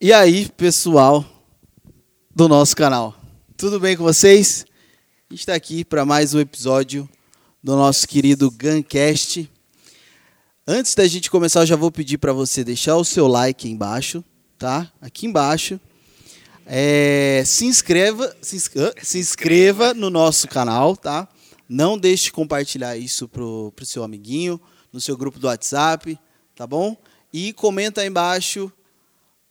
E 0.00 0.12
aí, 0.12 0.48
pessoal 0.56 1.24
do 2.34 2.48
nosso 2.48 2.74
canal, 2.76 3.14
tudo 3.56 3.78
bem 3.78 3.96
com 3.96 4.02
vocês? 4.02 4.66
A 5.30 5.32
gente 5.32 5.40
está 5.40 5.54
aqui 5.54 5.84
para 5.84 6.04
mais 6.04 6.34
um 6.34 6.40
episódio 6.40 7.08
do 7.62 7.76
nosso 7.76 8.06
querido 8.06 8.50
Guncast. 8.50 9.48
Antes 10.66 10.96
da 10.96 11.06
gente 11.06 11.30
começar, 11.30 11.60
eu 11.60 11.66
já 11.66 11.76
vou 11.76 11.92
pedir 11.92 12.18
para 12.18 12.32
você 12.32 12.64
deixar 12.64 12.96
o 12.96 13.04
seu 13.04 13.28
like 13.28 13.68
embaixo, 13.68 14.22
tá? 14.58 14.92
Aqui 15.00 15.26
embaixo. 15.26 15.80
É, 16.66 17.44
se 17.46 17.64
inscreva, 17.64 18.36
se, 18.42 18.58
se 19.00 19.18
inscreva 19.18 19.94
no 19.94 20.10
nosso 20.10 20.48
canal, 20.48 20.96
tá? 20.96 21.28
Não 21.68 21.96
deixe 21.96 22.24
de 22.24 22.32
compartilhar 22.32 22.96
isso 22.96 23.28
pro, 23.28 23.72
pro 23.76 23.86
seu 23.86 24.02
amiguinho, 24.02 24.60
no 24.92 25.00
seu 25.00 25.16
grupo 25.16 25.38
do 25.38 25.46
WhatsApp, 25.46 26.18
tá 26.54 26.66
bom? 26.66 26.96
E 27.32 27.52
comenta 27.52 28.00
aí 28.00 28.08
embaixo 28.08 28.72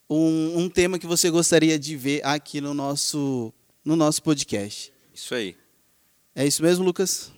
um, 0.08 0.58
um 0.58 0.68
tema 0.68 0.98
que 0.98 1.06
você 1.06 1.30
gostaria 1.30 1.78
de 1.78 1.96
ver 1.96 2.24
aqui 2.24 2.60
no 2.60 2.74
nosso, 2.74 3.52
no 3.84 3.96
nosso 3.96 4.22
podcast. 4.22 4.92
Isso 5.14 5.34
aí. 5.34 5.56
É 6.34 6.46
isso 6.46 6.62
mesmo, 6.62 6.84
Lucas? 6.84 7.32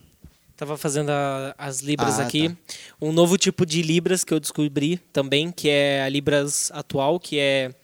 Tava 0.56 0.76
fazendo 0.78 1.10
a- 1.10 1.54
as 1.58 1.80
libras 1.80 2.18
Ah, 2.18 2.22
aqui. 2.26 2.48
tá. 2.48 2.56
Um 3.00 3.12
novo 3.12 3.36
tipo 3.36 3.66
de 3.66 3.82
libras 3.82 4.24
que 4.24 4.32
eu 4.32 4.40
descobri 4.40 4.96
também, 5.12 5.52
que 5.52 5.68
é 5.68 6.02
a 6.02 6.08
libras 6.08 6.70
atual, 6.72 7.20
que 7.20 7.38
é 7.38 7.74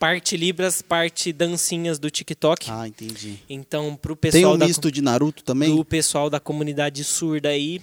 parte 0.00 0.36
libras, 0.36 0.82
parte 0.82 1.32
dancinhas 1.32 1.98
do 1.98 2.10
TikTok. 2.10 2.68
Ah, 2.70 2.88
entendi. 2.88 3.38
Então, 3.48 3.94
pro 3.96 4.16
Tem 4.16 4.32
pessoal 4.32 4.54
um 4.54 4.58
da 4.58 4.66
misto 4.66 4.90
de 4.90 5.00
Naruto 5.00 5.44
também? 5.44 5.72
pro 5.72 5.84
pessoal 5.84 6.28
da 6.28 6.40
comunidade 6.40 7.04
surda 7.04 7.50
aí, 7.50 7.80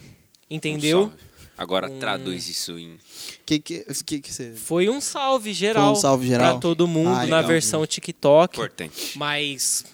Um 0.51 0.55
entendeu? 0.55 1.03
salve. 1.03 1.23
Agora 1.57 1.89
Um- 1.89 1.99
traduz 1.99 2.49
isso 2.49 2.77
em. 2.77 2.97
Que 3.45 3.59
que, 3.59 3.85
que, 4.05 4.19
que 4.19 4.33
você... 4.33 4.51
Foi 4.53 4.89
um 4.89 4.99
salve 4.99 5.53
geral, 5.53 5.85
Foi 5.91 5.91
um 5.93 6.01
salve 6.01 6.27
geral? 6.27 6.51
pra 6.53 6.59
todo 6.59 6.87
mundo 6.87 7.09
Ah, 7.09 7.15
na 7.27 7.37
legal. 7.37 7.43
versão 7.47 7.85
TikTok, 7.85 8.57
Importante. 8.57 9.17
mas 9.17 9.85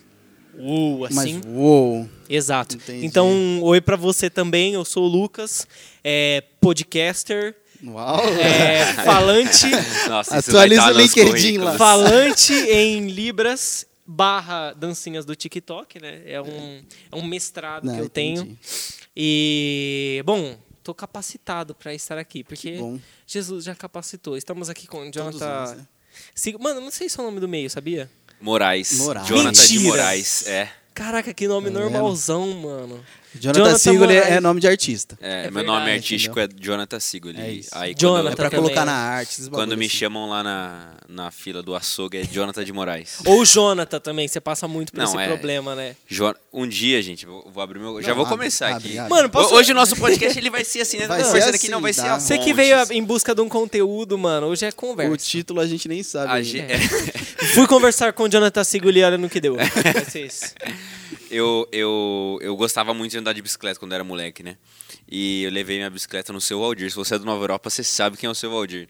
uh, 0.56 1.06
assim, 1.06 1.36
Mas, 1.36 1.46
uou. 1.48 2.10
Exato. 2.30 2.76
Entendi. 2.78 3.06
Então, 3.06 3.30
um 3.30 3.62
oi 3.64 3.80
pra 3.80 3.96
você 3.96 4.30
também. 4.30 4.74
Eu 4.74 4.84
sou 4.84 5.04
o 5.04 5.08
Lucas, 5.08 5.68
é, 6.04 6.44
podcaster, 6.60 7.56
Uau. 7.86 8.20
é, 8.40 8.94
falante, 9.06 9.68
Nossa, 10.10 10.38
Atualiza 10.38 10.86
o 10.88 10.92
LinkedIn 10.98 11.58
lá. 11.60 11.78
falante 11.78 12.54
em 12.54 13.08
libras 13.08 13.86
barra 14.08 14.74
dancinhas 14.74 15.26
do 15.26 15.36
TikTok, 15.36 16.02
né? 16.02 16.22
É 16.26 16.42
um, 16.42 16.82
é 17.12 17.16
um 17.16 17.24
mestrado 17.26 17.86
Não, 17.86 17.94
que 17.94 18.00
eu 18.02 18.06
entendi. 18.06 18.42
tenho. 18.44 18.58
E 19.16 20.22
bom, 20.26 20.58
tô 20.84 20.94
capacitado 20.94 21.74
para 21.76 21.94
estar 21.94 22.18
aqui 22.18 22.44
porque. 22.44 22.78
Jesus 23.26 23.64
já 23.64 23.76
capacitou. 23.76 24.38
Estamos 24.38 24.70
aqui 24.70 24.88
com 24.88 25.08
o 25.08 25.12
Jonathan. 25.12 25.76
né? 25.76 25.88
Mano, 26.60 26.82
não 26.82 26.92
sei 26.92 27.08
se 27.08 27.20
é 27.20 27.24
o 27.24 27.26
nome 27.26 27.40
do 27.40 27.48
meio, 27.48 27.70
sabia? 27.70 28.10
Moraes. 28.40 28.94
Moraes. 28.98 29.28
Jonathan 29.28 29.52
de 29.52 29.74
Mentira. 29.74 29.90
Moraes. 29.90 30.48
É. 30.48 30.72
Caraca, 30.94 31.34
que 31.34 31.48
nome 31.48 31.70
vendo? 31.70 31.80
normalzão, 31.80 32.48
mano. 32.54 33.06
Jonathan, 33.40 33.60
Jonathan 33.60 33.78
Sigoli 33.78 34.14
Moraes. 34.16 34.32
é 34.34 34.40
nome 34.42 34.60
de 34.62 34.68
artista. 34.68 35.18
É, 35.22 35.46
É 35.48 35.52
meu 35.52 35.64
nome 35.64 35.78
verdade, 35.86 35.98
artístico 35.98 36.40
é 36.40 36.48
Jonathan 36.60 37.00
Sigoli. 37.00 37.40
É 37.42 37.50
isso. 37.52 37.70
Aí 37.72 37.96
Jonathan 37.98 38.20
É 38.20 38.24
quando, 38.32 38.36
pra 38.36 38.50
também. 38.50 38.64
colocar 38.66 38.86
na 38.86 38.94
arte. 38.94 39.42
quando 39.50 39.78
me 39.78 39.86
assim. 39.86 39.96
chamam 39.98 40.30
lá 40.30 40.44
na, 40.44 40.90
na 41.08 41.32
fila 41.32 41.64
do 41.64 41.74
açougue 41.74 42.18
é 42.18 42.24
Jonathan 42.24 42.66
de 42.66 42.74
Moraes. 42.74 43.20
Ou 43.26 43.46
Jonathan 43.46 44.00
também, 44.00 44.28
você 44.28 44.42
passa 44.42 44.68
muito 44.68 44.92
por 44.92 44.98
Não, 45.00 45.06
esse 45.06 45.18
é- 45.18 45.28
problema, 45.28 45.76
né? 45.76 45.96
Jo- 46.10 46.36
Um 46.54 46.68
dia, 46.68 47.02
gente, 47.02 47.26
vou, 47.26 47.50
vou 47.54 47.64
abrir 47.64 47.80
meu. 47.80 48.02
já 48.02 48.10
Não, 48.10 48.16
vou 48.16 48.26
abre, 48.26 48.38
começar 48.38 48.76
abre, 48.76 48.90
aqui. 48.90 48.98
abre. 48.98 49.10
Mano, 49.14 49.30
posso- 49.30 49.54
Hoje 49.56 49.72
o 49.72 49.76
nosso 49.76 49.96
podcast 49.96 50.38
ele 50.38 50.50
vai 50.50 50.66
ser 50.66 50.82
assim, 50.82 50.98
né? 50.98 51.08
Vai 51.08 51.22
Não, 51.24 51.32
ser 51.32 51.44
assim, 51.44 51.70
não 51.70 51.80
vai 51.82 51.94
ser 51.94 52.02
tá? 52.02 52.20
Você 52.20 52.38
que 52.38 52.54
veio 52.54 52.76
em 52.92 53.04
busca 53.04 53.34
de 53.34 53.40
um 53.42 53.48
conteúdo, 53.48 54.18
mano, 54.18 54.48
hoje 54.48 54.66
é 54.66 54.72
conversa. 54.74 55.14
O 55.14 55.18
título 55.18 55.62
a 55.62 55.68
gente 55.68 55.88
nem 55.88 56.04
sabe. 56.04 56.60
É. 56.60 56.78
Fui 57.54 57.66
conversar 57.66 58.12
com 58.14 58.24
o 58.24 58.30
Jonathan 58.30 58.64
Siguli, 58.64 59.02
olha 59.04 59.18
no 59.18 59.30
que 59.30 59.40
deu. 59.40 59.56
Vai 59.94 60.06
ser 60.06 60.26
isso. 60.26 60.54
Eu, 61.32 61.68
eu, 61.72 62.38
eu 62.42 62.56
gostava 62.58 62.94
muito 62.94 63.12
de 63.12 63.18
andar 63.18 63.34
de 63.34 63.42
bicicleta 63.42 63.80
quando 63.80 63.94
era 63.94 64.04
moleque, 64.04 64.44
né? 64.44 64.58
E 65.10 65.44
eu 65.44 65.52
levei 65.52 65.78
minha 65.78 65.90
bicicleta 65.90 66.34
no 66.34 66.42
seu 66.42 66.60
Valdir. 66.60 66.90
Se 66.90 66.96
você 66.96 67.16
é 67.16 67.20
do 67.20 67.26
Nova 67.26 67.42
Europa, 67.44 67.70
você 67.70 67.84
sabe 67.84 68.18
quem 68.18 68.28
é 68.28 68.32
o 68.32 68.36
seu 68.36 68.52
Valdir. 68.52 68.88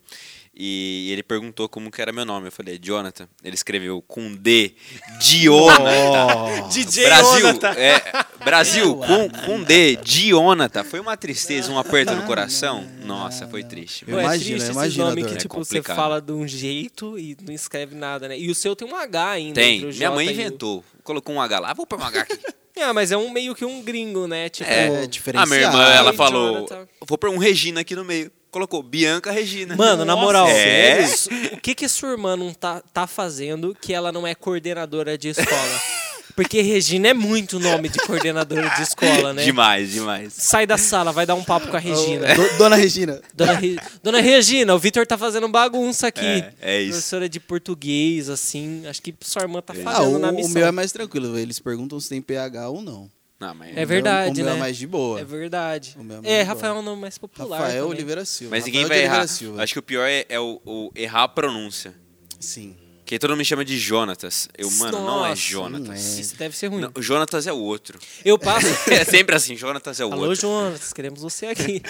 E 0.54 1.10
ele 1.12 1.24
perguntou 1.24 1.70
como 1.70 1.90
que 1.90 2.02
era 2.02 2.12
meu 2.12 2.26
nome. 2.26 2.48
Eu 2.48 2.52
falei, 2.52 2.78
Jonathan. 2.78 3.28
Ele 3.44 3.56
escreveu 3.56 4.02
com 4.02 4.34
D, 4.36 4.74
Dionata. 5.20 6.68
DJ 6.70 7.06
Brasil, 7.08 7.40
Jonathan. 7.40 7.70
é, 7.80 8.02
Brasil 8.44 8.96
com, 8.98 9.30
com 9.46 9.64
D, 9.64 9.96
Dionata. 9.98 10.84
Foi 10.84 11.00
uma 11.00 11.16
tristeza, 11.16 11.72
um 11.72 11.80
aperto 11.80 12.14
no 12.14 12.24
coração. 12.24 12.86
Nossa, 13.06 13.48
foi 13.48 13.64
triste. 13.64 14.04
Eu 14.08 14.16
Pô, 14.16 14.20
é 14.20 14.24
imagino, 14.24 14.58
triste 14.60 14.74
nomes 14.74 14.96
dor. 14.96 15.16
que, 15.16 15.34
É 15.34 15.38
tipo, 15.38 15.56
você 15.56 15.76
complicado. 15.78 15.96
fala 15.96 16.22
de 16.22 16.32
um 16.34 16.46
jeito 16.48 17.18
e 17.18 17.38
não 17.42 17.54
escreve 17.54 17.96
nada, 17.96 18.28
né? 18.28 18.38
E 18.38 18.50
o 18.52 18.56
seu 18.56 18.76
tem 18.76 18.88
um 18.88 18.96
H 18.96 19.30
ainda. 19.32 19.62
Tem. 19.62 19.86
Minha 19.86 20.12
mãe 20.12 20.30
inventou. 20.30 20.84
Colocou 21.04 21.36
um 21.36 21.42
H 21.42 21.60
lá. 21.60 21.74
Vou 21.74 21.86
pôr 21.86 22.00
um 22.00 22.04
H 22.04 22.22
aqui. 22.22 22.40
Ah, 22.84 22.94
mas 22.94 23.12
é 23.12 23.18
um 23.18 23.30
meio 23.30 23.54
que 23.54 23.64
um 23.66 23.84
gringo, 23.84 24.28
né? 24.28 24.50
Tipo, 24.50 24.68
É, 24.68 25.04
A 25.04 25.06
diferenciado. 25.06 25.50
minha 25.52 25.62
irmã, 25.68 25.84
ela 25.94 26.14
falou, 26.14 26.68
vou 27.06 27.16
pôr 27.18 27.30
um 27.30 27.38
Regina 27.38 27.82
aqui 27.82 27.96
no 27.96 28.04
meio. 28.04 28.32
Colocou 28.50 28.82
Bianca 28.82 29.30
Regina. 29.30 29.76
Mano, 29.76 30.04
na 30.04 30.14
Nossa, 30.16 30.26
moral, 30.26 30.48
é? 30.48 31.06
o 31.54 31.58
que 31.62 31.76
que 31.76 31.86
a 31.86 31.90
sua 31.90 32.12
irmã 32.12 32.36
não 32.36 32.54
tá, 32.54 32.82
tá 32.94 33.06
fazendo 33.06 33.76
que 33.80 33.94
ela 33.94 34.12
não 34.12 34.26
é 34.26 34.34
coordenadora 34.34 35.16
de 35.18 35.30
escola? 35.30 35.82
Porque 36.36 36.62
Regina 36.62 37.10
é 37.10 37.14
muito 37.14 37.60
nome 37.60 37.90
de 37.90 38.00
coordenadora 38.00 38.70
de 38.72 38.82
escola, 38.84 39.34
né? 39.34 39.44
Demais, 39.44 39.92
demais. 39.92 40.34
Sai 40.34 40.66
da 40.66 40.78
sala, 40.78 41.12
vai 41.12 41.26
dar 41.26 41.36
um 41.36 41.44
papo 41.44 41.68
com 41.68 41.76
a 41.78 41.80
Regina. 41.80 42.34
Do- 42.36 42.58
Dona 42.58 42.76
Regina. 42.76 43.22
Dona, 43.34 43.54
Re- 43.54 43.78
Dona 44.04 44.22
Regina, 44.22 44.74
o 44.74 44.80
Vitor 44.80 45.06
tá 45.06 45.18
fazendo 45.18 45.48
bagunça 45.48 46.08
aqui. 46.08 46.26
É, 46.26 46.54
é 46.62 46.82
isso. 46.82 46.92
Professora 46.94 47.28
de 47.30 47.40
português, 47.40 48.30
assim. 48.30 48.86
Acho 48.88 49.02
que 49.02 49.14
sua 49.22 49.44
irmã 49.44 49.62
tá 49.62 49.74
Ah, 49.78 49.84
falhando 49.84 50.16
o, 50.16 50.20
na 50.20 50.32
o 50.32 50.36
missão. 50.36 50.52
meu 50.54 50.68
é 50.68 50.72
mais 50.72 50.92
tranquilo. 50.92 51.38
Eles 51.38 51.60
perguntam 51.60 52.00
se 52.00 52.10
tem 52.10 52.22
PH 52.22 52.70
ou 52.70 52.82
não. 52.82 53.10
Não, 53.40 53.56
mas... 53.56 53.76
É 53.76 53.84
verdade, 53.86 54.30
o 54.30 54.34
meu, 54.36 54.44
o 54.44 54.46
né? 54.46 54.52
meu 54.52 54.58
é 54.58 54.60
mais 54.60 54.78
de 54.78 54.86
boa. 54.86 55.20
É 55.20 55.24
verdade. 55.26 55.96
O 56.00 56.04
meu 56.04 56.22
é 56.24 56.32
É, 56.32 56.42
Rafael 56.44 56.76
é 56.76 56.80
um 56.80 56.84
nome 56.84 57.02
mais 57.02 57.18
popular. 57.18 57.58
Rafael 57.60 57.84
também. 57.86 57.96
Oliveira 57.98 58.24
Silva. 58.24 58.56
Mas 58.56 58.66
ninguém 58.66 58.84
Rafael 58.84 59.00
vai 59.00 59.00
de 59.00 59.04
Oliveira 59.08 59.24
errar. 59.24 59.28
Silva. 59.28 59.64
Acho 59.64 59.74
que 59.74 59.80
o 59.80 59.84
pior 59.84 60.08
é, 60.08 60.26
é 60.30 60.40
o, 60.40 60.62
o 60.64 60.92
errar 60.96 61.24
a 61.24 61.28
pronúncia. 61.28 61.92
Sim. 62.40 62.76
Porque 63.12 63.20
todo 63.20 63.32
mundo 63.32 63.40
me 63.40 63.44
chama 63.46 63.66
de 63.66 63.78
Jonatas. 63.78 64.48
Eu, 64.58 64.72
mano, 64.72 64.98
não 65.02 65.26
é 65.26 65.30
Nossa, 65.32 65.42
Jonatas. 65.42 66.18
é. 66.18 66.22
Isso 66.22 66.38
deve 66.38 66.56
ser 66.56 66.68
ruim. 66.68 66.80
Não, 66.80 66.92
o 66.96 67.02
Jonatas 67.02 67.46
é 67.46 67.52
o 67.52 67.58
outro. 67.58 68.00
Eu 68.24 68.40
passo. 68.40 68.68
É 68.90 69.04
sempre 69.04 69.36
assim, 69.36 69.58
Jonatas 69.58 70.00
é 70.00 70.06
o 70.06 70.14
Alô, 70.14 70.28
outro. 70.30 70.40
Jonas, 70.40 70.94
queremos 70.94 71.22
você 71.22 71.48
aqui. 71.48 71.82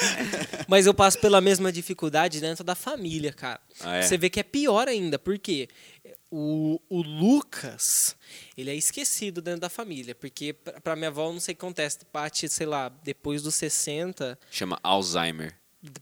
Mas 0.67 0.87
eu 0.87 0.95
passo 0.95 1.19
pela 1.19 1.39
mesma 1.39 1.71
dificuldade 1.71 2.41
dentro 2.41 2.63
da 2.63 2.73
família, 2.73 3.31
cara. 3.31 3.59
Ah, 3.81 3.97
é? 3.97 4.01
Você 4.01 4.17
vê 4.17 4.31
que 4.31 4.39
é 4.39 4.43
pior 4.43 4.87
ainda, 4.87 5.19
porque 5.19 5.69
o, 6.31 6.81
o 6.89 7.03
Lucas, 7.03 8.15
ele 8.57 8.71
é 8.71 8.75
esquecido 8.75 9.43
dentro 9.43 9.61
da 9.61 9.69
família. 9.69 10.15
Porque 10.15 10.53
pra 10.83 10.95
minha 10.95 11.09
avó, 11.09 11.31
não 11.31 11.39
sei 11.39 11.53
o 11.53 11.55
que 11.55 11.63
acontece, 11.63 11.99
bate, 12.11 12.49
sei 12.49 12.65
lá, 12.65 12.89
depois 13.03 13.43
dos 13.43 13.53
60, 13.53 14.39
Chama 14.49 14.79
Alzheimer. 14.81 15.53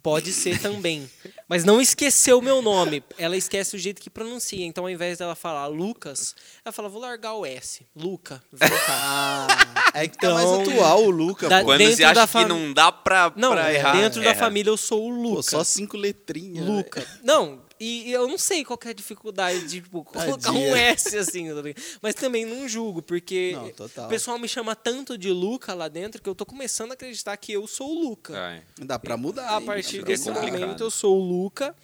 Pode 0.02 0.32
ser 0.34 0.60
também. 0.60 1.10
Mas 1.48 1.64
não 1.64 1.80
esqueceu 1.82 2.40
o 2.40 2.42
meu 2.42 2.62
nome. 2.62 3.04
Ela 3.18 3.36
esquece 3.38 3.76
o 3.76 3.80
jeito 3.80 4.02
que 4.02 4.10
pronuncia. 4.10 4.66
Então, 4.66 4.84
ao 4.84 4.90
invés 4.90 5.18
dela 5.18 5.36
falar 5.36 5.68
Lucas, 5.68 6.36
ela 6.64 6.72
fala, 6.72 6.90
vou 6.90 7.02
largar 7.02 7.34
o 7.34 7.46
S. 7.46 7.86
Luca, 7.96 8.42
vem 8.52 8.70
cá. 8.70 9.48
Ah, 9.92 9.92
é 9.94 10.08
que 10.08 10.18
tá 10.18 10.34
mais 10.34 10.46
Então, 10.50 10.62
atual 10.62 11.04
o 11.06 11.10
Luca, 11.10 11.48
da- 11.50 11.60
pô. 11.60 11.66
Quando 11.66 11.78
dentro 11.80 11.96
você 11.98 12.04
acha 12.04 12.14
da 12.16 12.28
que 12.28 12.46
não 12.46 12.74
dá 12.74 12.92
pra, 12.92 13.32
Não, 13.36 13.52
pra 13.52 13.74
errar. 13.74 13.94
dentro 13.94 14.22
da 14.22 14.30
erra. 14.32 14.40
família 14.40 14.70
eu 14.70 14.78
sou 14.78 15.10
o 15.10 15.16
Pô, 15.16 15.22
Luca. 15.30 15.44
só 15.44 15.64
cinco 15.64 15.98
letrinhas. 15.98 16.66
Luca. 16.66 17.06
Não, 17.24 17.62
e 17.80 18.12
eu 18.12 18.28
não 18.28 18.38
sei 18.38 18.66
qual 18.66 18.78
que 18.78 18.88
é 18.88 18.92
a 18.92 18.94
dificuldade 18.94 19.62
de 19.68 19.82
tipo, 19.82 20.04
colocar 20.04 20.52
um 20.52 20.76
S 20.76 21.18
assim, 21.18 21.48
mas 22.02 22.14
também 22.14 22.46
não 22.46 22.68
julgo, 22.68 23.02
porque 23.02 23.54
Não, 23.54 24.06
o 24.06 24.10
pessoal 24.10 24.38
me 24.38 24.48
chama 24.48 24.76
tanto 24.76 25.18
de 25.18 25.32
Luca 25.32 25.74
lá 25.74 25.88
dentro 25.88 26.22
que 26.22 26.28
eu 26.30 26.36
tô 26.36 26.46
começando 26.46 26.92
a 26.92 26.94
acreditar 26.94 27.36
que 27.38 27.54
eu 27.54 27.66
sou 27.68 27.90
o 27.90 28.10
Luca. 28.10 28.38
Ai. 28.38 28.64
Dá 28.80 29.00
pra 29.00 29.16
mudar. 29.16 29.56
A 29.56 29.62
partir 29.62 30.04
desse 30.04 30.30
momento 30.30 30.84
eu 30.84 30.92
sou 30.92 31.18
o 31.18 31.24
Luca. 31.24 31.76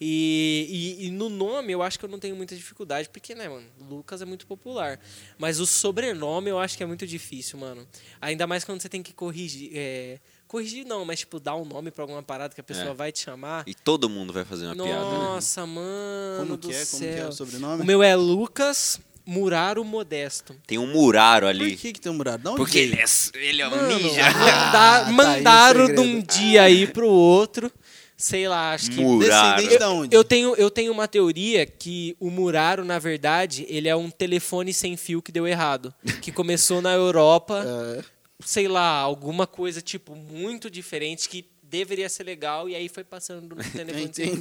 E, 0.00 0.96
e, 1.00 1.06
e 1.06 1.10
no 1.10 1.28
nome 1.28 1.72
eu 1.72 1.82
acho 1.82 1.98
que 1.98 2.04
eu 2.04 2.08
não 2.08 2.18
tenho 2.18 2.36
muita 2.36 2.54
dificuldade, 2.54 3.08
porque, 3.08 3.34
né, 3.34 3.48
mano, 3.48 3.66
Lucas 3.88 4.20
é 4.20 4.24
muito 4.24 4.46
popular. 4.46 5.00
Mas 5.38 5.60
o 5.60 5.66
sobrenome 5.66 6.50
eu 6.50 6.58
acho 6.58 6.76
que 6.76 6.82
é 6.82 6.86
muito 6.86 7.06
difícil, 7.06 7.58
mano. 7.58 7.86
Ainda 8.20 8.46
mais 8.46 8.64
quando 8.64 8.80
você 8.80 8.88
tem 8.88 9.02
que 9.02 9.12
corrigir. 9.14 9.70
é, 9.74 10.18
corrigir 10.48 10.84
não, 10.84 11.04
mas 11.04 11.20
tipo, 11.20 11.38
dar 11.38 11.54
um 11.54 11.64
nome 11.64 11.90
pra 11.90 12.02
alguma 12.02 12.22
parada 12.22 12.54
que 12.54 12.60
a 12.60 12.64
pessoa 12.64 12.90
É. 12.90 12.94
vai 12.94 13.12
te 13.12 13.20
chamar. 13.20 13.62
E 13.66 13.74
todo 13.74 14.08
mundo 14.08 14.32
vai 14.32 14.44
fazer 14.44 14.66
uma 14.66 14.74
piada, 14.74 15.04
né? 15.04 15.18
Nossa, 15.18 15.64
mano. 15.66 16.38
Como 16.38 16.56
do 16.56 16.68
que 16.68 16.74
é? 16.74 16.84
Como 16.86 17.02
céu. 17.02 17.14
que 17.14 17.20
é 17.20 17.26
o 17.28 17.32
sobrenome? 17.32 17.82
O 17.82 17.86
meu 17.86 18.02
é 18.02 18.16
Lucas 18.16 18.98
Muraro 19.26 19.84
Modesto. 19.84 20.56
Tem 20.66 20.78
um 20.78 20.86
Muraro 20.90 21.46
Por 21.46 21.50
ali. 21.50 21.76
que, 21.76 21.92
que 21.92 22.00
tem 22.00 22.10
um 22.10 22.14
murado? 22.14 22.42
De 22.42 22.48
onde 22.48 22.56
Porque 22.56 22.78
veio? 22.80 22.92
ele 22.94 23.00
é, 23.02 23.48
ele 23.48 23.62
é 23.62 23.68
um 23.68 23.70
Mano, 23.70 23.88
ninja. 23.98 24.22
manda- 24.32 24.72
tá 24.72 25.04
aí 25.06 25.10
o 25.10 25.12
mandaram 25.14 25.94
de 25.94 26.00
um 26.00 26.20
dia 26.22 26.62
aí 26.62 26.86
pro 26.86 27.08
outro. 27.08 27.70
Sei 28.16 28.48
lá, 28.48 28.72
acho 28.72 28.90
que. 28.90 29.00
Muraro. 29.00 29.56
Descendente 29.58 29.78
da 29.78 29.90
onde? 29.90 30.16
Eu 30.16 30.24
tenho, 30.24 30.56
eu 30.56 30.68
tenho 30.70 30.90
uma 30.90 31.06
teoria 31.06 31.64
que 31.64 32.16
o 32.18 32.30
Muraro, 32.30 32.84
na 32.84 32.98
verdade, 32.98 33.64
ele 33.68 33.86
é 33.88 33.94
um 33.94 34.10
telefone 34.10 34.72
sem 34.74 34.96
fio 34.96 35.22
que 35.22 35.30
deu 35.30 35.46
errado. 35.46 35.94
Que 36.20 36.32
começou 36.32 36.80
na 36.82 36.92
Europa, 36.94 37.62
É, 37.68 38.04
sei 38.44 38.68
lá, 38.68 38.88
alguma 38.98 39.46
coisa, 39.46 39.80
tipo, 39.80 40.14
muito 40.14 40.70
diferente 40.70 41.28
que 41.28 41.48
deveria 41.62 42.08
ser 42.08 42.24
legal, 42.24 42.68
e 42.68 42.74
aí 42.74 42.88
foi 42.88 43.04
passando 43.04 43.54
no 43.54 43.62
fio. 43.62 43.80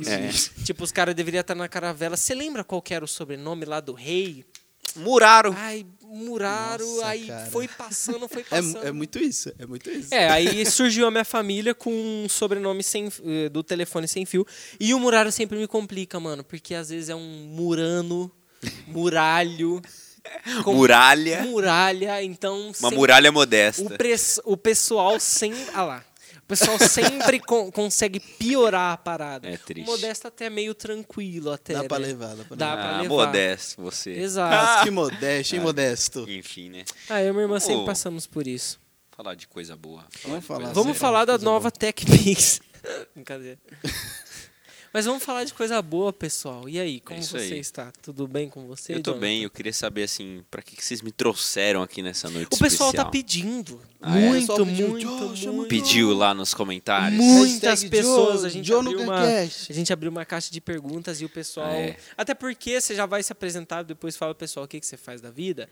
É. 0.08 0.64
Tipo, 0.64 0.84
os 0.84 0.92
caras 0.92 1.14
deveriam 1.14 1.42
estar 1.42 1.56
na 1.56 1.68
caravela. 1.68 2.16
Você 2.16 2.34
lembra 2.34 2.64
qual 2.64 2.82
que 2.82 2.94
era 2.94 3.04
o 3.04 3.08
sobrenome 3.08 3.66
lá 3.66 3.80
do 3.80 3.94
rei? 3.94 4.46
Muraro. 4.96 5.54
Ai, 5.56 5.86
Muraro, 6.02 6.86
Nossa, 6.86 7.08
aí 7.08 7.28
cara. 7.28 7.52
foi 7.52 7.68
passando, 7.68 8.28
foi 8.28 8.42
É, 8.50 8.62
passando. 8.62 8.88
é 8.88 8.92
muito 8.92 9.20
isso, 9.20 9.52
é 9.60 9.66
muito 9.66 9.90
isso. 9.92 10.14
É, 10.14 10.30
aí 10.30 10.66
surgiu 10.66 11.06
a 11.06 11.12
minha 11.12 11.26
família 11.26 11.76
com 11.76 11.92
um 11.92 12.30
sobrenome 12.30 12.82
sem, 12.82 13.10
eh, 13.26 13.50
do 13.50 13.62
telefone 13.62 14.08
sem 14.08 14.26
fio. 14.26 14.48
E 14.80 14.94
o 14.94 15.00
Muraro 15.00 15.32
sempre 15.32 15.58
me 15.60 15.68
complica, 15.68 16.20
mano, 16.20 16.44
porque 16.44 16.74
às 16.74 16.90
vezes 16.90 17.10
é 17.10 17.16
um 17.16 17.48
Murano, 17.50 18.32
Muralho. 18.88 19.82
Com- 20.64 20.74
Muralha. 20.74 21.44
Muralha, 21.44 22.24
então. 22.24 22.68
Uma 22.68 22.74
sempre- 22.74 22.96
muralha 22.98 23.32
modesta. 23.32 23.84
O, 24.46 24.54
o 24.54 24.58
pessoal 24.58 25.20
sempre. 25.20 25.66
Ah 25.74 25.84
lá. 25.84 26.04
O 26.38 26.48
pessoal 26.48 26.80
sempre 26.80 27.42
con- 27.42 27.70
consegue 27.72 28.22
piorar 28.22 28.94
a 28.94 28.98
parada. 28.98 29.50
É 29.50 29.58
triste. 29.58 29.86
O 29.86 29.92
Modesto 29.92 30.28
até 30.30 30.46
é 30.46 30.50
meio 30.50 30.74
tranquilo, 30.74 31.52
até. 31.52 31.74
Dá 31.74 31.84
pra 31.84 32.00
né? 32.00 32.08
levar, 32.08 32.36
dá 32.36 32.44
pra 32.46 32.56
Dá 32.56 32.70
levar. 32.70 32.82
pra 32.88 32.98
ah, 32.98 33.02
levar. 33.02 33.16
modesto 33.16 33.82
você. 33.82 34.12
Exato. 34.12 34.84
Que 34.86 34.90
modesto, 34.92 35.56
hein, 35.56 35.62
modesto. 35.62 36.26
Enfim, 36.30 36.70
né? 36.70 36.86
Ah, 37.10 37.22
eu 37.22 37.30
e 37.30 37.32
minha 37.34 37.44
irmã 37.44 37.60
sempre 37.60 37.82
Ô. 37.82 37.86
passamos 37.86 38.26
por 38.26 38.48
isso. 38.48 38.80
Falar 39.12 39.36
de 39.36 39.46
coisa 39.48 39.76
boa. 39.76 40.06
Vamos 40.24 40.40
de 40.40 40.46
falar. 40.46 40.60
coisa 40.60 40.74
Vamos 40.74 40.88
Sério, 40.88 41.00
falar 41.02 41.26
da 41.26 41.34
coisa 41.34 41.46
nova 41.46 41.64
boa. 41.64 41.72
TechPix. 41.72 42.62
Brincadeira. 43.14 43.60
Mas 44.94 45.06
vamos 45.06 45.24
falar 45.24 45.44
de 45.44 45.54
coisa 45.54 45.82
boa, 45.82 46.12
pessoal. 46.12 46.68
E 46.68 46.80
aí, 46.80 47.00
como 47.02 47.20
É 47.20 47.24
você 47.24 47.38
aí. 47.38 47.60
está? 47.60 47.92
Tudo 48.02 48.28
bem 48.28 48.50
com 48.50 48.66
você? 48.68 48.94
Eu 48.94 49.02
tô 49.02 49.12
Jonathan? 49.12 49.20
bem, 49.22 49.44
eu 49.44 49.50
queria 49.50 49.74
saber 49.74 50.04
assim, 50.04 50.44
pra 50.50 50.62
que 50.62 50.76
que 50.76 50.84
vocês 50.84 51.02
me 51.02 51.12
trouxeram 51.12 51.84
aqui 51.84 52.02
nessa 52.02 52.30
noite 52.30 52.48
O 52.54 52.58
pessoal 52.58 52.92
tá 52.94 53.04
especial? 53.04 53.12
pedindo. 53.12 53.82
Ah, 54.02 54.18
é? 54.18 54.22
muito, 54.30 54.40
pessoal 54.42 54.66
pediu, 54.66 54.88
muito, 54.90 55.02
"Joe, 55.08 55.38
chama 55.38 55.52
o 55.52 55.56
muito. 55.58 55.70
Pediu 55.70 56.14
lá 56.14 56.34
nos 56.34 56.54
comentários. 56.54 57.20
Muitas 57.20 57.82
Hashtag 57.82 57.90
pessoas. 57.90 58.40
Joe- 58.42 58.46
a, 58.46 58.50
gente 58.50 58.68
Joe 58.68 58.80
abriu 58.80 59.02
uma, 59.02 59.20
a 59.22 59.46
gente 59.74 59.94
abriu 59.94 60.12
uma 60.12 60.26
caixa 60.26 60.52
de 60.52 60.62
perguntas 60.62 61.22
e 61.22 61.26
o 61.26 61.30
pessoal. 61.30 61.68
Ah, 61.68 61.76
é. 61.76 61.98
Até 62.16 62.34
porque 62.34 62.80
você 62.80 62.96
já 62.96 63.06
vai 63.06 63.22
se 63.24 63.32
apresentar, 63.32 63.84
depois 63.84 64.16
fala, 64.16 64.34
pessoal, 64.34 64.66
o 64.66 64.68
que, 64.68 64.80
que 64.80 64.86
você 64.86 64.98
faz 64.98 65.20
da 65.22 65.30
vida. 65.30 65.70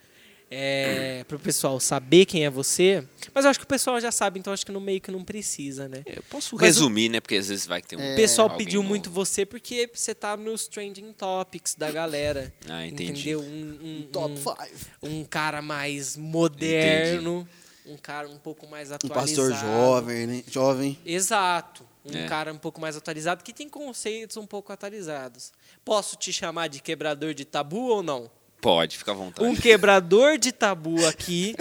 É, 0.49 1.23
para 1.27 1.35
o 1.37 1.39
pessoal 1.39 1.79
saber 1.79 2.25
quem 2.25 2.45
é 2.45 2.49
você. 2.49 3.05
Mas 3.33 3.43
eu 3.45 3.49
acho 3.51 3.59
que 3.59 3.65
o 3.65 3.67
pessoal 3.67 3.99
já 3.99 4.11
sabe, 4.11 4.39
então 4.39 4.53
acho 4.53 4.65
que 4.65 4.71
no 4.71 4.79
meio 4.79 5.01
que 5.01 5.11
não 5.11 5.23
precisa, 5.23 5.87
né? 5.89 6.03
Eu 6.05 6.21
posso 6.29 6.55
Mas 6.55 6.63
resumir, 6.63 7.09
né? 7.09 7.19
Porque 7.19 7.35
às 7.35 7.47
vezes 7.49 7.65
vai 7.65 7.81
que 7.81 7.87
tem 7.89 7.99
um. 7.99 8.13
O 8.13 8.15
pessoal 8.15 8.49
pediu 8.55 8.81
novo. 8.81 8.89
muito 8.89 9.09
você 9.09 9.45
porque 9.45 9.89
você 9.93 10.13
tá 10.13 10.37
nos 10.37 10.67
trending 10.67 11.11
topics 11.13 11.75
da 11.75 11.91
galera. 11.91 12.53
Ah, 12.69 12.85
entendi. 12.85 13.11
Entendeu? 13.31 13.41
Um, 13.41 13.79
um, 14.03 14.07
Top 14.11 14.31
um, 14.33 14.37
5. 14.37 14.57
um 15.03 15.23
cara 15.23 15.61
mais 15.61 16.15
moderno, 16.17 17.47
um 17.85 17.97
cara 17.97 18.27
um 18.29 18.37
pouco 18.37 18.67
mais 18.67 18.91
Um 18.91 18.95
atualizado. 18.95 19.25
pastor 19.27 19.53
jovem, 19.55 20.27
né? 20.27 20.43
Jovem. 20.49 20.97
Exato. 21.05 21.83
Um 22.05 22.15
É. 22.15 22.27
cara 22.27 22.53
um 22.53 22.57
pouco 22.57 22.79
mais 22.79 22.95
atualizado 22.95 23.43
que 23.43 23.51
tem 23.53 23.67
conceitos 23.67 24.37
um 24.37 24.45
pouco 24.45 24.71
atualizados. 24.71 25.51
Posso 25.83 26.15
te 26.15 26.31
chamar 26.31 26.67
de 26.67 26.81
quebrador 26.81 27.33
de 27.33 27.45
tabu 27.45 27.87
ou 27.87 28.03
não? 28.03 28.29
Pode, 28.65 28.97
fica 28.97 29.11
à 29.11 29.13
vontade. 29.13 29.47
Um 29.47 29.55
quebrador 29.55 30.39
de 30.39 30.51
tabu 30.51 31.05
aqui. 31.05 31.55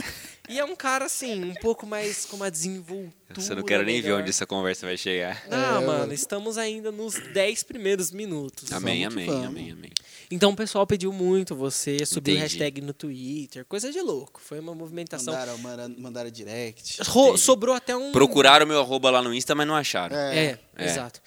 E 0.49 0.59
é 0.59 0.65
um 0.65 0.77
cara, 0.77 1.07
assim, 1.07 1.43
um 1.45 1.55
pouco 1.55 1.87
mais 1.87 2.27
com 2.27 2.37
uma 2.37 2.51
desenvoltura. 2.51 3.13
Você 3.35 3.55
não 3.55 3.63
quero 3.63 3.83
nem 3.83 3.97
ver 3.97 4.09
melhor. 4.09 4.21
onde 4.21 4.29
essa 4.31 4.47
conversa 4.47 4.87
vai 4.87 4.97
chegar. 4.97 5.43
Não, 5.51 5.83
É, 5.83 5.87
mano, 5.87 6.13
estamos 6.13 6.59
ainda 6.59 6.93
nos 6.93 7.15
10 7.15 7.63
primeiros 7.63 8.11
minutos. 8.11 8.71
Amém, 8.73 9.05
amém, 9.07 9.27
vamos. 9.27 9.47
amém, 9.47 9.71
amém. 9.73 9.91
Então 10.31 10.51
o 10.53 10.57
pessoal 10.57 10.87
pediu 10.87 11.13
muito 11.13 11.55
você, 11.55 12.05
subiu 12.05 12.35
Entendi. 12.35 12.43
hashtag 12.59 12.81
no 12.83 12.93
Twitter, 12.93 13.65
coisa 13.65 13.91
de 13.91 14.01
louco. 14.03 14.39
Foi 14.43 14.59
uma 14.61 14.75
movimentação. 14.75 15.33
Mandaram, 15.33 15.59
mandaram, 15.59 15.95
mandaram 15.99 16.31
direct. 16.31 17.03
Ro- 17.07 17.29
Entendi. 17.29 17.41
sobrou 17.41 17.75
até 17.75 17.97
um. 17.97 18.13
Procuraram 18.13 18.67
meu 18.67 18.81
arroba 18.81 19.11
lá 19.11 19.23
no 19.23 19.33
Insta, 19.35 19.55
mas 19.55 19.67
não 19.67 19.75
acharam. 19.75 20.15
É, 20.17 20.59
É. 20.77 20.85
exato. 20.85 21.21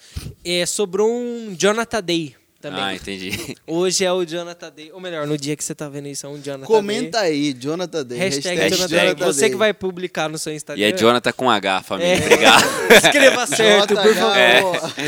É, 0.44 0.64
sobrou 0.66 1.10
um 1.10 1.54
Jonathan 1.58 2.02
Day 2.02 2.36
também. 2.60 2.80
Ah, 2.82 2.94
entendi. 2.94 3.56
Hoje 3.66 4.04
é 4.04 4.12
o 4.12 4.24
Jonathan 4.24 4.70
Day. 4.70 4.90
Ou 4.92 5.00
melhor, 5.00 5.26
no 5.26 5.36
dia 5.38 5.56
que 5.56 5.62
você 5.64 5.74
tá 5.74 5.88
vendo 5.88 6.08
isso, 6.08 6.26
é 6.26 6.28
um 6.28 6.40
Jonathan 6.40 6.66
Comenta 6.66 7.20
aí, 7.20 7.52
Jonathan 7.52 8.04
Day. 8.04 8.18
Day. 8.18 8.28
Hashtag, 8.30 8.56
Hashtag 8.60 8.90
Jonathan 8.90 9.14
Day. 9.14 9.26
Você 9.26 9.40
Day. 9.42 9.50
que 9.50 9.56
vai 9.56 9.72
publicar 9.74 10.28
no 10.28 10.38
seu 10.38 10.52
Instagram. 10.52 10.82
E 10.82 10.84
é 10.84 10.92
Jonathan 10.96 11.32
com 11.32 11.50
H, 11.50 11.82
família. 11.82 12.12
É. 12.14 12.24
Obrigado. 12.24 12.64
Escreva 13.04 13.46
certo, 13.46 13.94
por 13.94 14.14
favor. 14.14 14.36
É. 14.36 14.62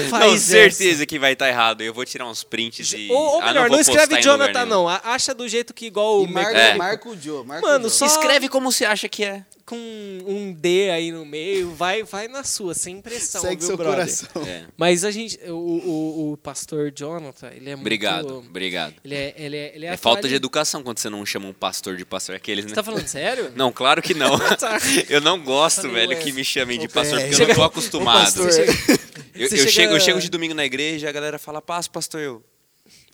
Faz 0.09 0.31
não, 0.33 0.39
certeza 0.39 1.05
que 1.07 1.19
vai 1.19 1.33
estar 1.33 1.49
errado. 1.49 1.81
Eu 1.83 1.93
vou 1.93 2.05
tirar 2.05 2.27
uns 2.29 2.45
prints 2.45 2.93
e. 2.93 3.09
Ou, 3.11 3.17
ou 3.17 3.41
Ah, 3.43 3.47
melhor, 3.47 3.69
vou 3.69 3.77
não, 3.79 3.85
postar 3.85 4.03
escreve 4.03 4.23
Jonathan, 4.23 4.67
não. 4.67 4.89
Acha 4.89 5.35
do 5.35 5.49
jeito 5.49 5.75
que 5.75 5.87
igual 5.87 6.21
o 6.21 6.25
E 6.25 6.31
marca, 6.31 6.53
mecânico. 6.53 6.79
marca 6.79 7.09
o 7.09 7.17
Joe. 7.21 7.45
Marca 7.45 7.67
Mano, 7.67 7.87
o 7.87 7.89
Joe. 7.89 7.99
só- 7.99 8.07
Escreve 8.07 8.49
como 8.49 8.71
você 8.71 8.85
acha 8.85 9.09
que 9.09 9.25
é. 9.25 9.45
com 9.65 9.77
um 9.77 10.53
D 10.53 10.91
aí 10.91 11.13
no 11.13 11.25
meio, 11.25 11.73
vai, 11.75 12.03
vai 12.03 12.27
na 12.27 12.43
sua, 12.43 12.75
sem 12.75 13.01
pressão, 13.01 13.41
Segue 13.41 13.57
viu, 13.61 13.67
seu 13.69 13.77
brother? 13.77 13.99
coração. 14.05 14.43
É. 14.45 14.65
Mas 14.77 15.05
a 15.05 15.11
gente, 15.13 15.39
o, 15.49 15.53
o, 15.55 16.33
o 16.33 16.37
pastor 16.37 16.91
Jonathan, 16.95 17.40
ele 17.49 17.71
é 17.71 17.75
muito... 17.77 17.81
Obrigado, 17.81 18.39
obrigado. 18.39 18.95
Ele 19.05 19.15
é, 19.15 19.35
ele 19.37 19.57
é, 19.57 19.73
ele 19.77 19.87
é, 19.87 19.93
É 19.93 19.97
falta 19.97 20.29
de 20.29 20.35
educação 20.35 20.83
quando 20.83 20.99
você 20.99 21.09
não 21.11 21.25
chama 21.27 21.47
um 21.49 21.53
pastor 21.53 21.97
de 21.97 22.05
pastor. 22.05 22.35
Aqueles, 22.37 22.65
né? 22.65 22.71
Você 22.71 22.75
tá 22.75 22.83
falando 22.83 23.07
sério? 23.07 23.53
Não, 23.57 23.73
claro 23.73 24.01
que 24.03 24.15
não. 24.15 24.39
Tá. 24.59 24.79
Eu 25.09 25.21
não 25.21 25.43
gosto, 25.43 25.83
Falei, 25.83 25.95
velho, 26.07 26.11
ué. 26.13 26.17
que 26.23 26.33
me 26.33 26.45
chamem 26.45 26.79
de 26.79 26.89
pastor, 26.89 27.19
porque 27.19 27.35
eu 27.35 27.37
chega- 27.39 27.49
não 27.49 27.55
tô 27.57 27.63
acostumado. 27.65 28.25
pastor. 28.25 28.51
Você 28.51 28.67
chega- 28.67 29.01
Eu, 29.35 29.43
eu 29.43 29.49
chega- 29.49 29.71
chego, 29.71 29.93
eu 29.95 30.01
chego 30.01 30.21
de 30.21 30.29
domingo 30.29 30.55
na 30.55 30.65
igreja 30.65 31.07
e 31.07 31.09
a 31.09 31.13
galera 31.13 31.39
fala, 31.39 31.61
paz, 31.63 31.87
pastor, 31.89 32.21
eu. 32.21 32.45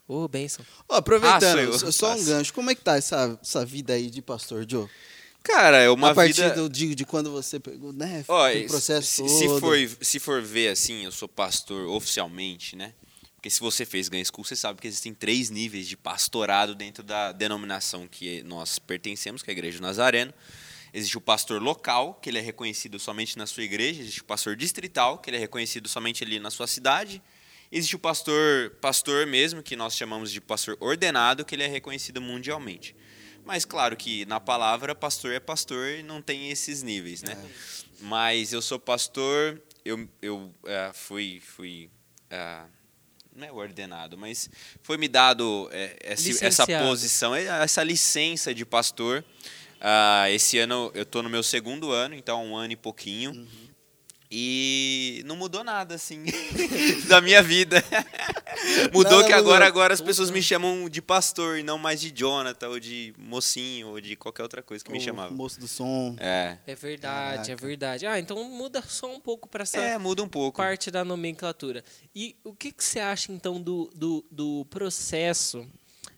Ô, 0.08 0.26
benção. 0.28 0.64
Ó, 0.88 0.96
aproveitando, 0.96 1.58
Ah, 1.74 1.78
sou 1.78 1.88
eu. 1.88 1.92
só- 1.92 1.92
só 1.92 2.14
um 2.14 2.24
gancho. 2.24 2.52
Como 2.54 2.70
é 2.70 2.74
que 2.74 2.80
tá 2.80 2.96
essa, 2.96 3.38
essa 3.42 3.64
vida 3.64 3.92
aí 3.92 4.08
de 4.10 4.22
pastor, 4.22 4.64
Joe? 4.68 4.88
Cara, 5.42 5.78
é 5.78 5.88
uma 5.88 6.10
a 6.10 6.14
partir 6.14 6.42
vida... 6.42 6.54
do, 6.54 6.68
de, 6.68 6.94
de 6.94 7.04
quando 7.04 7.30
você 7.30 7.60
pegou, 7.60 7.92
né? 7.92 8.24
Ó, 8.26 8.50
o 8.50 8.66
processo 8.66 9.06
se, 9.06 9.28
se 9.28 9.46
todo. 9.46 9.60
for, 9.60 9.76
se 10.00 10.18
for 10.18 10.42
ver 10.42 10.68
assim, 10.68 11.04
eu 11.04 11.12
sou 11.12 11.28
pastor 11.28 11.86
oficialmente, 11.88 12.74
né? 12.74 12.92
Porque 13.36 13.50
se 13.50 13.60
você 13.60 13.84
fez 13.84 14.08
Ganha 14.08 14.24
School, 14.24 14.44
você 14.44 14.56
sabe 14.56 14.80
que 14.80 14.88
existem 14.88 15.14
três 15.14 15.50
níveis 15.50 15.86
de 15.86 15.96
pastorado 15.96 16.74
dentro 16.74 17.02
da 17.02 17.32
denominação 17.32 18.08
que 18.08 18.42
nós 18.42 18.78
pertencemos, 18.78 19.42
que 19.42 19.50
é 19.50 19.52
a 19.52 19.56
Igreja 19.56 19.80
Nazareno. 19.80 20.34
Existe 20.92 21.18
o 21.18 21.20
pastor 21.20 21.62
local, 21.62 22.14
que 22.14 22.30
ele 22.30 22.38
é 22.38 22.40
reconhecido 22.40 22.98
somente 22.98 23.36
na 23.36 23.46
sua 23.46 23.62
igreja. 23.62 24.00
Existe 24.00 24.22
o 24.22 24.24
pastor 24.24 24.56
distrital, 24.56 25.18
que 25.18 25.28
ele 25.28 25.36
é 25.36 25.40
reconhecido 25.40 25.88
somente 25.88 26.24
ali 26.24 26.38
na 26.38 26.50
sua 26.50 26.66
cidade. 26.66 27.22
Existe 27.70 27.96
o 27.96 27.98
pastor, 27.98 28.70
pastor 28.80 29.26
mesmo, 29.26 29.62
que 29.62 29.76
nós 29.76 29.94
chamamos 29.94 30.32
de 30.32 30.40
pastor 30.40 30.76
ordenado, 30.80 31.44
que 31.44 31.54
ele 31.54 31.64
é 31.64 31.66
reconhecido 31.66 32.20
mundialmente. 32.20 32.96
Mas 33.44 33.64
claro 33.64 33.96
que 33.96 34.24
na 34.26 34.40
palavra 34.40 34.94
pastor 34.94 35.32
é 35.32 35.40
pastor 35.40 35.86
e 35.88 36.02
não 36.02 36.22
tem 36.22 36.50
esses 36.50 36.82
níveis, 36.82 37.22
né? 37.22 37.36
Mas 38.00 38.52
eu 38.52 38.62
sou 38.62 38.78
pastor, 38.78 39.60
eu, 39.84 40.08
eu 40.20 40.52
eh, 40.64 40.90
fui, 40.94 41.40
fui 41.40 41.90
eh, 42.30 42.64
não 43.36 43.46
é 43.46 43.52
ordenado, 43.52 44.16
mas 44.18 44.48
foi 44.82 44.96
me 44.96 45.08
dado 45.08 45.68
esse- 46.04 46.30
essa 46.44 46.62
Licenciado. 46.64 46.86
posição, 46.88 47.34
eh, 47.34 47.44
essa 47.62 47.82
licença 47.82 48.54
de 48.54 48.64
pastor. 48.64 49.24
Ah, 49.80 50.30
esse 50.30 50.58
ano 50.58 50.90
eu 50.94 51.02
estou 51.02 51.22
no 51.22 51.28
meu 51.28 51.42
segundo 51.42 51.90
ano, 51.92 52.14
então 52.14 52.44
um 52.44 52.56
ano 52.56 52.72
e 52.72 52.76
pouquinho. 52.76 53.32
Uhum. 53.32 53.46
E 54.30 55.22
não 55.26 55.36
mudou 55.36 55.62
nada, 55.62 55.94
assim, 55.94 56.24
da 57.08 57.20
minha 57.20 57.42
vida. 57.42 57.82
mudou 58.92 59.12
Nada 59.18 59.26
que 59.26 59.32
agora, 59.32 59.64
mudou. 59.64 59.66
agora 59.68 59.94
as 59.94 60.00
pessoas 60.00 60.30
me 60.30 60.42
chamam 60.42 60.88
de 60.88 61.00
pastor 61.00 61.58
e 61.58 61.62
não 61.62 61.78
mais 61.78 62.00
de 62.00 62.10
Jonathan, 62.10 62.68
ou 62.68 62.80
de 62.80 63.14
mocinho, 63.18 63.88
ou 63.88 64.00
de 64.00 64.16
qualquer 64.16 64.42
outra 64.42 64.62
coisa 64.62 64.84
que 64.84 64.90
me 64.90 65.00
chamava. 65.00 65.32
moço 65.32 65.60
do 65.60 65.68
som. 65.68 66.16
É. 66.18 66.58
É 66.66 66.74
verdade, 66.74 67.52
é 67.52 67.54
Caraca. 67.54 67.66
verdade. 67.66 68.06
Ah, 68.06 68.18
então 68.18 68.42
muda 68.50 68.82
só 68.86 69.12
um 69.14 69.20
pouco 69.20 69.48
pra 69.48 69.62
essa 69.62 69.78
É, 69.78 69.98
muda 69.98 70.22
um 70.22 70.28
pouco. 70.28 70.56
parte 70.56 70.90
da 70.90 71.04
nomenclatura. 71.04 71.84
E 72.14 72.36
o 72.42 72.52
que, 72.54 72.72
que 72.72 72.82
você 72.82 72.98
acha, 72.98 73.30
então, 73.32 73.60
do, 73.60 73.90
do, 73.94 74.24
do 74.30 74.64
processo 74.70 75.66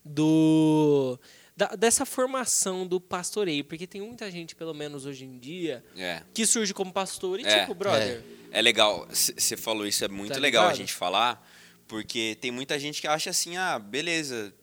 do 0.04 1.18
da- 1.58 1.74
dessa 1.76 2.06
formação 2.06 2.86
do 2.86 3.00
pastoreio? 3.00 3.64
Porque 3.64 3.86
tem 3.86 4.00
muita 4.00 4.30
gente, 4.30 4.54
pelo 4.54 4.72
menos 4.72 5.04
hoje 5.04 5.24
em 5.24 5.38
dia, 5.38 5.84
É. 5.96 6.22
que 6.32 6.46
surge 6.46 6.72
como 6.72 6.92
pastor 6.92 7.40
e, 7.40 7.44
É, 7.44 7.60
tipo, 7.60 7.74
brother... 7.74 8.22
É 8.50 8.62
legal, 8.62 9.06
você 9.10 9.56
falou 9.56 9.86
isso, 9.86 10.04
é 10.04 10.08
muito 10.08 10.32
Tá 10.34 10.38
legal 10.40 10.62
a 10.62 10.66
ligado? 10.68 10.78
gente 10.78 10.94
falar, 10.94 11.46
porque 11.86 12.38
tem 12.40 12.50
muita 12.50 12.78
gente 12.78 13.00
que 13.00 13.06
acha 13.06 13.28
assim, 13.30 13.56
ah, 13.58 13.78
beleza, 13.78 14.54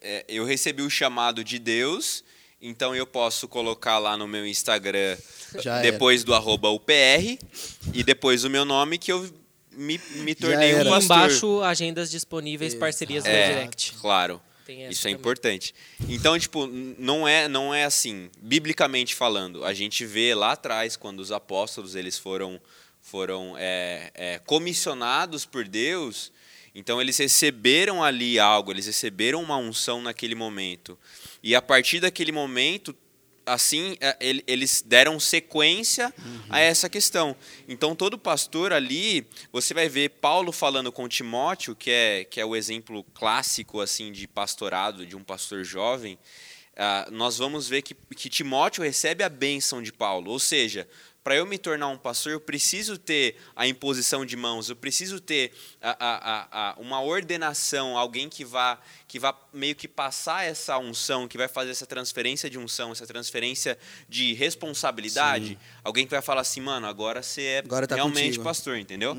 é, 0.00 0.24
eu 0.28 0.44
recebi 0.44 0.82
o 0.82 0.90
chamado 0.90 1.42
de 1.42 1.58
Deus, 1.58 2.22
então 2.60 2.94
eu 2.94 3.04
posso 3.06 3.48
colocar 3.48 3.98
lá 3.98 4.16
no 4.16 4.28
meu 4.28 4.46
Instagram, 4.46 5.16
Já 5.60 5.78
era. 5.80 5.90
depois 5.90 6.22
do 6.22 6.34
arroba 6.34 6.68
UPR, 6.70 7.38
e 7.92 8.04
depois 8.04 8.44
o 8.44 8.50
meu 8.50 8.64
nome, 8.64 8.96
que 8.98 9.10
eu 9.10 9.28
me, 9.72 9.98
me 10.16 10.34
tornei 10.36 10.74
um 10.76 10.82
E 10.82 10.84
pastor. 10.84 11.02
embaixo, 11.16 11.62
agendas 11.62 12.10
disponíveis, 12.10 12.74
parcerias 12.74 13.24
no 13.24 13.30
É, 13.30 13.48
direct. 13.48 13.94
claro. 14.00 14.40
Isso 14.72 15.06
é 15.06 15.10
também. 15.10 15.20
importante. 15.20 15.74
Então, 16.08 16.38
tipo, 16.38 16.66
não 16.66 17.26
é, 17.26 17.48
não 17.48 17.74
é 17.74 17.84
assim, 17.84 18.30
biblicamente 18.40 19.14
falando. 19.14 19.64
A 19.64 19.72
gente 19.72 20.04
vê 20.04 20.34
lá 20.34 20.52
atrás, 20.52 20.96
quando 20.96 21.20
os 21.20 21.32
apóstolos 21.32 21.94
eles 21.94 22.18
foram, 22.18 22.60
foram 23.00 23.54
é, 23.58 24.10
é, 24.14 24.38
comissionados 24.40 25.44
por 25.44 25.66
Deus, 25.66 26.32
então 26.74 27.00
eles 27.00 27.18
receberam 27.18 28.02
ali 28.02 28.38
algo, 28.38 28.72
eles 28.72 28.86
receberam 28.86 29.42
uma 29.42 29.56
unção 29.56 30.00
naquele 30.00 30.34
momento. 30.34 30.98
E 31.42 31.54
a 31.54 31.60
partir 31.60 32.00
daquele 32.00 32.32
momento, 32.32 32.96
assim, 33.44 33.96
é, 34.00 34.16
ele- 34.20 34.44
eles 34.46 34.82
deram 34.86 35.18
sequência 35.20 36.12
a 36.48 36.60
essa 36.60 36.88
questão. 36.88 37.36
Então, 37.68 37.94
todo 37.94 38.18
pastor 38.18 38.72
ali, 38.72 39.26
você 39.52 39.74
vai 39.74 39.88
ver 39.88 40.10
Paulo 40.10 40.52
falando 40.52 40.90
com 40.92 41.08
Timóteo, 41.08 41.74
que 41.74 41.90
é, 41.90 42.24
que 42.24 42.40
é 42.40 42.44
o 42.44 42.54
exemplo 42.56 43.04
clássico 43.14 43.80
assim 43.80 44.12
de 44.12 44.26
pastorado, 44.28 45.04
de 45.06 45.16
um 45.16 45.22
pastor 45.24 45.64
jovem. 45.64 46.18
ah, 46.76 47.06
nós 47.10 47.36
vamos 47.36 47.68
ver 47.68 47.82
que, 47.82 47.94
que 48.16 48.30
Timóteo 48.30 48.82
recebe 48.82 49.22
a 49.22 49.28
bênção 49.28 49.82
de 49.82 49.92
Paulo. 49.92 50.30
Ou 50.30 50.38
seja, 50.38 50.88
para 51.22 51.36
eu 51.36 51.46
me 51.46 51.56
tornar 51.56 51.88
um 51.88 51.96
pastor, 51.96 52.32
eu 52.32 52.40
preciso 52.40 52.98
ter 52.98 53.36
a 53.54 53.66
imposição 53.66 54.26
de 54.26 54.36
mãos, 54.36 54.68
eu 54.68 54.76
preciso 54.76 55.20
ter 55.20 55.52
a, 55.80 55.96
a, 55.98 56.70
a, 56.70 56.80
uma 56.80 57.00
ordenação, 57.00 57.96
alguém 57.96 58.28
que 58.28 58.44
vá, 58.44 58.80
que 59.06 59.18
vá 59.18 59.36
meio 59.52 59.74
que 59.74 59.86
passar 59.86 60.44
essa 60.44 60.76
unção, 60.78 61.28
que 61.28 61.38
vai 61.38 61.48
fazer 61.48 61.70
essa 61.70 61.86
transferência 61.86 62.50
de 62.50 62.58
unção, 62.58 62.90
essa 62.90 63.06
transferência 63.06 63.78
de 64.08 64.32
responsabilidade. 64.32 65.58
Alguém 65.84 66.04
que 66.04 66.10
vai 66.10 66.22
falar 66.22 66.40
assim, 66.40 66.60
mano, 66.60 66.86
agora 66.86 67.22
você 67.22 67.42
é 67.42 67.58
Agora 67.58 67.86
tá 67.86 67.94
realmente 67.94 68.24
contigo. 68.24 68.44
pastor, 68.44 68.76
entendeu? 68.76 69.16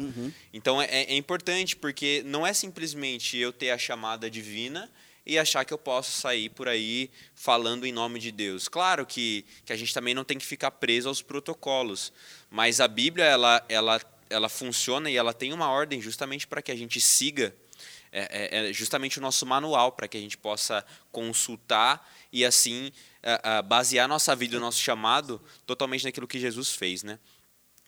Então 0.53 0.81
é, 0.81 0.87
é 1.03 1.15
importante, 1.15 1.75
porque 1.75 2.21
não 2.25 2.45
é 2.45 2.53
simplesmente 2.53 3.37
eu 3.37 3.53
ter 3.53 3.71
a 3.71 3.77
chamada 3.77 4.29
divina 4.29 4.89
e 5.25 5.39
achar 5.39 5.63
que 5.63 5.73
eu 5.73 5.77
posso 5.77 6.11
sair 6.11 6.49
por 6.49 6.67
aí 6.67 7.09
falando 7.33 7.85
em 7.85 7.91
nome 7.91 8.19
de 8.19 8.31
Deus. 8.31 8.67
Claro 8.67 9.05
que, 9.05 9.45
que 9.65 9.71
a 9.71 9.75
gente 9.75 9.93
também 9.93 10.13
não 10.13 10.23
tem 10.23 10.37
que 10.37 10.45
ficar 10.45 10.71
preso 10.71 11.07
aos 11.07 11.21
protocolos, 11.21 12.11
mas 12.49 12.79
a 12.81 12.87
Bíblia 12.87 13.25
ela, 13.25 13.63
ela, 13.69 14.01
ela 14.29 14.49
funciona 14.49 15.09
e 15.09 15.15
ela 15.15 15.33
tem 15.33 15.53
uma 15.53 15.69
ordem 15.69 16.01
justamente 16.01 16.45
para 16.45 16.61
que 16.61 16.71
a 16.71 16.75
gente 16.75 16.99
siga. 16.99 17.55
É, 18.15 18.65
é- 18.65 18.69
é 18.69 18.73
justamente 18.73 19.17
o 19.17 19.21
nosso 19.21 19.43
manual 19.43 19.91
para 19.91 20.07
que 20.07 20.15
a 20.15 20.19
gente 20.21 20.37
possa 20.37 20.85
consultar 21.11 22.07
e 22.31 22.45
assim 22.45 22.91
ah, 23.23 23.57
ah, 23.57 23.61
basear 23.63 24.07
nossa 24.07 24.35
vida, 24.35 24.57
o 24.57 24.59
nosso 24.59 24.79
chamado 24.79 25.41
totalmente 25.65 26.03
naquilo 26.03 26.27
que 26.27 26.39
Jesus 26.39 26.69
fez, 26.75 27.01
né? 27.01 27.17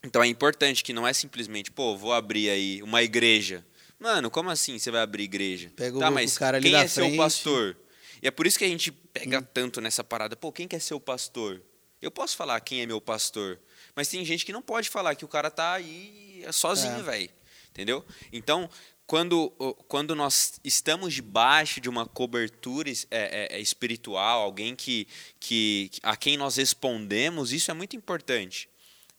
Então 0.04 0.24
é 0.24 0.28
importante 0.28 0.84
que 0.84 0.94
não 0.94 1.08
é 1.08 1.14
simplesmente, 1.14 1.70
pô, 1.72 1.96
vou 1.96 2.14
abrir 2.14 2.50
aí 2.50 2.82
uma 2.82 3.04
igreja. 3.04 3.64
Mano, 4.06 4.30
como 4.30 4.52
assim 4.52 4.78
você 4.78 4.92
vai 4.92 5.02
abrir 5.02 5.24
igreja? 5.24 5.72
Pega 5.76 5.98
o- 5.98 6.00
tá, 6.00 6.10
o 6.10 6.14
mas 6.14 6.38
cara 6.38 6.58
ali 6.58 6.70
quem 6.70 6.80
é 6.80 6.88
seu 6.88 7.06
frente. 7.06 7.18
pastor? 7.18 7.76
E 8.22 8.28
é 8.28 8.30
por 8.32 8.46
isso 8.46 8.58
que 8.60 8.64
a 8.64 8.68
gente 8.68 8.92
pega 8.92 9.40
Hum. 9.40 9.48
tanto 9.52 9.82
nessa 9.82 10.04
parada. 10.04 10.36
Pô, 10.36 10.52
quem 10.52 10.68
quer 10.68 10.80
ser 10.80 10.94
o 10.94 11.00
pastor? 11.00 11.60
Eu 12.00 12.12
posso 12.12 12.38
falar 12.38 12.60
quem 12.60 12.82
é 12.82 12.86
meu 12.86 13.02
pastor, 13.02 13.60
mas 13.96 14.08
tem 14.08 14.24
gente 14.24 14.46
que 14.46 14.54
não 14.54 14.62
pode 14.62 14.90
falar 14.92 15.16
que 15.16 15.26
o 15.26 15.28
cara 15.28 15.50
tá 15.50 15.74
aí 15.74 16.46
sozinho, 16.52 17.00
É. 17.00 17.02
velho. 17.02 17.30
Entendeu? 17.72 18.06
Então, 18.32 18.70
quando, 19.08 19.50
quando 19.88 20.14
nós 20.16 20.60
estamos 20.64 21.12
debaixo 21.16 21.82
de 21.82 21.90
uma 21.90 22.06
cobertura 22.06 22.90
é, 22.92 22.94
é, 23.10 23.58
é, 23.58 23.60
espiritual, 23.60 24.44
alguém 24.44 24.76
que, 24.76 25.08
que 25.40 25.90
a 26.04 26.16
quem 26.16 26.38
nós 26.38 26.58
respondemos, 26.58 27.52
isso 27.52 27.72
é 27.72 27.74
muito 27.74 27.96
importante. 27.96 28.70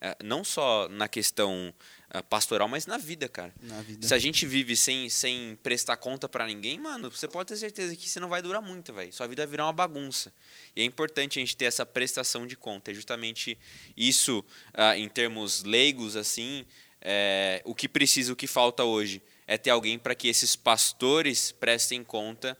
É, 0.00 0.16
não 0.22 0.44
só 0.44 0.88
na 0.90 1.08
questão 1.08 1.74
pastoral, 2.22 2.68
mas 2.68 2.86
na 2.86 2.98
vida, 2.98 3.28
cara. 3.28 3.54
Na 3.62 3.80
vida. 3.82 4.06
Se 4.06 4.14
a 4.14 4.18
gente 4.18 4.46
vive 4.46 4.76
sem, 4.76 5.08
sem 5.08 5.58
prestar 5.62 5.96
conta 5.96 6.28
pra 6.28 6.46
ninguém, 6.46 6.78
mano, 6.78 7.10
você 7.10 7.26
pode 7.26 7.48
ter 7.48 7.56
certeza 7.56 7.94
que 7.96 8.08
você 8.08 8.20
não 8.20 8.28
vai 8.28 8.42
durar 8.42 8.62
muito, 8.62 8.92
velho. 8.92 9.12
Sua 9.12 9.26
vida 9.26 9.42
vai 9.42 9.50
virar 9.50 9.66
uma 9.66 9.72
bagunça. 9.72 10.32
E 10.74 10.80
é 10.80 10.84
importante 10.84 11.38
a 11.38 11.40
gente 11.40 11.56
ter 11.56 11.66
essa 11.66 11.84
prestação 11.84 12.46
de 12.46 12.56
conta. 12.56 12.90
É 12.90 12.94
justamente 12.94 13.58
isso, 13.96 14.44
ah, 14.74 14.96
em 14.96 15.08
termos 15.08 15.62
leigos, 15.64 16.16
assim, 16.16 16.64
é, 17.00 17.62
o 17.64 17.74
que 17.74 17.88
precisa, 17.88 18.32
o 18.32 18.36
que 18.36 18.46
falta 18.46 18.84
hoje 18.84 19.22
é 19.46 19.56
ter 19.56 19.70
alguém 19.70 19.98
para 19.98 20.14
que 20.14 20.28
esses 20.28 20.56
pastores 20.56 21.52
prestem 21.52 22.02
conta 22.02 22.58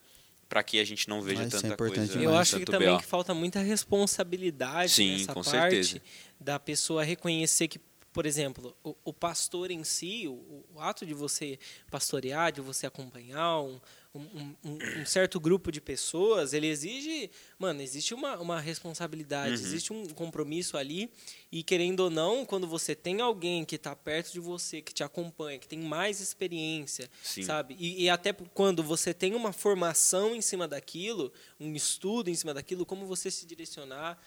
para 0.48 0.62
que 0.62 0.78
a 0.78 0.84
gente 0.84 1.08
não 1.08 1.20
veja 1.20 1.44
isso 1.44 1.56
é 1.56 1.60
tanta 1.60 1.74
importante 1.74 1.96
coisa. 1.96 2.12
demais. 2.12 2.28
Eu 2.28 2.36
acho 2.36 2.58
que 2.58 2.64
também 2.64 2.88
BO. 2.88 2.98
que 2.98 3.04
falta 3.04 3.34
muita 3.34 3.60
responsabilidade 3.60 4.92
Sim, 4.92 5.18
nessa 5.18 5.34
com 5.34 5.42
parte 5.42 5.84
certeza. 5.84 6.02
da 6.40 6.58
pessoa 6.58 7.02
reconhecer 7.02 7.66
que, 7.68 7.80
por 8.16 8.24
exemplo, 8.24 8.74
o, 8.82 8.96
o 9.04 9.12
pastor 9.12 9.70
em 9.70 9.84
si, 9.84 10.26
o, 10.26 10.64
o 10.74 10.80
ato 10.80 11.04
de 11.04 11.12
você 11.12 11.58
pastorear, 11.90 12.50
de 12.50 12.62
você 12.62 12.86
acompanhar 12.86 13.60
um, 13.60 13.78
um, 14.14 14.54
um- 14.64 15.00
um 15.02 15.04
certo 15.04 15.38
grupo 15.38 15.70
de 15.70 15.82
pessoas, 15.82 16.54
ele 16.54 16.66
exige, 16.66 17.30
mano, 17.58 17.82
existe 17.82 18.14
uma, 18.14 18.38
uma 18.38 18.58
responsabilidade, 18.58 19.56
Uhum. 19.56 19.60
existe 19.66 19.92
um 19.92 20.06
compromisso 20.06 20.78
ali 20.78 21.10
e 21.52 21.62
querendo 21.62 22.00
ou 22.00 22.08
não, 22.08 22.46
quando 22.46 22.66
você 22.66 22.94
tem 22.94 23.20
alguém 23.20 23.66
que 23.66 23.76
está 23.76 23.94
perto 23.94 24.32
de 24.32 24.40
você, 24.40 24.80
que 24.80 24.94
te 24.94 25.04
acompanha, 25.04 25.58
que 25.58 25.68
tem 25.68 25.78
mais 25.78 26.18
experiência, 26.18 27.10
Sim. 27.22 27.42
sabe? 27.42 27.76
E, 27.78 28.04
e 28.04 28.08
até 28.08 28.32
quando 28.32 28.82
você 28.82 29.12
tem 29.12 29.34
uma 29.34 29.52
formação 29.52 30.34
em 30.34 30.40
cima 30.40 30.66
daquilo, 30.66 31.30
um 31.60 31.74
estudo 31.74 32.30
em 32.30 32.34
cima 32.34 32.54
daquilo, 32.54 32.86
como 32.86 33.04
você 33.04 33.30
se 33.30 33.44
direcionar, 33.44 34.18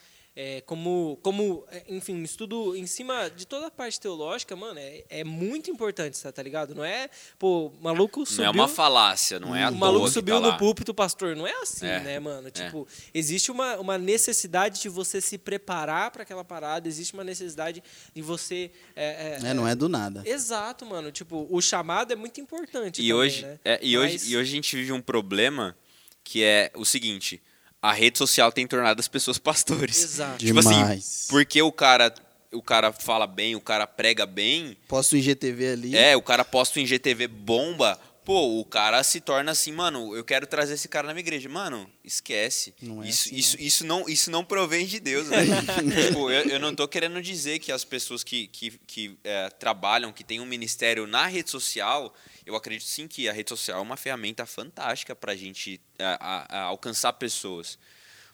é, 0.42 0.62
como, 0.62 1.18
como, 1.22 1.66
é, 1.70 1.84
enfim, 1.88 2.14
um 2.14 2.22
estudo 2.24 2.74
em 2.74 2.86
cima 2.86 3.28
de 3.28 3.46
toda 3.46 3.66
a 3.66 3.70
parte 3.70 4.00
teológica, 4.00 4.56
mano, 4.56 4.80
é, 4.80 5.04
é 5.10 5.22
muito 5.22 5.70
importante, 5.70 6.18
tá, 6.22 6.32
tá 6.32 6.42
ligado? 6.42 6.74
Não 6.74 6.82
é, 6.82 7.10
pô, 7.38 7.66
o 7.66 7.82
maluco 7.82 8.24
subiu... 8.24 8.44
Não 8.44 8.46
é 8.46 8.50
uma 8.50 8.66
falácia, 8.68 9.38
não 9.38 9.54
é 9.54 9.64
a 9.64 9.70
o 9.70 9.74
maluco 9.74 10.08
subiu 10.08 10.36
tá 10.36 10.40
no 10.40 10.48
lá. 10.48 10.56
púlpito, 10.56 10.94
pastor. 10.94 11.36
Não 11.36 11.46
é 11.46 11.52
assim, 11.60 11.84
É, 11.86 12.00
né, 12.00 12.18
mano? 12.18 12.48
é. 12.48 12.50
Tipo, 12.50 12.88
existe 13.12 13.50
uma, 13.50 13.76
uma 13.78 13.98
necessidade 13.98 14.80
de 14.80 14.88
você 14.88 15.20
se 15.20 15.36
preparar 15.36 16.10
para 16.10 16.22
aquela 16.22 16.42
parada, 16.42 16.88
existe 16.88 17.12
uma 17.12 17.22
necessidade 17.24 17.82
de 18.14 18.22
você. 18.22 18.70
É, 18.96 19.38
é, 19.44 19.50
É, 19.50 19.52
não 19.52 19.68
é 19.68 19.74
do 19.74 19.90
nada. 19.90 20.22
Exato, 20.24 20.86
mano. 20.86 21.12
Tipo, 21.12 21.46
o 21.50 21.60
chamado 21.60 22.14
é 22.14 22.16
muito 22.16 22.40
importante. 22.40 23.02
E 23.02 23.08
também, 23.08 23.12
hoje, 23.12 23.42
né? 23.44 23.58
é, 23.62 23.78
e, 23.82 23.98
hoje, 23.98 24.12
Mas- 24.14 24.30
e 24.30 24.36
hoje 24.38 24.50
a 24.52 24.54
gente 24.54 24.74
vive 24.74 24.92
um 24.92 25.02
problema 25.02 25.76
que 26.24 26.42
é 26.42 26.70
o 26.76 26.84
seguinte: 26.86 27.42
a 27.82 27.92
rede 27.92 28.18
social 28.18 28.52
tem 28.52 28.66
tornado 28.66 29.00
as 29.00 29.08
pessoas 29.08 29.36
pastores. 29.40 30.02
Exato. 30.02 30.38
Tipo 30.38 30.58
assim, 30.58 30.70
Demais. 30.70 31.26
porque 31.30 31.62
o 31.62 31.72
cara, 31.72 32.12
o 32.52 32.62
cara 32.62 32.92
fala 32.92 33.26
bem, 33.26 33.54
o 33.56 33.60
cara 33.60 33.86
prega 33.86 34.26
bem, 34.26 34.76
Posto 34.88 35.12
o 35.14 35.16
IGTV 35.16 35.68
ali. 35.72 35.96
é, 35.96 36.16
o 36.16 36.22
cara 36.22 36.44
posta 36.44 36.80
em 36.80 36.86
GTV 36.86 37.26
bomba, 37.28 37.98
pô, 38.24 38.60
o 38.60 38.64
cara 38.64 39.02
se 39.02 39.20
torna 39.20 39.52
assim, 39.52 39.72
mano, 39.72 40.14
eu 40.14 40.22
quero 40.22 40.46
trazer 40.46 40.74
esse 40.74 40.88
cara 40.88 41.06
na 41.06 41.14
minha 41.14 41.22
igreja. 41.22 41.48
Mano, 41.48 41.90
esquece. 42.04 42.74
Não 42.80 43.02
é 43.02 43.08
isso, 43.08 43.28
assim, 43.28 43.36
isso, 43.36 43.56
isso, 43.58 43.86
não, 43.86 44.08
isso 44.08 44.30
não 44.30 44.44
provém 44.44 44.86
de 44.86 45.00
Deus, 45.00 45.28
velho. 45.28 45.50
tipo, 46.06 46.30
eu, 46.30 46.44
eu 46.50 46.60
não 46.60 46.74
tô 46.74 46.86
querendo 46.86 47.20
dizer 47.22 47.58
que 47.58 47.72
as 47.72 47.84
pessoas 47.84 48.22
que, 48.22 48.46
que, 48.48 48.78
que 48.86 49.18
é, 49.24 49.48
trabalham, 49.50 50.12
que 50.12 50.22
têm 50.22 50.38
um 50.38 50.46
ministério 50.46 51.06
na 51.06 51.26
rede 51.26 51.50
social, 51.50 52.14
eu 52.50 52.56
acredito 52.56 52.86
sim 52.88 53.06
que 53.08 53.28
a 53.28 53.32
rede 53.32 53.48
social 53.48 53.78
é 53.78 53.82
uma 53.82 53.96
ferramenta 53.96 54.44
fantástica 54.44 55.16
gente 55.34 55.80
é, 55.98 56.04
a- 56.04 56.46
a 56.48 56.62
alcançar 56.64 57.12
pessoas. 57.14 57.78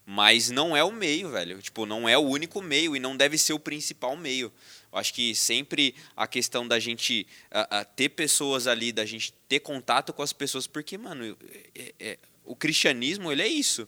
Mas 0.09 0.51
não 0.51 0.77
é 0.77 0.85
o 0.85 0.93
meio, 0.93 1.31
velho. 1.31 1.61
Tipo, 1.61 1.85
não 1.85 2.09
é 2.09 2.17
o 2.17 2.21
único 2.23 2.63
meio 2.63 2.95
e 2.95 3.01
não 3.01 3.17
deve 3.17 3.37
ser 3.37 3.53
o 3.53 3.59
principal 3.59 4.17
meio. 4.17 4.53
Eu 4.93 4.99
acho 4.99 5.13
que 5.13 5.35
sempre 5.35 5.95
a 6.17 6.29
questão 6.29 6.67
da 6.67 6.79
gente 6.79 7.27
ah, 7.51 7.67
ah, 7.81 7.85
ter 7.85 8.11
pessoas 8.11 8.67
ali, 8.69 8.93
da 8.93 9.05
gente 9.05 9.33
ter 9.49 9.59
contato 9.61 10.13
com 10.13 10.23
as 10.23 10.33
pessoas, 10.33 10.67
porque, 10.67 10.97
mano, 10.97 11.37
é- 11.75 11.95
é- 11.99 12.19
o 12.45 12.55
cristianismo, 12.55 13.33
ele 13.33 13.43
é 13.43 13.49
isso. 13.49 13.87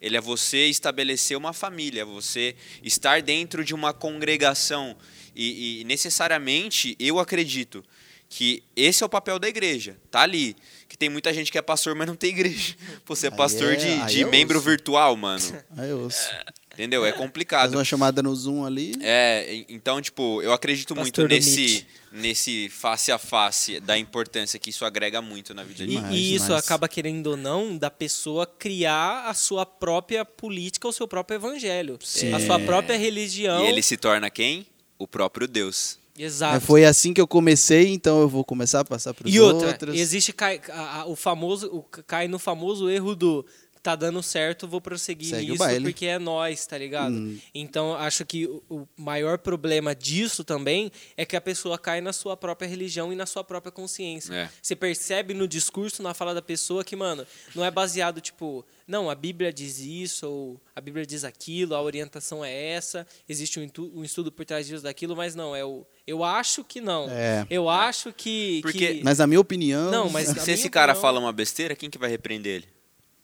Ele 0.00 0.16
é 0.16 0.20
você 0.20 0.66
estabelecer 0.66 1.36
uma 1.36 1.52
família, 1.52 2.02
é 2.02 2.04
você 2.04 2.54
estar 2.82 3.20
dentro 3.20 3.64
de 3.64 3.74
uma 3.74 3.92
congregação. 3.92 4.96
E, 5.34 5.80
e 5.80 5.84
necessariamente, 5.84 6.94
eu 7.00 7.18
acredito 7.18 7.84
que 8.28 8.62
esse 8.74 9.02
é 9.02 9.06
o 9.06 9.08
papel 9.08 9.38
da 9.38 9.48
igreja. 9.48 9.96
Tá 10.10 10.20
ali. 10.22 10.56
Que 10.88 10.96
tem 10.96 11.08
muita 11.08 11.32
gente 11.34 11.50
que 11.50 11.58
é 11.58 11.62
pastor, 11.62 11.94
mas 11.94 12.06
não 12.06 12.14
tem 12.16 12.30
igreja. 12.30 12.74
Pô, 13.04 13.14
Você 13.16 13.26
é 13.26 13.30
Aí 13.30 13.36
pastor 13.36 13.72
é- 13.72 13.76
de, 13.76 13.86
aí 13.88 14.06
de 14.06 14.22
é 14.22 14.26
membro 14.26 14.58
osso. 14.58 14.68
virtual, 14.68 15.16
mano. 15.16 15.42
Aí 15.76 15.90
eu 15.90 16.00
ouço. 16.00 16.28
Entendeu? 16.72 17.04
É 17.06 17.08
Faz 17.10 17.20
complicado. 17.22 17.72
uma 17.74 17.84
chamada 17.84 18.22
no 18.22 18.34
Zoom 18.36 18.64
ali. 18.64 18.92
É, 19.00 19.64
então, 19.68 20.00
tipo, 20.00 20.42
eu 20.42 20.52
acredito 20.52 20.94
muito 20.94 21.06
Pastor 21.06 21.28
do 21.28 21.34
nesse, 21.34 21.86
nesse 22.12 22.68
face 22.68 23.10
a 23.10 23.16
face 23.18 23.80
da 23.80 23.96
importância 23.98 24.58
que 24.58 24.68
isso 24.70 24.84
agrega 24.84 25.22
muito 25.22 25.54
na 25.54 25.64
vida 25.64 25.86
de 25.86 25.92
E, 25.92 25.96
Demais, 25.96 26.14
e 26.14 26.34
isso 26.34 26.44
demais. 26.46 26.64
acaba, 26.64 26.86
querendo 26.86 27.28
ou 27.28 27.36
não, 27.36 27.76
da 27.76 27.90
pessoa 27.90 28.46
criar 28.46 29.24
a 29.26 29.32
sua 29.34 29.64
própria 29.64 30.22
política, 30.24 30.86
o 30.86 30.92
seu 30.92 31.08
próprio 31.08 31.36
evangelho. 31.36 31.98
Sim. 32.04 32.32
A 32.34 32.40
sua 32.40 32.60
própria 32.60 32.96
religião. 32.98 33.64
E 33.64 33.68
ele 33.68 33.82
se 33.82 33.96
torna 33.96 34.28
quem? 34.30 34.66
O 34.98 35.08
próprio 35.08 35.48
Deus. 35.48 35.98
Exato. 36.18 36.60
Foi 36.64 36.84
assim 36.84 37.12
que 37.12 37.20
eu 37.20 37.26
comecei, 37.26 37.92
então 37.92 38.20
eu 38.20 38.28
vou 38.28 38.44
começar 38.44 38.80
a 38.80 38.84
passar 38.84 39.12
para 39.12 39.28
os 39.28 39.34
E 39.34 39.38
outra, 39.40 39.68
outros. 39.68 39.98
existe 39.98 40.32
cai, 40.32 40.60
a- 40.70 41.00
a- 41.02 41.06
o 41.06 41.14
famoso, 41.16 41.66
o, 41.68 41.82
cai 41.82 42.26
no 42.28 42.38
famoso 42.38 42.88
erro 42.88 43.14
do 43.14 43.44
tá 43.86 43.94
dando 43.94 44.20
certo, 44.20 44.66
vou 44.66 44.80
prosseguir 44.80 45.28
Segue 45.28 45.52
nisso 45.52 45.64
porque 45.80 46.06
é 46.06 46.18
nós, 46.18 46.66
tá 46.66 46.76
ligado? 46.76 47.14
Hum. 47.14 47.38
Então 47.54 47.94
acho 47.94 48.26
que 48.26 48.46
o, 48.68 48.84
maior 48.96 49.38
problema 49.38 49.94
disso 49.94 50.42
também 50.42 50.90
é 51.16 51.24
que 51.24 51.36
a 51.36 51.40
pessoa 51.40 51.78
cai 51.78 52.00
na 52.00 52.12
sua 52.12 52.36
própria 52.36 52.66
religião 52.66 53.12
e 53.12 53.16
na 53.16 53.26
sua 53.26 53.44
própria 53.44 53.70
consciência. 53.70 54.34
É. 54.34 54.50
Você 54.60 54.74
percebe 54.74 55.34
no 55.34 55.46
discurso, 55.46 56.02
na 56.02 56.14
fala 56.14 56.34
da 56.34 56.42
pessoa 56.42 56.82
que, 56.82 56.96
mano, 56.96 57.24
não 57.54 57.64
é 57.64 57.70
baseado 57.70 58.20
tipo, 58.20 58.66
não, 58.88 59.08
a 59.08 59.14
Bíblia 59.14 59.52
diz 59.52 59.78
isso 59.78 60.28
ou 60.28 60.60
a 60.74 60.80
Bíblia 60.80 61.06
diz 61.06 61.22
aquilo, 61.22 61.76
a 61.76 61.80
orientação 61.80 62.44
é 62.44 62.52
essa, 62.70 63.06
existe 63.28 63.60
um, 63.78 64.02
estudo 64.02 64.32
por 64.32 64.44
trás 64.44 64.66
disso 64.66 64.82
daquilo, 64.82 65.14
mas 65.14 65.36
não, 65.36 65.54
é 65.54 65.64
o 65.64 65.86
eu 66.04 66.22
acho 66.22 66.62
que 66.64 66.80
não. 66.80 67.08
É. 67.10 67.46
Eu 67.50 67.68
acho 67.68 68.12
que 68.12 68.60
Porque- 68.62 68.94
que- 68.94 69.04
Mas 69.04 69.18
na 69.18 69.26
minha 69.26 69.40
opinião. 69.40 69.90
Não, 69.90 70.08
mas- 70.08 70.28
Se 70.28 70.50
esse 70.52 70.62
minha 70.62 70.70
cara 70.70 70.92
opinião- 70.92 71.02
fala 71.02 71.20
uma 71.20 71.32
besteira, 71.32 71.74
quem 71.74 71.90
que 71.90 71.98
vai 71.98 72.08
repreender 72.08 72.56
ele? 72.56 72.75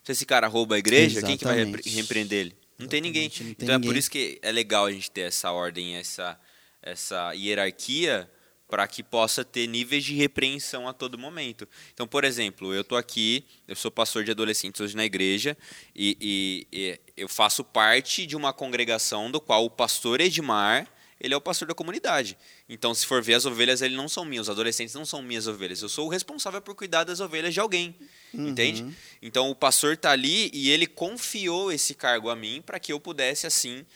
Se 0.02 0.12
esse 0.12 0.26
cara 0.26 0.46
rouba 0.48 0.74
a 0.74 0.78
igreja, 0.78 1.22
quem 1.22 1.36
que 1.36 1.44
vai 1.44 1.56
repre- 1.56 1.80
Exatamente. 1.80 1.96
repreender 2.00 2.38
ele? 2.40 2.56
Não 2.78 2.88
tem 2.88 3.00
ninguém. 3.00 3.26
Exatamente, 3.26 3.44
não 3.44 3.54
tem 3.54 3.64
então 3.64 3.74
é 3.74 3.78
por 3.78 3.84
ninguém. 3.86 3.98
isso 3.98 4.10
que 4.10 4.38
é 4.42 4.50
legal 4.52 4.86
a 4.86 4.92
gente 4.92 5.10
ter 5.10 5.22
essa 5.22 5.52
ordem, 5.52 5.94
essa, 5.96 6.38
essa 6.82 7.32
hierarquia, 7.34 8.28
para 8.68 8.88
que 8.88 9.02
possa 9.02 9.44
ter 9.44 9.66
níveis 9.66 10.02
de 10.02 10.14
repreensão 10.14 10.88
a 10.88 10.92
todo 10.94 11.18
momento. 11.18 11.68
Então, 11.92 12.08
por 12.08 12.24
exemplo, 12.24 12.72
eu 12.74 12.82
tô 12.82 12.96
aqui, 12.96 13.44
eu 13.68 13.76
sou 13.76 13.90
pastor 13.90 14.24
de 14.24 14.30
adolescentes 14.30 14.80
hoje 14.80 14.96
na 14.96 15.04
igreja, 15.04 15.56
e, 15.94 16.16
e- 16.20 16.66
e 16.72 17.00
eu 17.16 17.28
faço 17.28 17.62
parte 17.62 18.26
de 18.26 18.34
uma 18.34 18.52
congregação 18.52 19.30
do 19.30 19.40
qual 19.40 19.64
o 19.66 19.70
pastor 19.70 20.20
Edmar 20.22 20.88
ele 21.22 21.32
é 21.32 21.36
o 21.36 21.40
pastor 21.40 21.68
da 21.68 21.74
comunidade. 21.74 22.36
Então, 22.68 22.92
se 22.92 23.06
for 23.06 23.22
ver 23.22 23.34
as 23.34 23.46
ovelhas, 23.46 23.80
eles 23.80 23.96
não 23.96 24.08
são 24.08 24.24
minhas, 24.24 24.48
os 24.48 24.50
adolescentes 24.50 24.92
não 24.92 25.06
são 25.06 25.22
minhas 25.22 25.46
ovelhas. 25.46 25.80
Eu 25.80 25.88
sou 25.88 26.06
o 26.06 26.10
responsável 26.10 26.60
por 26.60 26.74
cuidar 26.74 27.04
das 27.04 27.20
ovelhas 27.20 27.54
de 27.54 27.60
alguém. 27.60 27.94
Entende? 28.34 28.92
Então, 29.22 29.48
o 29.48 29.54
pastor 29.54 29.92
está 29.92 30.10
ali 30.10 30.50
e 30.52 30.68
ele 30.70 30.86
confiou 30.86 31.70
esse 31.70 31.94
cargo 31.94 32.28
a 32.28 32.34
mim 32.34 32.60
para 32.60 32.80
que 32.80 32.92
eu 32.92 32.98
pudesse, 32.98 33.46
assim, 33.46 33.86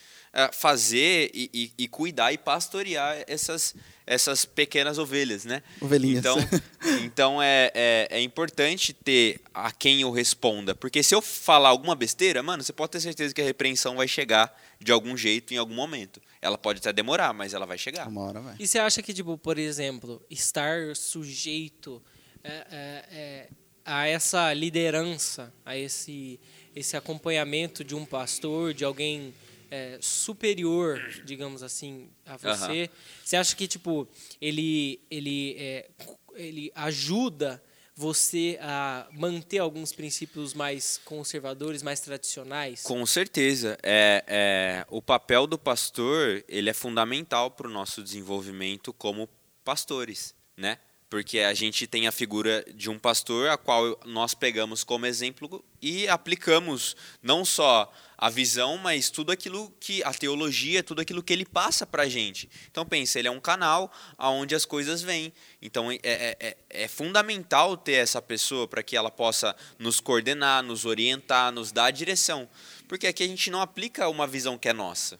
fazer 0.51 1.31
e, 1.33 1.49
e- 1.53 1.71
e 1.77 1.87
cuidar 1.87 2.31
e 2.31 2.37
pastorear 2.37 3.23
essas, 3.27 3.73
essas 4.05 4.45
pequenas 4.45 4.97
ovelhas, 4.97 5.45
né? 5.45 5.63
Ovelhinhas. 5.81 6.19
Então, 6.19 6.37
então 7.03 7.41
é, 7.41 7.71
é, 7.73 8.07
é 8.11 8.21
importante 8.21 8.93
ter 8.93 9.39
a 9.53 9.71
quem 9.71 10.01
eu 10.01 10.11
responda. 10.11 10.75
Porque 10.75 11.01
se 11.01 11.15
eu 11.15 11.21
falar 11.21 11.69
alguma 11.69 11.95
besteira, 11.95 12.43
mano, 12.43 12.61
você 12.63 12.71
pode 12.71 12.91
ter 12.91 12.99
certeza 13.01 13.33
que 13.33 13.41
a 13.41 13.45
repreensão 13.45 13.95
vai 13.95 14.07
chegar 14.07 14.55
de 14.79 14.91
algum 14.91 15.17
jeito 15.17 15.53
em 15.53 15.57
algum 15.57 15.73
momento. 15.73 16.21
Ela 16.41 16.57
pode 16.57 16.79
até 16.79 16.93
demorar, 16.93 17.33
mas 17.33 17.53
ela 17.53 17.65
vai 17.65 17.77
chegar. 17.77 18.07
Uma 18.07 18.21
hora 18.21 18.39
vai. 18.39 18.55
E 18.59 18.67
você 18.67 18.77
acha 18.77 19.01
que, 19.01 19.13
tipo, 19.13 19.37
por 19.39 19.57
exemplo, 19.57 20.21
estar 20.29 20.95
sujeito 20.95 22.01
é, 22.43 22.51
é, 22.51 23.05
é, 23.11 23.47
a 23.83 24.07
essa 24.07 24.53
liderança, 24.53 25.51
a 25.65 25.75
esse, 25.75 26.39
esse 26.75 26.95
acompanhamento 26.95 27.83
de 27.83 27.95
um 27.95 28.05
pastor, 28.05 28.73
de 28.73 28.85
alguém 28.85 29.33
é, 29.69 29.97
superior, 30.01 30.99
digamos 31.25 31.63
assim, 31.63 32.09
a 32.25 32.37
você, 32.37 32.89
você 33.23 33.35
acha 33.35 33.55
que, 33.55 33.67
tipo, 33.67 34.07
ele, 34.41 34.99
ele, 35.09 35.55
é, 35.57 35.89
ele 36.35 36.71
ajuda 36.75 37.61
você 37.97 38.59
a 38.61 39.07
manter 39.11 39.57
alguns 39.57 39.91
princípios 39.91 40.53
mais 40.53 40.99
conservadores, 41.03 41.81
mais 41.81 41.99
tradicionais? 41.99 42.83
Com 42.83 43.03
certeza. 43.07 43.75
É, 43.81 44.23
é, 44.27 44.85
o 44.89 45.01
papel 45.01 45.47
do 45.47 45.57
pastor 45.57 46.45
ele 46.47 46.69
é 46.69 46.73
fundamental 46.73 47.49
para 47.49 47.67
o 47.67 47.71
nosso 47.71 48.03
desenvolvimento 48.03 48.93
como 48.93 49.27
pastores, 49.63 50.35
né? 50.55 50.77
Porque 51.09 51.39
a 51.39 51.53
gente 51.53 51.87
tem 51.87 52.05
a 52.05 52.11
figura 52.11 52.65
de 52.75 52.89
um 52.89 52.99
pastor 52.99 53.49
a 53.49 53.57
qual 53.57 53.97
nós 54.05 54.33
pegamos 54.33 54.83
como 54.83 55.05
exemplo 55.05 55.63
e 55.81 56.05
aplicamos 56.09 56.97
não 57.23 57.45
só 57.45 57.89
a 58.17 58.29
visão, 58.29 58.77
mas 58.77 59.09
tudo 59.09 59.31
aquilo 59.31 59.71
que 59.79 60.03
a 60.03 60.13
teologia, 60.13 60.83
tudo 60.83 60.99
aquilo 60.99 61.23
que 61.23 61.31
ele 61.31 61.45
passa 61.45 61.85
para 61.85 62.03
a 62.03 62.09
gente. 62.09 62.49
Então 62.69 62.85
pensa, 62.85 63.19
ele 63.19 63.29
é 63.29 63.31
um 63.31 63.39
canal 63.39 63.89
aonde 64.17 64.53
as 64.53 64.65
coisas 64.65 65.01
vêm. 65.01 65.31
Então 65.61 65.89
é, 65.89 65.99
é, 66.03 66.37
é- 66.41 66.57
é 66.69 66.87
fundamental 66.89 67.77
ter 67.77 67.93
essa 67.93 68.21
pessoa 68.21 68.67
para 68.67 68.83
que 68.83 68.97
ela 68.97 69.09
possa 69.09 69.55
nos 69.79 70.01
coordenar, 70.01 70.61
nos 70.61 70.83
orientar, 70.83 71.53
nos 71.53 71.71
dar 71.71 71.85
a 71.85 71.91
direção. 71.91 72.49
Porque 72.85 73.07
aqui 73.07 73.23
a 73.23 73.27
gente 73.27 73.49
não 73.49 73.61
aplica 73.61 74.09
uma 74.09 74.27
visão 74.27 74.57
que 74.57 74.67
é 74.67 74.73
nossa. 74.73 75.17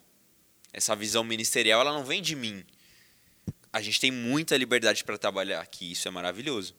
Essa 0.74 0.96
visão 0.98 1.24
ministerial 1.24 1.80
ela 1.80 1.94
não 1.94 2.04
vem 2.04 2.22
de 2.22 2.36
mim. 2.36 2.66
A 3.78 3.82
gente 3.82 4.00
tem 4.00 4.12
muita 4.12 4.58
liberdade 4.58 5.04
para 5.04 5.20
trabalhar 5.20 5.62
aqui, 5.62 5.92
isso 5.92 6.08
é 6.08 6.12
maravilhoso. 6.12 6.74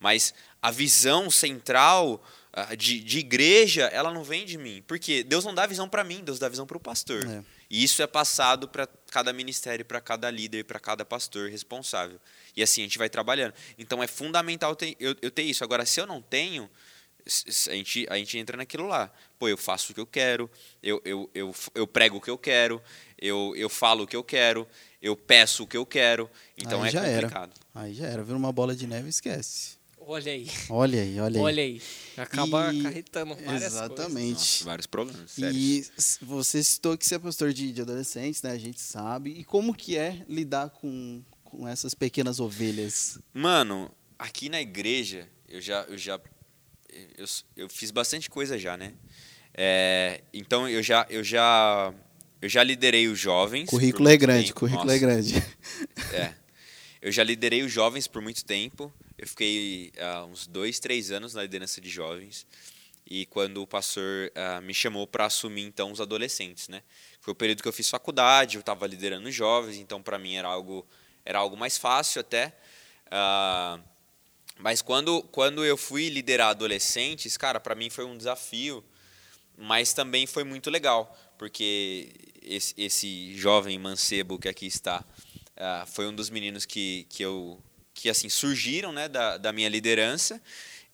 Mas 0.00 0.34
a 0.60 0.72
visão 0.72 1.30
central 1.30 2.20
ah, 2.52 2.74
de, 2.74 2.98
de 3.00 3.20
igreja, 3.20 3.84
ela 3.92 4.12
não 4.12 4.24
vem 4.24 4.44
de 4.44 4.58
mim. 4.58 4.82
Porque 4.88 5.22
Deus 5.22 5.44
não 5.44 5.54
dá 5.54 5.66
visão 5.66 5.88
para 5.88 6.02
mim, 6.02 6.24
Deus 6.24 6.40
dá 6.40 6.48
visão 6.48 6.66
para 6.66 6.76
o 6.76 6.80
pastor. 6.80 7.24
É. 7.24 7.44
E 7.70 7.84
isso 7.84 8.02
é 8.02 8.08
passado 8.08 8.68
para 8.68 8.88
cada 9.10 9.32
ministério, 9.32 9.84
para 9.84 10.00
cada 10.00 10.28
líder, 10.30 10.64
para 10.64 10.80
cada 10.80 11.04
pastor 11.04 11.48
responsável. 11.48 12.18
E 12.56 12.62
assim 12.62 12.80
a 12.80 12.84
gente 12.84 12.98
vai 12.98 13.08
trabalhando. 13.08 13.54
Então 13.78 14.02
é 14.02 14.08
fundamental 14.08 14.74
ter- 14.74 14.96
eu, 14.98 15.14
eu 15.22 15.30
ter 15.30 15.42
isso. 15.42 15.62
Agora, 15.62 15.86
se 15.86 16.00
eu 16.00 16.06
não 16.06 16.20
tenho, 16.20 16.68
a 17.68 17.74
gente, 17.74 18.06
a 18.08 18.16
gente 18.16 18.38
entra 18.38 18.56
naquilo 18.56 18.86
lá. 18.86 19.12
Pô, 19.38 19.48
eu 19.48 19.56
faço 19.56 19.92
o 19.92 19.94
que 19.94 20.00
eu 20.00 20.06
quero, 20.06 20.50
eu, 20.82 21.00
eu, 21.04 21.30
eu, 21.34 21.54
eu 21.74 21.86
prego 21.86 22.18
o 22.18 22.20
que 22.20 22.30
eu 22.30 22.38
quero, 22.38 22.80
eu, 23.18 23.52
eu 23.56 23.68
falo 23.68 24.04
o 24.04 24.06
que 24.06 24.16
eu 24.16 24.22
quero, 24.22 24.66
eu 25.06 25.16
peço 25.16 25.64
o 25.64 25.66
que 25.66 25.76
eu 25.76 25.86
quero. 25.86 26.28
Então 26.56 26.82
Aí 26.82 26.88
é 26.88 26.92
já 26.92 27.04
era. 27.06 27.22
complicado. 27.28 27.52
Aí 27.74 27.94
já 27.94 28.06
era, 28.06 28.22
vira 28.24 28.36
uma 28.36 28.52
bola 28.52 28.74
de 28.74 28.86
neve 28.86 29.06
e 29.06 29.10
esquece. 29.10 29.76
Olha 30.08 30.30
aí, 30.30 30.46
Olha 30.70 31.00
aí, 31.02 31.18
olha 31.20 31.36
aí. 31.38 31.44
olha 31.44 31.62
aí. 31.64 31.82
Acaba 32.16 32.72
E- 32.72 32.80
acarretando 32.80 33.34
várias 33.34 33.62
Exatamente. 33.64 34.32
Nossa, 34.34 34.64
vários 34.64 34.86
problemas. 34.86 35.30
Sério. 35.32 35.58
E 35.58 35.84
você 36.22 36.62
citou 36.62 36.96
que 36.96 37.04
você 37.04 37.16
é 37.16 37.18
pastor 37.18 37.52
de, 37.52 37.72
de 37.72 37.80
adolescentes, 37.82 38.40
né? 38.42 38.52
A 38.52 38.58
gente 38.58 38.80
sabe. 38.80 39.30
E 39.30 39.42
como 39.42 39.74
que 39.74 39.96
é 39.96 40.24
lidar 40.28 40.70
com, 40.70 41.22
com 41.42 41.66
essas 41.66 41.92
pequenas 41.92 42.38
ovelhas? 42.38 43.18
Mano, 43.34 43.90
aqui 44.16 44.48
na 44.48 44.60
igreja, 44.60 45.28
eu 45.48 45.60
já. 45.60 45.82
Eu, 45.88 45.98
já 45.98 46.20
eu, 47.18 47.26
eu 47.56 47.68
fiz 47.68 47.90
bastante 47.90 48.30
coisa 48.30 48.56
já, 48.56 48.76
né? 48.76 48.94
É, 49.52 50.22
então 50.32 50.68
eu 50.68 50.82
já, 50.84 51.04
eu 51.10 51.24
já. 51.24 51.92
Eu 52.40 52.48
já 52.48 52.62
liderei 52.62 53.08
os 53.08 53.18
jovens. 53.18 53.68
Currículo 53.68 54.08
é 54.08 54.16
grande, 54.16 54.48
tempo. 54.48 54.60
currículo 54.60 54.84
Nossa, 54.84 54.96
é 54.96 54.98
grande. 54.98 55.34
É. 56.12 56.34
Eu 57.00 57.12
já 57.12 57.22
liderei 57.22 57.62
os 57.62 57.72
jovens 57.72 58.06
por 58.06 58.20
muito 58.20 58.44
tempo. 58.44 58.92
Eu 59.16 59.26
fiquei 59.26 59.92
há 59.98 60.24
uns 60.24 60.46
dois, 60.46 60.78
três 60.78 61.10
anos 61.10 61.34
na 61.34 61.42
liderança 61.42 61.80
de 61.80 61.88
jovens. 61.88 62.46
E 63.08 63.24
quando 63.26 63.62
o 63.62 63.66
pastor 63.66 64.32
ah, 64.34 64.60
me 64.60 64.74
chamou 64.74 65.06
para 65.06 65.26
assumir, 65.26 65.62
então, 65.62 65.92
os 65.92 66.00
adolescentes, 66.00 66.68
né? 66.68 66.82
Foi 67.20 67.32
o 67.32 67.34
período 67.34 67.62
que 67.62 67.68
eu 67.68 67.72
fiz 67.72 67.88
faculdade, 67.88 68.56
eu 68.56 68.60
estava 68.60 68.86
liderando 68.86 69.28
os 69.28 69.34
jovens, 69.34 69.76
então, 69.76 70.02
para 70.02 70.18
mim, 70.18 70.34
era 70.34 70.48
algo, 70.48 70.84
era 71.24 71.38
algo 71.38 71.56
mais 71.56 71.78
fácil 71.78 72.20
até. 72.20 72.52
Ah, 73.10 73.78
mas 74.58 74.82
quando, 74.82 75.22
quando 75.24 75.64
eu 75.64 75.76
fui 75.76 76.08
liderar 76.08 76.48
adolescentes, 76.48 77.36
cara, 77.36 77.60
para 77.60 77.74
mim 77.74 77.90
foi 77.90 78.04
um 78.04 78.16
desafio, 78.16 78.82
mas 79.56 79.92
também 79.92 80.26
foi 80.26 80.44
muito 80.44 80.70
legal, 80.70 81.16
porque 81.38 82.08
esse, 82.42 82.74
esse 82.76 83.36
jovem 83.36 83.78
mancebo 83.78 84.38
que 84.38 84.48
aqui 84.48 84.66
está 84.66 85.04
ah, 85.56 85.84
foi 85.86 86.06
um 86.06 86.14
dos 86.14 86.30
meninos 86.30 86.64
que, 86.64 87.06
que 87.08 87.22
eu 87.22 87.58
que 87.94 88.10
assim 88.10 88.28
surgiram 88.28 88.92
né, 88.92 89.08
da, 89.08 89.38
da 89.38 89.52
minha 89.52 89.70
liderança 89.70 90.40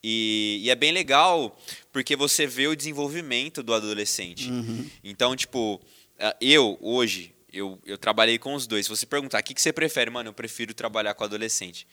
e, 0.03 0.61
e 0.63 0.71
é 0.71 0.75
bem 0.75 0.93
legal 0.93 1.59
porque 1.93 2.15
você 2.15 2.47
vê 2.47 2.69
o 2.69 2.77
desenvolvimento 2.77 3.63
do 3.63 3.75
adolescente. 3.75 4.49
Então, 5.03 5.35
tipo, 5.35 5.81
ah, 6.19 6.37
eu 6.41 6.79
hoje 6.81 7.35
eu, 7.53 7.79
eu 7.85 7.99
trabalhei 7.99 8.39
com 8.39 8.55
os 8.55 8.67
dois. 8.67 8.87
Se 8.87 8.91
você 8.91 9.05
perguntar 9.05 9.41
o 9.41 9.43
que, 9.43 9.53
que 9.53 9.61
você 9.61 9.73
prefere, 9.73 10.11
mano, 10.11 10.31
eu 10.31 10.33
prefiro 10.33 10.73
trabalhar 10.73 11.15
com 11.15 11.25
adolescente. 11.25 11.87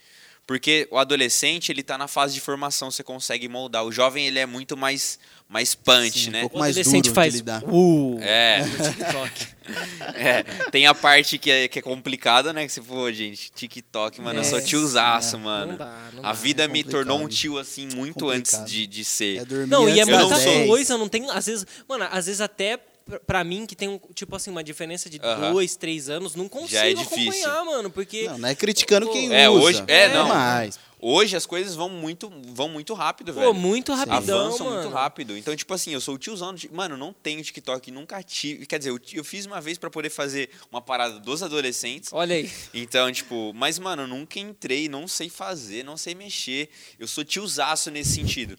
Porque 0.49 0.87
o 0.89 0.97
adolescente, 0.97 1.71
ele 1.71 1.83
tá 1.83 1.95
na 1.95 2.07
fase 2.07 2.33
de 2.33 2.41
formação, 2.41 2.89
você 2.89 3.03
consegue 3.03 3.47
moldar. 3.47 3.85
O 3.85 3.91
jovem, 3.91 4.25
ele 4.25 4.39
é 4.39 4.47
muito 4.47 4.75
mais, 4.75 5.19
mais 5.47 5.75
punch, 5.75 6.21
Sim, 6.23 6.29
um 6.29 6.31
né? 6.31 6.41
pouco 6.41 6.55
O 6.55 6.59
mais 6.59 6.75
adolescente 6.75 7.03
duro 7.03 7.13
de 7.13 7.15
faz 7.15 7.35
lidar. 7.35 7.63
Uh, 7.67 8.17
É. 8.19 8.65
no 8.65 8.89
TikTok. 8.89 9.47
É, 10.15 10.41
tem 10.71 10.87
a 10.87 10.95
parte 10.95 11.37
que 11.37 11.51
é, 11.51 11.67
que 11.67 11.77
é 11.77 11.81
complicada, 11.83 12.51
né? 12.51 12.65
Que 12.65 12.71
você 12.71 12.81
falou, 12.81 13.13
gente, 13.13 13.51
TikTok, 13.51 14.19
mano, 14.19 14.39
eu 14.39 14.43
sou 14.43 14.57
É, 14.57 14.61
tiozaço, 14.63 15.35
é. 15.35 15.39
mano. 15.39 15.71
Não 15.73 15.77
dá, 15.77 16.09
não 16.13 16.19
a 16.25 16.27
dá. 16.29 16.33
vida 16.33 16.63
É 16.63 16.67
me 16.67 16.83
tornou 16.83 17.19
um 17.21 17.27
tio, 17.27 17.59
assim, 17.59 17.87
muito 17.93 18.25
Complicado. 18.25 18.61
antes 18.61 18.65
de, 18.71 18.87
de 18.87 19.05
ser. 19.05 19.41
É 19.41 19.45
dormir 19.45 19.67
Não, 19.67 19.87
e 19.87 19.99
é 19.99 20.05
muita 20.05 20.35
sou. 20.37 20.39
10. 20.39 20.67
coisa, 20.67 20.97
não 20.97 21.07
tem. 21.07 21.29
Às 21.29 21.45
vezes. 21.45 21.67
Mano, 21.87 22.07
às 22.09 22.25
vezes 22.25 22.41
até 22.41 22.79
pra- 23.09 23.19
pra 23.19 23.43
mim, 23.43 23.65
que 23.65 23.75
tem, 23.75 23.89
um, 23.89 23.99
tipo 24.13 24.35
assim, 24.35 24.49
uma 24.51 24.63
diferença 24.63 25.09
de 25.09 25.19
dois, 25.19 25.75
três 25.75 26.09
anos, 26.09 26.35
não 26.35 26.47
consigo 26.47 26.69
Já 26.71 26.85
é 26.85 26.93
difícil. 26.93 27.31
acompanhar, 27.43 27.65
mano. 27.65 27.89
Porque. 27.89 28.27
Não, 28.27 28.37
não 28.37 28.49
é 28.49 28.55
criticando 28.55 29.09
quem 29.09 29.33
É, 29.33 29.49
usa. 29.49 29.63
hoje- 29.65 29.83
é, 29.87 30.13
não. 30.13 30.27
Mas, 30.29 30.79
Hoje 31.01 31.35
as 31.37 31.45
coisas 31.45 31.75
vão 31.75 31.87
muito, 31.89 32.29
vão 32.47 32.67
muito 32.67 32.93
rápido, 32.93 33.33
Pô, 33.33 33.39
velho. 33.39 33.53
muito 33.53 33.93
rapidão, 33.93 34.47
Avançam 34.47 34.65
mano. 34.67 34.81
muito 34.81 34.93
rápido. 34.93 35.37
Então, 35.37 35.55
tipo 35.55 35.73
assim, 35.73 35.91
eu 35.91 36.01
sou 36.01 36.15
o 36.15 36.17
tiozão. 36.17 36.53
de- 36.53 36.69
Mano, 36.73 36.97
não 36.97 37.13
tenho 37.13 37.41
TikTok, 37.41 37.89
nunca 37.89 38.21
tive. 38.21 38.65
Quer 38.65 38.79
dizer, 38.79 38.89
eu, 38.91 38.99
eu 39.13 39.23
fiz 39.23 39.45
uma 39.45 39.61
vez 39.61 39.77
pra 39.77 39.89
poder 39.89 40.09
fazer 40.09 40.49
uma 40.71 40.81
parada 40.81 41.19
dos 41.19 41.41
adolescentes. 41.41 42.11
Olha 42.11 42.35
aí. 42.35 42.51
Então, 42.73 43.09
tipo, 43.11 43.53
mas, 43.55 43.79
mano, 43.79 44.03
eu 44.03 44.07
nunca 44.07 44.39
entrei, 44.39 44.89
não 44.89 45.07
sei 45.07 45.29
fazer, 45.29 45.83
não 45.85 45.95
sei 45.95 46.13
mexer. 46.13 46.69
Eu 46.99 47.07
sou 47.07 47.23
tiozaço 47.23 47.89
nesse 47.89 48.15
sentido. 48.15 48.57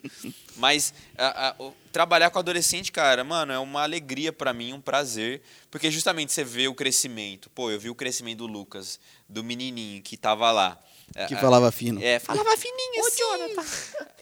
Mas 0.57 0.95
a- 1.19 1.49
a- 1.51 1.71
trabalhar 1.93 2.31
com 2.31 2.39
adolescente, 2.39 2.91
cara, 2.91 3.23
mano, 3.23 3.53
é 3.53 3.59
uma 3.59 3.83
alegria 3.83 4.33
pra 4.33 4.53
mim, 4.55 4.73
um 4.73 4.81
prazer. 4.81 5.43
Porque 5.71 5.91
justamente 5.91 6.33
você 6.33 6.43
vê 6.43 6.69
o 6.69 6.75
crescimento. 6.75 7.51
Pô, 7.51 7.71
eu 7.71 7.79
vi 7.79 7.91
o 7.91 7.95
crescimento 7.95 8.39
do 8.39 8.47
Lucas, 8.47 8.99
do 9.29 9.45
menininho 9.45 10.03
que 10.03 10.17
tava 10.17 10.51
lá. 10.51 10.79
Que 11.27 11.35
É, 11.35 11.37
falava 11.39 11.71
fino. 11.73 12.03
é, 12.03 12.19
falava 12.19 12.57
fininho 12.57 13.07
assim. 13.07 13.23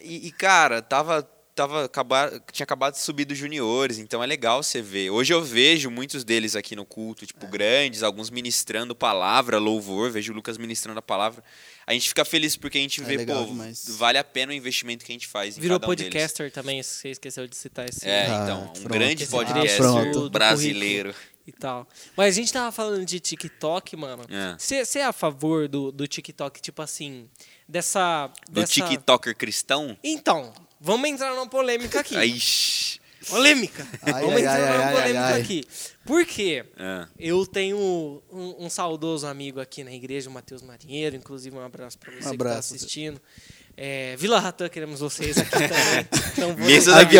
E, 0.01 0.27
e, 0.27 0.31
cara, 0.31 0.81
tava, 0.81 1.21
tava 1.53 1.85
acabar, 1.85 2.31
tinha 2.51 2.63
acabado 2.63 2.93
de 2.93 2.99
subir 3.01 3.25
dos 3.25 3.37
juniores, 3.37 3.97
então 3.97 4.23
é 4.23 4.25
legal 4.25 4.63
você 4.63 4.81
ver. 4.81 5.09
Hoje 5.09 5.33
eu 5.33 5.43
vejo 5.43 5.89
muitos 5.91 6.23
deles 6.23 6.55
aqui 6.55 6.75
no 6.75 6.85
culto, 6.85 7.25
tipo, 7.25 7.45
É. 7.45 7.49
grandes, 7.49 8.01
alguns 8.01 8.29
ministrando 8.29 8.95
palavra, 8.95 9.57
louvor, 9.59 10.09
vejo 10.09 10.31
o 10.31 10.35
Lucas 10.35 10.57
ministrando 10.57 10.99
a 10.99 11.01
palavra. 11.01 11.43
A 11.85 11.93
gente 11.93 12.07
fica 12.07 12.23
feliz 12.23 12.55
porque 12.55 12.77
a 12.77 12.81
gente 12.81 13.01
É 13.01 13.03
vê, 13.03 13.17
legal 13.17 13.43
pô, 13.43 13.49
demais. 13.51 13.85
vale 13.97 14.17
a 14.19 14.23
pena 14.23 14.51
o 14.51 14.55
investimento 14.55 15.03
que 15.03 15.11
a 15.11 15.15
gente 15.15 15.27
faz 15.27 15.57
em 15.57 15.61
Virou 15.61 15.79
cada 15.79 15.91
um 15.91 15.95
deles. 15.95 16.13
podcaster 16.13 16.51
também, 16.51 16.81
você 16.83 17.09
esqueceu 17.09 17.47
de 17.47 17.55
citar 17.57 17.89
esse. 17.89 18.07
É, 18.07 18.27
Ah, 18.27 18.41
então, 18.43 18.61
um 18.63 18.67
pronto. 18.73 18.89
grande 18.89 19.25
podcaster 19.27 20.11
do 20.11 20.29
brasileiro. 20.29 21.13
E 21.49 21.51
tal. 21.53 21.87
Mas 22.15 22.35
a 22.35 22.39
gente 22.39 22.51
tava 22.53 22.71
falando 22.71 23.05
de 23.05 23.19
TikTok, 23.19 23.95
mano. 23.95 24.23
É. 24.29 24.55
Você 24.57 24.99
é 24.99 25.05
a 25.05 25.13
favor 25.13 25.67
do, 25.67 25.91
do 25.91 26.07
TikTok, 26.07 26.61
tipo 26.61 26.81
assim, 26.81 27.27
dessa. 27.67 28.31
Do 28.49 28.61
dessa... 28.61 28.73
TikToker 28.73 29.35
cristão? 29.35 29.97
Então, 30.03 30.53
vamos 30.79 31.09
entrar 31.09 31.33
numa 31.35 31.47
polêmica 31.47 31.99
aqui. 31.99 32.15
Polêmica! 33.27 33.85
Ai, 34.01 34.13
vamos 34.21 34.35
ai, 34.35 34.41
entrar 34.41 34.53
ai, 34.53 34.77
numa 34.77 34.85
ai, 34.85 34.93
polêmica 34.93 35.35
aqui. 35.35 35.63
Por 36.05 36.25
quê? 36.25 36.65
Ah, 36.77 37.07
Eu 37.19 37.45
tenho 37.45 37.77
um, 37.77 38.55
um 38.59 38.69
saudoso 38.69 39.27
amigo 39.27 39.59
aqui 39.59 39.83
na 39.83 39.91
igreja, 39.91 40.29
o 40.29 40.33
Matheus 40.33 40.61
Marinheiro, 40.61 41.15
inclusive 41.15 41.55
um 41.55 41.59
abraço 41.59 41.97
pra 41.99 42.11
você 42.11 42.17
que 42.17 42.23
tá 42.23 42.29
abraço. 42.29 42.73
assistindo. 42.73 43.21
É, 43.75 44.15
Vila 44.17 44.39
Ratã, 44.39 44.67
queremos 44.67 44.99
vocês 44.99 45.37
aqui 45.37 45.51
também. 45.51 46.07
Não 46.37 46.55
vou, 46.55 46.65
deixar, 46.67 46.99
Aqui, 46.99 47.15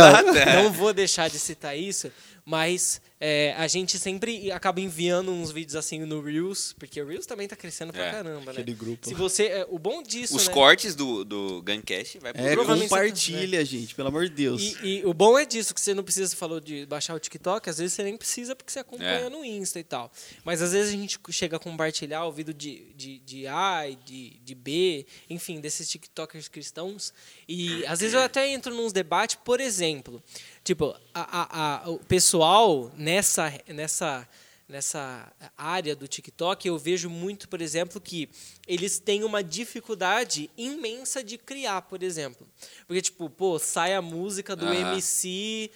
não 0.55 0.71
vou 0.71 0.93
deixar 0.93 1.29
de 1.29 1.39
citar 1.39 1.77
isso, 1.77 2.11
mas 2.49 2.99
é, 3.21 3.53
a 3.57 3.67
gente 3.67 3.99
sempre 3.99 4.51
acaba 4.51 4.81
enviando 4.81 5.31
uns 5.31 5.51
vídeos 5.51 5.75
assim 5.75 5.99
no 5.99 6.19
Reels, 6.19 6.73
porque 6.79 6.99
o 6.99 7.05
Reels 7.05 7.27
também 7.27 7.47
tá 7.47 7.55
crescendo 7.55 7.93
pra 7.93 8.07
É, 8.07 8.11
caramba, 8.11 8.45
né? 8.53 8.61
aquele 8.61 8.73
grupo. 8.75 9.07
Se 9.07 9.13
você, 9.13 9.43
é, 9.47 9.67
o 9.69 9.77
bom 9.77 10.01
disso, 10.01 10.35
Os 10.35 10.47
né? 10.47 10.53
cortes 10.53 10.95
do, 10.95 11.23
do 11.23 11.61
Guncast 11.61 12.17
vai 12.17 12.33
pro 12.33 12.41
É, 12.41 12.53
Provavelmente 12.53 12.89
compartilha, 12.89 13.63
gente, 13.63 13.93
pelo 13.93 14.07
amor 14.07 14.23
de 14.27 14.33
Deus. 14.33 14.61
E, 14.81 15.01
e 15.01 15.05
o 15.05 15.13
bom 15.13 15.37
é 15.37 15.45
disso, 15.45 15.75
que 15.75 15.81
você 15.81 15.93
não 15.93 16.03
precisa, 16.03 16.27
você 16.27 16.35
falou 16.35 16.59
de 16.59 16.87
baixar 16.87 17.13
o 17.13 17.19
TikTok, 17.19 17.69
às 17.69 17.77
vezes 17.77 17.93
você 17.93 18.03
nem 18.03 18.17
precisa 18.17 18.55
porque 18.55 18.71
você 18.71 18.79
acompanha 18.79 19.27
É. 19.27 19.29
no 19.29 19.45
Insta 19.45 19.79
e 19.79 19.83
tal. 19.83 20.11
Mas 20.43 20.59
às 20.63 20.71
vezes 20.71 20.91
a 20.91 20.97
gente 20.97 21.19
chega 21.29 21.57
a 21.57 21.59
compartilhar 21.59 22.25
o 22.25 22.31
vídeo 22.31 22.53
de, 22.53 22.85
de, 22.95 23.19
de 23.19 23.45
A 23.45 23.87
e 23.87 23.95
de, 23.95 24.39
de 24.43 24.55
B, 24.55 25.05
enfim, 25.29 25.59
desses 25.59 25.87
TikTokers 25.87 26.47
cristãos. 26.47 27.13
E 27.47 27.85
às 27.85 27.99
vezes 27.99 28.15
eu 28.15 28.21
até 28.21 28.49
entro 28.49 28.73
nos 28.73 28.91
debates, 28.91 29.35
por 29.43 29.59
exemplo, 29.59 30.23
tipo, 30.63 30.95
a, 31.13 31.21
a, 31.41 31.83
a- 31.85 31.89
o 31.89 31.97
pessoal 31.99 32.91
nessa, 32.95 33.51
nessa, 33.67 34.27
nessa 34.67 35.31
área 35.57 35.95
do 35.95 36.07
TikTok, 36.07 36.67
eu 36.67 36.77
vejo 36.77 37.09
muito, 37.09 37.47
por 37.49 37.61
exemplo, 37.61 37.99
que 37.99 38.29
eles 38.67 38.99
têm 38.99 39.23
uma 39.23 39.43
dificuldade 39.43 40.49
imensa 40.57 41.23
de 41.23 41.37
criar, 41.37 41.81
por 41.83 42.03
exemplo. 42.03 42.47
Porque, 42.87 43.01
tipo, 43.01 43.29
pô, 43.29 43.57
sai 43.57 43.93
a 43.95 44.01
música 44.01 44.55
do 44.55 44.65
Aham. 44.65 44.75
MC 44.93 45.71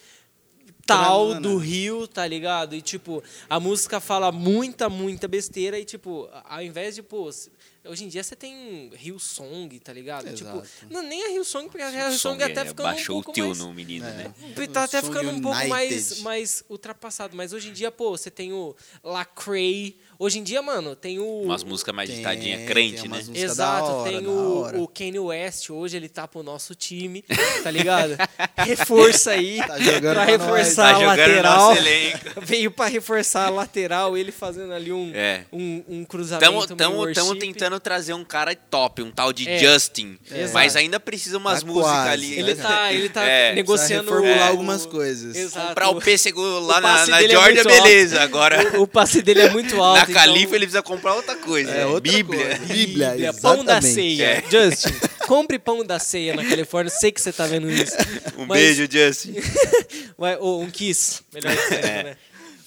tal 0.86 1.28
Granana. 1.30 1.40
do 1.48 1.56
Rio, 1.56 2.06
tá 2.06 2.26
ligado? 2.26 2.74
E, 2.76 2.82
tipo, 2.82 3.22
a 3.48 3.58
música 3.58 4.00
fala 4.00 4.30
muita, 4.30 4.88
muita 4.90 5.26
besteira 5.26 5.78
e, 5.78 5.84
tipo, 5.84 6.28
ao 6.44 6.62
invés 6.62 6.94
de, 6.94 7.02
pô, 7.02 7.30
hoje 7.84 8.04
em 8.04 8.08
dia 8.08 8.22
você 8.22 8.34
tem 8.34 8.90
Rio 8.94 9.18
Song, 9.18 9.78
tá 9.80 9.92
ligado? 9.92 10.28
Exato. 10.28 10.62
Tipo, 10.62 10.92
não, 10.92 11.02
nem 11.02 11.24
a 11.24 11.28
Rio 11.28 11.44
Song, 11.44 11.68
porque 11.68 11.82
a 11.82 11.90
Rio 11.90 12.08
O 12.08 12.18
Song 12.18 12.42
até 12.42 12.60
é, 12.62 12.64
ficando 12.64 12.88
um 12.88 12.92
baixou 12.92 13.16
pouco 13.16 13.30
o 13.30 13.34
teu 13.34 13.46
mais... 13.46 13.58
no 13.58 13.74
menino, 13.74 14.06
né? 14.06 14.34
Tá 14.72 14.84
até 14.84 15.00
Song 15.00 15.12
ficando 15.12 15.30
um 15.30 15.40
pouco 15.40 15.68
mais, 15.68 15.92
United. 15.92 16.22
mais 16.22 16.64
ultrapassado. 16.68 17.36
Mas 17.36 17.52
hoje 17.52 17.68
em 17.68 17.72
dia, 17.72 17.90
pô, 17.90 18.10
você 18.10 18.30
tem 18.30 18.52
o 18.52 18.74
Lacrae. 19.02 19.98
Hoje 20.18 20.38
em 20.38 20.42
dia, 20.42 20.62
mano, 20.62 20.94
tem 20.94 21.18
o... 21.18 21.42
Umas 21.42 21.64
músicas 21.64 21.94
mais 21.94 22.08
ditadinha 22.10 22.56
tem 22.58 22.66
crente, 22.66 23.08
né? 23.08 23.20
Exato, 23.34 23.86
hora, 23.90 24.10
tem 24.10 24.26
o, 24.26 24.82
o 24.82 24.88
Kanye 24.88 25.18
West, 25.18 25.70
hoje 25.70 25.96
ele 25.96 26.08
tá 26.08 26.26
pro 26.28 26.42
nosso 26.42 26.74
time, 26.74 27.22
tá 27.62 27.70
ligado? 27.70 28.16
Reforça 28.56 29.32
aí 29.32 29.58
Tá 29.66 29.78
jogando 29.78 30.14
pra 30.14 30.24
pra 30.24 30.26
nós. 30.26 30.40
reforçar 30.40 30.82
Tá 30.92 30.96
a 30.96 31.00
jogando 31.00 31.18
lateral. 31.18 31.74
Veio 32.42 32.70
pra 32.70 32.86
reforçar 32.86 33.46
a 33.46 33.50
lateral, 33.50 34.16
ele 34.16 34.30
fazendo 34.32 34.72
ali 34.72 34.92
um, 34.92 35.10
É. 35.14 35.44
um, 35.52 35.82
um 35.88 36.04
cruzamento 36.04 36.44
Tamo, 36.44 36.66
tamo, 36.76 37.12
tamo 37.12 37.34
tentando 37.36 37.78
trazer 37.80 38.14
um 38.14 38.24
cara 38.24 38.54
top, 38.54 39.02
um 39.02 39.10
tal 39.10 39.32
de 39.32 39.48
É. 39.48 39.58
Justin. 39.58 40.18
Exato. 40.30 40.52
Mas 40.54 40.76
ainda 40.76 40.98
precisa 41.00 41.38
umas 41.38 41.60
Tá 41.60 41.66
músicas 41.66 41.90
quase, 41.92 42.08
ali. 42.10 42.34
Ele 42.38 42.54
né? 42.54 42.62
tá, 42.62 42.92
ele 42.92 43.08
tá 43.08 43.24
É, 43.24 43.54
negociando... 43.54 44.10
reformular 44.10 44.48
algumas 44.48 44.86
coisas. 44.86 45.34
Exato. 45.36 45.68
Comprar 45.68 45.88
o 45.90 46.00
pêssego 46.00 46.40
lá 46.60 46.78
o 46.78 46.80
na, 46.80 47.06
na 47.06 47.22
é 47.22 47.28
Georgia, 47.28 47.54
muito 47.64 47.68
alto. 47.68 47.82
beleza. 47.82 48.20
Agora, 48.22 48.78
O, 48.78 48.82
o 48.82 48.86
passe 48.86 49.22
dele 49.22 49.40
é 49.42 49.50
muito 49.50 49.82
alto. 49.82 50.03
Na 50.06 50.10
então- 50.10 50.22
Califa, 50.22 50.54
ele 50.56 50.66
precisa 50.66 50.82
comprar 50.82 51.14
outra 51.14 51.36
coisa. 51.36 51.70
É, 51.70 51.86
outra 51.86 52.00
Bíblia. 52.12 52.58
coisa. 52.58 52.74
Bíblia, 52.74 53.32
Pão 53.40 53.64
da 53.64 53.80
ceia. 53.80 54.24
É. 54.24 54.44
Justin, 54.50 54.92
compre 55.26 55.58
pão 55.58 55.84
da 55.84 55.98
ceia 55.98 56.34
na 56.34 56.44
Califórnia. 56.44 56.90
Sei 56.90 57.10
que 57.12 57.20
você 57.20 57.32
tá 57.32 57.46
vendo 57.46 57.70
isso. 57.70 57.96
Um 58.38 58.46
Mas- 58.46 58.58
beijo, 58.60 58.88
Justin. 58.90 59.34
Um 60.40 60.70
kiss, 60.70 61.22
melhor 61.32 61.54
dizendo, 61.54 61.86
É. 61.86 62.02
né? 62.02 62.16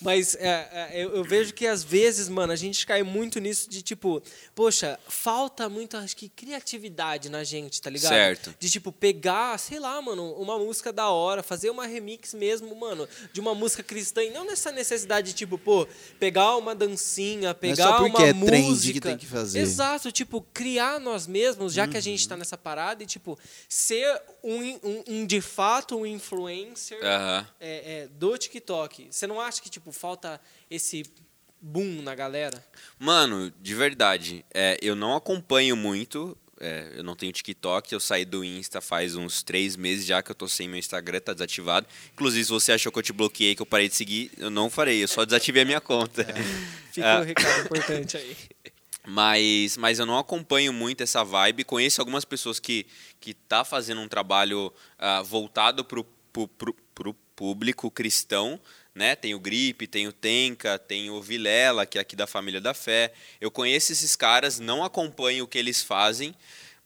Mas 0.02 0.36
é, 0.36 0.70
é, 0.72 0.92
eu, 1.04 1.16
eu 1.16 1.24
vejo 1.24 1.54
que 1.54 1.66
às 1.66 1.84
vezes, 1.84 2.30
mano, 2.30 2.54
a 2.54 2.56
gente 2.56 2.86
cai 2.86 3.04
muito 3.04 3.40
nisso 3.40 3.70
de 3.70 3.82
tipo, 3.82 4.22
poxa, 4.54 5.00
falta 5.08 5.68
muito, 5.68 5.98
acho 5.98 6.16
que, 6.16 6.30
criatividade 6.30 7.30
na 7.30 7.44
gente, 7.44 7.82
tá 7.82 7.90
ligado? 7.90 8.12
Certo. 8.14 8.56
De 8.60 8.70
tipo, 8.70 8.92
pegar, 8.92 9.58
sei 9.58 9.80
lá, 9.80 10.02
mano, 10.02 10.34
uma 10.34 10.58
música 10.60 10.94
da 10.94 11.10
hora, 11.10 11.42
fazer 11.42 11.70
uma 11.70 11.86
remix 11.88 12.34
mesmo, 12.34 12.76
mano, 12.76 13.08
de 13.34 13.40
uma 13.40 13.56
música 13.56 13.82
cristã. 13.84 14.24
E 14.24 14.30
não 14.30 14.46
nessa 14.46 14.72
necessidade 14.72 15.30
de, 15.30 15.34
tipo, 15.34 15.58
pô, 15.58 15.88
pegar 16.20 16.56
uma 16.58 16.76
dancinha, 16.76 17.54
pegar 17.54 17.76
só 17.88 17.98
porque 17.98 18.18
uma 18.24 18.28
é 18.28 18.34
trend 18.34 18.68
música. 18.68 18.94
que 18.94 19.00
tem 19.02 19.18
que 19.18 19.26
fazer. 19.26 19.60
Exato, 19.60 20.12
tipo, 20.12 20.46
criar 20.54 21.00
nós 21.00 21.26
mesmos, 21.28 21.74
já 21.74 21.88
que 21.88 21.96
a 21.96 21.98
Uhum. 21.98 22.02
gente 22.04 22.28
tá 22.28 22.38
nessa 22.38 22.58
parada 22.58 23.02
e, 23.02 23.06
tipo, 23.06 23.38
ser 23.68 24.22
um, 24.44 24.62
um, 24.84 25.04
um 25.08 25.26
de 25.26 25.42
fato 25.42 25.98
um 25.98 26.06
influencer 26.06 27.00
é, 27.04 27.46
é, 27.60 28.08
do 28.12 28.38
TikTok, 28.38 29.08
você 29.12 29.26
não 29.28 29.42
acha 29.42 29.62
que 29.62 29.70
tipo 29.70 29.87
falta 29.92 30.40
esse 30.70 31.04
boom 31.62 32.02
na 32.02 32.14
galera? 32.16 32.64
Mano, 33.00 33.52
de 33.62 33.74
verdade, 33.76 34.46
é, 34.54 34.78
eu 34.82 34.96
não 34.96 35.16
acompanho 35.16 35.76
muito. 35.76 36.38
é, 36.60 36.94
eu 36.96 37.04
não 37.04 37.16
tenho 37.16 37.32
TikTok, 37.32 37.94
eu 37.94 38.00
saí 38.00 38.26
do 38.26 38.44
Insta 38.44 38.82
faz 38.82 39.16
uns 39.16 39.44
três 39.44 39.76
meses 39.76 40.06
já 40.06 40.24
que 40.24 40.32
eu 40.32 40.36
tô 40.36 40.48
sem 40.48 40.68
meu 40.68 40.80
Instagram, 40.80 41.20
tá 41.20 41.34
desativado. 41.34 41.86
Inclusive, 42.14 42.46
se 42.46 42.52
você 42.52 42.72
achou 42.72 42.92
que 42.92 42.98
eu 43.00 43.04
te 43.04 43.14
bloqueei, 43.14 43.56
que 43.56 43.62
eu 43.62 43.66
parei 43.66 43.88
de 43.90 43.96
seguir, 43.96 44.32
eu 44.38 44.50
não 44.50 44.70
farei, 44.70 45.04
eu 45.04 45.08
só 45.08 45.24
desativei 45.26 45.62
a 45.64 45.66
minha 45.66 45.82
conta. 45.82 46.26
Fica 46.92 47.18
Ah. 47.18 47.20
um 47.20 47.24
recado 47.24 47.62
importante 47.66 48.18
aí. 48.18 48.36
Mas, 49.10 49.78
mas 49.78 50.00
eu 50.00 50.06
não 50.06 50.18
acompanho 50.18 50.74
muito 50.74 51.02
essa 51.02 51.24
vibe. 51.24 51.64
Conheço 51.64 52.02
algumas 52.02 52.26
pessoas 52.26 52.60
que 52.60 52.86
que 53.20 53.34
tá 53.34 53.64
fazendo 53.64 54.02
um 54.02 54.08
trabalho 54.08 54.72
ah, 55.00 55.22
voltado 55.22 55.84
pro, 55.86 56.04
pro, 56.34 56.48
pro, 56.48 56.74
pro 56.94 57.14
público 57.36 57.90
cristão, 57.90 58.60
né? 58.98 59.16
Tem 59.16 59.34
o 59.34 59.40
Gripe, 59.40 59.88
tem 59.88 60.08
o 60.08 60.12
Tenka, 60.12 60.78
tem 60.78 61.10
o 61.10 61.22
Vilela, 61.22 61.86
que 61.86 61.98
é 61.98 62.02
aqui 62.02 62.16
da 62.16 62.28
família 62.28 62.60
da 62.60 62.74
fé. 62.74 63.14
Eu 63.40 63.52
conheço 63.52 63.92
esses 63.92 64.16
caras, 64.16 64.60
não 64.60 64.84
acompanho 64.84 65.46
o 65.46 65.48
que 65.48 65.58
eles 65.58 65.84
fazem, 65.84 66.36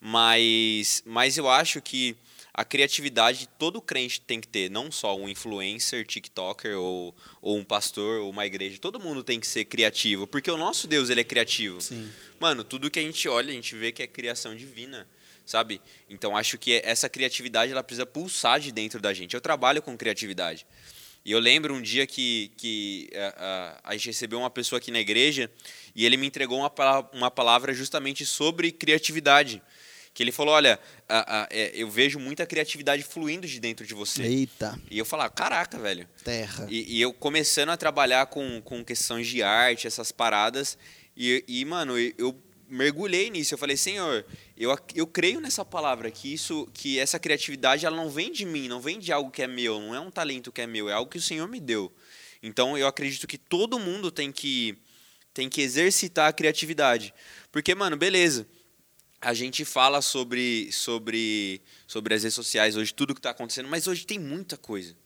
mas, 0.00 1.02
mas 1.06 1.38
eu 1.38 1.48
acho 1.48 1.80
que 1.80 2.16
a 2.54 2.64
criatividade 2.64 3.48
todo 3.58 3.80
crente 3.80 4.20
tem 4.20 4.38
que 4.38 4.46
ter, 4.46 4.70
não 4.70 4.92
só 4.92 5.16
um 5.16 5.26
influencer, 5.26 6.06
TikToker 6.06 6.78
ou, 6.78 7.14
ou 7.40 7.56
um 7.56 7.64
pastor 7.64 8.20
ou 8.20 8.30
uma 8.30 8.44
igreja. 8.44 8.78
Todo 8.78 9.00
mundo 9.00 9.24
tem 9.24 9.40
que 9.40 9.46
ser 9.46 9.64
criativo, 9.64 10.26
porque 10.26 10.50
o 10.50 10.56
nosso 10.58 10.86
Deus 10.86 11.08
ele 11.08 11.22
é 11.22 11.24
criativo. 11.24 11.80
Sim. 11.80 12.10
Mano, 12.38 12.62
tudo 12.62 12.90
que 12.90 12.98
a 12.98 13.02
gente 13.02 13.26
olha, 13.26 13.50
a 13.50 13.54
gente 13.54 13.74
vê 13.74 13.90
que 13.90 14.02
é 14.02 14.06
criação 14.06 14.54
divina, 14.54 15.08
sabe? 15.46 15.80
Então 16.10 16.36
acho 16.36 16.58
que 16.58 16.82
essa 16.84 17.08
criatividade 17.08 17.72
ela 17.72 17.82
precisa 17.82 18.04
pulsar 18.04 18.60
de 18.60 18.70
dentro 18.70 19.00
da 19.00 19.14
gente. 19.14 19.32
Eu 19.34 19.40
trabalho 19.40 19.80
com 19.80 19.96
criatividade. 19.96 20.66
E 21.24 21.30
eu 21.32 21.38
lembro 21.38 21.74
um 21.74 21.80
dia 21.82 22.06
que, 22.06 22.50
que 22.56 23.08
a, 23.14 23.78
a, 23.84 23.90
a 23.90 23.96
gente 23.96 24.06
recebeu 24.06 24.38
uma 24.40 24.50
pessoa 24.50 24.78
aqui 24.78 24.90
na 24.90 24.98
igreja 25.00 25.50
e 25.94 26.04
ele 26.04 26.16
me 26.16 26.26
entregou 26.26 26.58
uma, 26.58 26.72
uma 27.12 27.30
palavra 27.30 27.72
justamente 27.72 28.24
sobre 28.26 28.72
criatividade. 28.72 29.62
Que 30.14 30.22
ele 30.22 30.32
falou: 30.32 30.52
Olha, 30.54 30.78
a- 31.08 31.48
é, 31.50 31.70
eu 31.74 31.88
vejo 31.88 32.18
muita 32.18 32.44
criatividade 32.44 33.02
fluindo 33.02 33.46
de 33.46 33.58
dentro 33.58 33.86
de 33.86 33.94
você. 33.94 34.22
Eita, 34.22 34.78
E 34.90 34.98
eu 34.98 35.04
falava: 35.06 35.30
Caraca, 35.30 35.78
velho. 35.78 36.06
terra. 36.22 36.66
E, 36.68 36.96
e 36.98 37.00
eu 37.00 37.12
começando 37.14 37.70
a 37.70 37.76
trabalhar 37.78 38.26
com, 38.26 38.60
com 38.60 38.84
questões 38.84 39.26
de 39.26 39.42
arte, 39.42 39.86
essas 39.86 40.12
paradas. 40.12 40.76
E, 41.16 41.42
e 41.48 41.64
mano, 41.64 41.98
eu, 41.98 42.12
eu 42.18 42.42
mergulhei 42.68 43.30
nisso. 43.30 43.54
Eu 43.54 43.58
falei, 43.58 43.76
Senhor, 43.76 44.24
eu, 44.62 44.78
eu 44.94 45.06
creio 45.08 45.40
nessa 45.40 45.64
palavra, 45.64 46.08
que 46.08 46.32
isso, 46.32 46.68
que 46.72 46.96
essa 46.96 47.18
criatividade 47.18 47.84
ela 47.84 47.96
não 47.96 48.08
vem 48.08 48.30
de 48.30 48.44
mim, 48.44 48.68
não 48.68 48.80
vem 48.80 48.98
de 48.98 49.12
algo 49.12 49.28
que 49.28 49.42
é 49.42 49.46
meu, 49.48 49.80
não 49.80 49.92
é 49.92 49.98
um 49.98 50.10
talento 50.10 50.52
que 50.52 50.60
é 50.60 50.66
meu, 50.68 50.88
é 50.88 50.92
algo 50.92 51.10
que 51.10 51.18
o 51.18 51.22
Senhor 51.22 51.48
me 51.48 51.58
deu. 51.58 51.92
Então 52.40 52.78
eu 52.78 52.86
acredito 52.86 53.26
que 53.26 53.36
todo 53.36 53.80
mundo 53.80 54.10
tem 54.10 54.30
que, 54.30 54.78
tem 55.34 55.48
que 55.48 55.62
exercitar 55.62 56.28
a 56.28 56.32
criatividade. 56.32 57.12
Porque, 57.50 57.74
mano, 57.74 57.96
beleza. 57.96 58.46
A 59.20 59.34
gente 59.34 59.64
fala 59.64 60.02
sobre, 60.02 60.70
sobre, 60.72 61.60
sobre 61.86 62.14
as 62.14 62.22
redes 62.22 62.34
sociais 62.34 62.76
hoje, 62.76 62.92
tudo 62.92 63.14
que 63.14 63.20
está 63.20 63.30
acontecendo, 63.30 63.68
mas 63.68 63.86
hoje 63.86 64.04
tem 64.04 64.18
muita 64.18 64.56
coisa. 64.56 64.96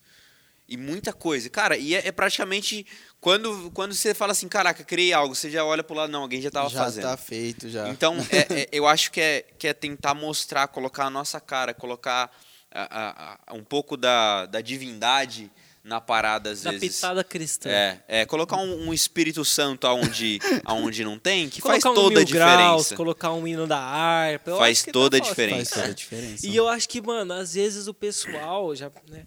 E 0.69 0.77
muita 0.77 1.13
coisa. 1.13 1.49
Cara, 1.49 1.77
e 1.77 1.95
é, 1.95 2.09
é 2.09 2.13
praticamente. 2.13 2.85
Quando, 3.21 3.71
quando 3.73 3.95
você 3.95 4.15
fala 4.15 4.33
assim, 4.33 4.49
caraca, 4.49 4.83
criei 4.85 5.13
algo, 5.13 5.35
você 5.35 5.51
já 5.51 5.65
olha 5.65 5.83
pro 5.83 5.95
lado, 5.97 6.11
não, 6.11 6.23
alguém 6.23 6.41
já 6.41 6.49
estava 6.49 6.69
já 6.69 6.79
fazendo. 6.85 7.05
tá 7.05 7.17
feito, 7.17 7.69
já. 7.69 7.89
Então, 7.89 8.17
é- 8.31 8.63
é- 8.63 8.69
eu 8.73 8.87
acho 8.87 9.11
que 9.11 9.21
é, 9.21 9.45
que 9.59 9.67
é 9.69 9.73
tentar 9.73 10.15
mostrar, 10.15 10.67
colocar 10.69 11.07
a 11.07 11.11
nossa 11.11 11.41
cara, 11.41 11.73
colocar 11.75 12.31
a- 12.73 12.99
a- 13.01 13.39
a- 13.49 13.55
um 13.55 13.63
pouco 13.65 13.97
da, 13.97 14.47
da 14.47 14.61
divindade 14.61 15.51
na 15.85 16.01
parada 16.01 16.51
às 16.51 16.63
Da 16.63 16.73
vezes. 16.73 16.97
pitada 16.97 17.23
cristã. 17.23 17.69
É, 17.71 18.01
é 18.09 18.27
colocar 18.27 18.57
um, 18.57 18.89
um 18.89 18.93
Espírito 18.93 19.45
Santo 19.45 19.87
aonde, 19.87 20.41
aonde 20.65 21.05
não 21.05 21.17
tem, 21.17 21.49
que 21.49 21.61
colocar 21.63 21.81
faz 21.81 21.93
um 21.93 21.95
toda 21.95 22.21
a 22.21 22.25
mil 22.25 22.33
graus, 22.33 22.57
diferença. 22.83 22.97
colocar 22.97 23.33
um 23.33 23.47
hino 23.47 23.69
da 23.69 23.79
harpa. 23.79 24.57
Faz 24.57 24.83
que 24.83 24.91
toda 24.93 25.17
a 25.17 25.21
diferença. 25.21 25.71
Faz 25.71 25.83
toda 25.83 25.93
a 25.93 25.95
diferença. 25.95 26.45
E 26.47 26.57
eu 26.57 26.69
acho 26.69 26.89
que, 26.89 27.01
mano, 27.01 27.33
às 27.35 27.55
vezes 27.55 27.87
o 27.87 27.95
pessoal 27.95 28.75
já, 28.75 28.91
né, 29.09 29.25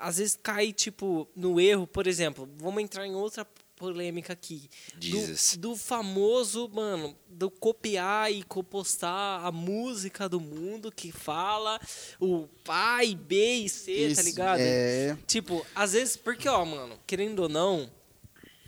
às 0.00 0.18
vezes 0.18 0.38
cai, 0.42 0.72
tipo, 0.72 1.28
no 1.34 1.60
erro, 1.60 1.86
por 1.86 2.06
exemplo, 2.06 2.48
vamos 2.58 2.82
entrar 2.82 3.06
em 3.06 3.14
outra 3.14 3.46
polêmica 3.76 4.32
aqui. 4.32 4.68
Do, 4.94 5.60
do 5.60 5.76
famoso, 5.76 6.68
mano, 6.72 7.14
do 7.28 7.50
copiar 7.50 8.32
e 8.32 8.42
copostar 8.42 9.44
a 9.44 9.52
música 9.52 10.28
do 10.28 10.40
mundo 10.40 10.90
que 10.90 11.12
fala 11.12 11.78
o 12.18 12.48
A 12.66 13.04
e 13.04 13.14
B 13.14 13.56
e 13.56 13.68
C, 13.68 13.92
tá 13.92 14.00
Isso, 14.00 14.22
ligado? 14.22 14.60
É. 14.60 15.16
Tipo, 15.26 15.64
às 15.74 15.92
vezes, 15.92 16.16
porque, 16.16 16.48
ó, 16.48 16.64
mano, 16.64 16.98
querendo 17.06 17.40
ou 17.40 17.48
não, 17.48 17.90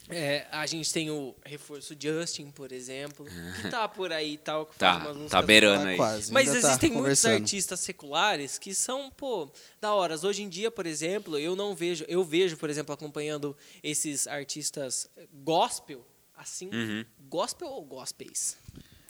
é, 0.08 0.46
a 0.50 0.64
gente 0.66 0.92
tem 0.92 1.10
o 1.10 1.34
reforço 1.44 1.94
Justin, 1.98 2.50
por 2.50 2.72
exemplo, 2.72 3.26
que 3.60 3.70
tá 3.70 3.88
por 3.88 4.12
aí 4.12 4.34
e 4.34 4.38
tal, 4.38 4.66
que 4.66 4.74
faz 4.76 5.02
Tá, 5.04 5.14
tá 5.28 5.42
beirando 5.42 5.82
Tá 5.84 5.88
aí. 5.90 5.96
quase. 5.96 6.32
mas 6.32 6.46
tá 6.50 6.56
existem 6.56 6.90
muitos 6.90 6.96
conversando. 7.22 7.32
artistas 7.34 7.80
seculares 7.80 8.58
que 8.58 8.74
são, 8.74 9.10
pô, 9.10 9.50
da 9.80 9.94
horas. 9.94 10.24
Hoje 10.24 10.42
em 10.42 10.48
dia, 10.48 10.70
por 10.70 10.86
exemplo, 10.86 11.38
eu 11.38 11.54
não 11.54 11.74
vejo, 11.74 12.04
eu 12.08 12.24
vejo, 12.24 12.56
por 12.56 12.70
exemplo, 12.70 12.94
acompanhando 12.94 13.56
esses 13.82 14.26
artistas 14.26 15.08
gospel, 15.44 16.06
assim, 16.36 16.70
Uhum. 16.72 17.04
gospel 17.28 17.68
ou 17.68 17.84
gospels? 17.84 18.56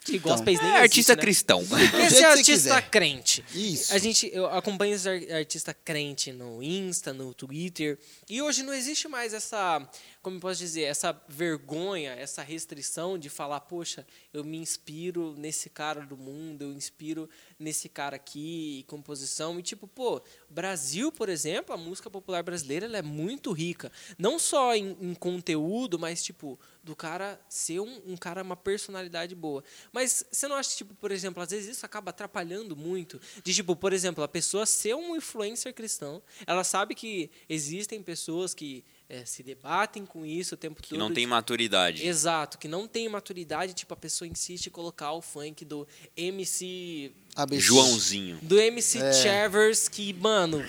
Que 0.08 0.16
Então. 0.16 0.32
gospels 0.32 0.60
nem 0.60 0.70
É 0.72 0.76
artista 0.80 1.14
né? 1.14 1.20
cristão. 1.20 1.60
Esse 2.06 2.22
é 2.22 2.24
artista 2.26 2.68
quiser. 2.76 2.90
crente. 2.90 3.44
Isso. 3.54 3.92
A 3.94 3.98
gente, 3.98 4.30
eu 4.32 4.46
acompanho 4.46 4.94
esse 4.94 5.08
ar- 5.08 5.32
artista 5.38 5.74
crente 5.74 6.32
no 6.32 6.62
Insta, 6.62 7.12
no 7.12 7.34
Twitter. 7.34 7.98
E 8.28 8.40
hoje 8.40 8.62
não 8.62 8.72
existe 8.72 9.06
mais 9.08 9.34
essa, 9.34 9.86
como 10.22 10.36
eu 10.36 10.40
posso 10.40 10.58
dizer, 10.60 10.82
essa 10.82 11.12
vergonha, 11.28 12.12
essa 12.12 12.42
restrição 12.42 13.18
de 13.18 13.28
falar, 13.28 13.60
poxa, 13.60 14.06
eu 14.32 14.42
me 14.44 14.56
inspiro 14.58 15.34
nesse 15.38 15.68
cara 15.70 16.00
do 16.06 16.16
mundo, 16.16 16.62
eu 16.62 16.72
inspiro 16.72 17.28
nesse 17.58 17.88
cara 17.88 18.16
aqui, 18.16 18.84
composição. 18.86 19.58
E 19.58 19.62
tipo, 19.62 19.86
pô, 19.86 20.22
Brasil, 20.48 21.10
por 21.10 21.28
exemplo, 21.28 21.74
a 21.74 21.78
música 21.78 22.08
popular 22.08 22.42
brasileira 22.42 22.86
ela 22.86 22.98
é 22.98 23.02
muito 23.02 23.52
rica. 23.52 23.90
Não 24.16 24.38
só 24.38 24.74
em, 24.74 24.96
em 25.00 25.14
conteúdo, 25.14 25.98
mas 25.98 26.22
tipo, 26.22 26.58
do 26.82 26.94
cara 26.94 27.40
ser 27.48 27.80
um, 27.80 28.02
um 28.06 28.16
cara, 28.16 28.42
uma 28.42 28.56
personalidade 28.56 29.34
boa. 29.34 29.64
Mas 29.92 30.24
você 30.30 30.46
não 30.46 30.56
acha 30.56 30.76
tipo, 30.76 30.94
por 30.94 31.10
exemplo, 31.10 31.42
às 31.42 31.50
vezes 31.50 31.76
isso 31.76 31.84
acaba 31.84 32.10
atrapalhando 32.10 32.76
muito? 32.76 33.20
De, 33.42 33.52
tipo, 33.52 33.74
por 33.74 33.92
exemplo, 33.92 34.22
a 34.22 34.28
pessoa 34.28 34.64
ser 34.64 34.94
um 34.94 35.16
influencer 35.16 35.74
cristão, 35.74 36.22
ela 36.46 36.64
sabe 36.64 36.94
que 36.94 37.30
existem 37.48 38.02
pessoas 38.02 38.54
que 38.54 38.84
eh, 39.08 39.24
se 39.24 39.42
debatem 39.42 40.04
com 40.04 40.24
isso 40.26 40.54
o 40.54 40.58
tempo 40.58 40.82
Que 40.82 40.90
todo. 40.90 40.98
não 40.98 41.08
tem 41.08 41.24
tipo, 41.24 41.30
maturidade. 41.30 42.06
Exato, 42.06 42.58
que 42.58 42.68
não 42.68 42.86
tem 42.86 43.08
maturidade, 43.08 43.72
tipo, 43.74 43.92
a 43.94 43.96
pessoa 43.96 44.28
insiste 44.28 44.66
em 44.66 44.70
colocar 44.70 45.12
o 45.12 45.22
funk 45.22 45.64
do 45.64 45.86
MC 46.16 47.12
ABC. 47.34 47.60
Joãozinho. 47.62 48.38
do 48.42 48.58
MC 48.58 48.98
É. 48.98 49.12
Chavers 49.12 49.88
que, 49.88 50.12
mano, 50.14 50.62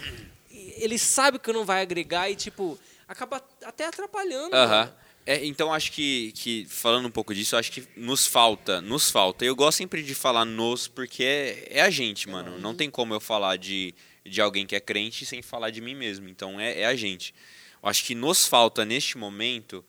ele 0.49 0.97
sabe 0.97 1.39
que 1.39 1.51
não 1.51 1.65
vai 1.65 1.81
agregar 1.81 2.29
e, 2.29 2.35
tipo, 2.35 2.77
acaba 3.07 3.43
até 3.63 3.85
atrapalhando. 3.85 4.55
Aham. 4.55 4.85
mano. 4.85 4.93
É, 5.25 5.45
então 5.45 5.71
acho 5.71 5.91
que, 5.91 6.31
que, 6.31 6.65
falando 6.67 7.05
um 7.07 7.11
pouco 7.11 7.35
disso, 7.35 7.53
eu 7.53 7.59
acho 7.59 7.71
que 7.71 7.85
nos 7.95 8.25
falta, 8.25 8.81
nos 8.81 9.11
falta. 9.11 9.45
Eu 9.45 9.55
gosto 9.55 9.77
sempre 9.77 10.01
de 10.01 10.15
falar 10.15 10.43
nos, 10.43 10.87
porque 10.87 11.23
é, 11.23 11.67
é 11.77 11.81
a 11.81 11.89
gente, 11.91 12.27
mano. 12.27 12.57
Não 12.57 12.73
tem 12.73 12.89
como 12.89 13.13
eu 13.13 13.19
falar 13.19 13.57
de, 13.57 13.93
de 14.25 14.41
alguém 14.41 14.65
que 14.65 14.75
é 14.75 14.79
crente 14.79 15.27
sem 15.27 15.43
falar 15.43 15.69
de 15.69 15.81
mim 15.81 15.93
mesmo. 15.93 16.27
Então 16.29 16.59
é, 16.59 16.81
é 16.81 16.85
a 16.87 16.95
gente. 16.95 17.35
Eu 17.81 17.89
acho 17.89 18.03
que 18.03 18.13
nos 18.15 18.45
falta, 18.45 18.83
neste 18.85 19.17
momento, 19.17 19.83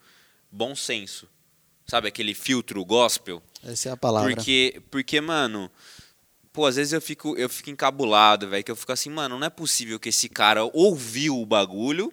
bom 0.50 0.74
senso. 0.74 1.29
Sabe, 1.87 2.07
aquele 2.09 2.35
filtro 2.35 2.85
gospel? 2.85 3.42
Essa 3.64 3.88
é 3.88 3.92
a 3.92 3.96
palavra. 3.96 4.35
Porque, 4.35 4.81
porque, 4.90 5.20
mano, 5.20 5.70
pô, 6.53 6.66
às 6.66 6.76
vezes 6.76 6.92
eu 6.92 7.00
fico, 7.00 7.37
eu 7.37 7.48
fico 7.48 7.70
encabulado, 7.70 8.48
velho, 8.48 8.62
que 8.62 8.70
eu 8.70 8.76
fico 8.76 8.92
assim, 8.92 9.11
mano, 9.11 9.38
não 9.38 9.46
é 9.46 9.50
possível 9.50 9.98
que 9.98 10.09
esse 10.09 10.29
cara 10.29 10.64
ouviu 10.72 11.40
o 11.40 11.44
bagulho, 11.44 12.12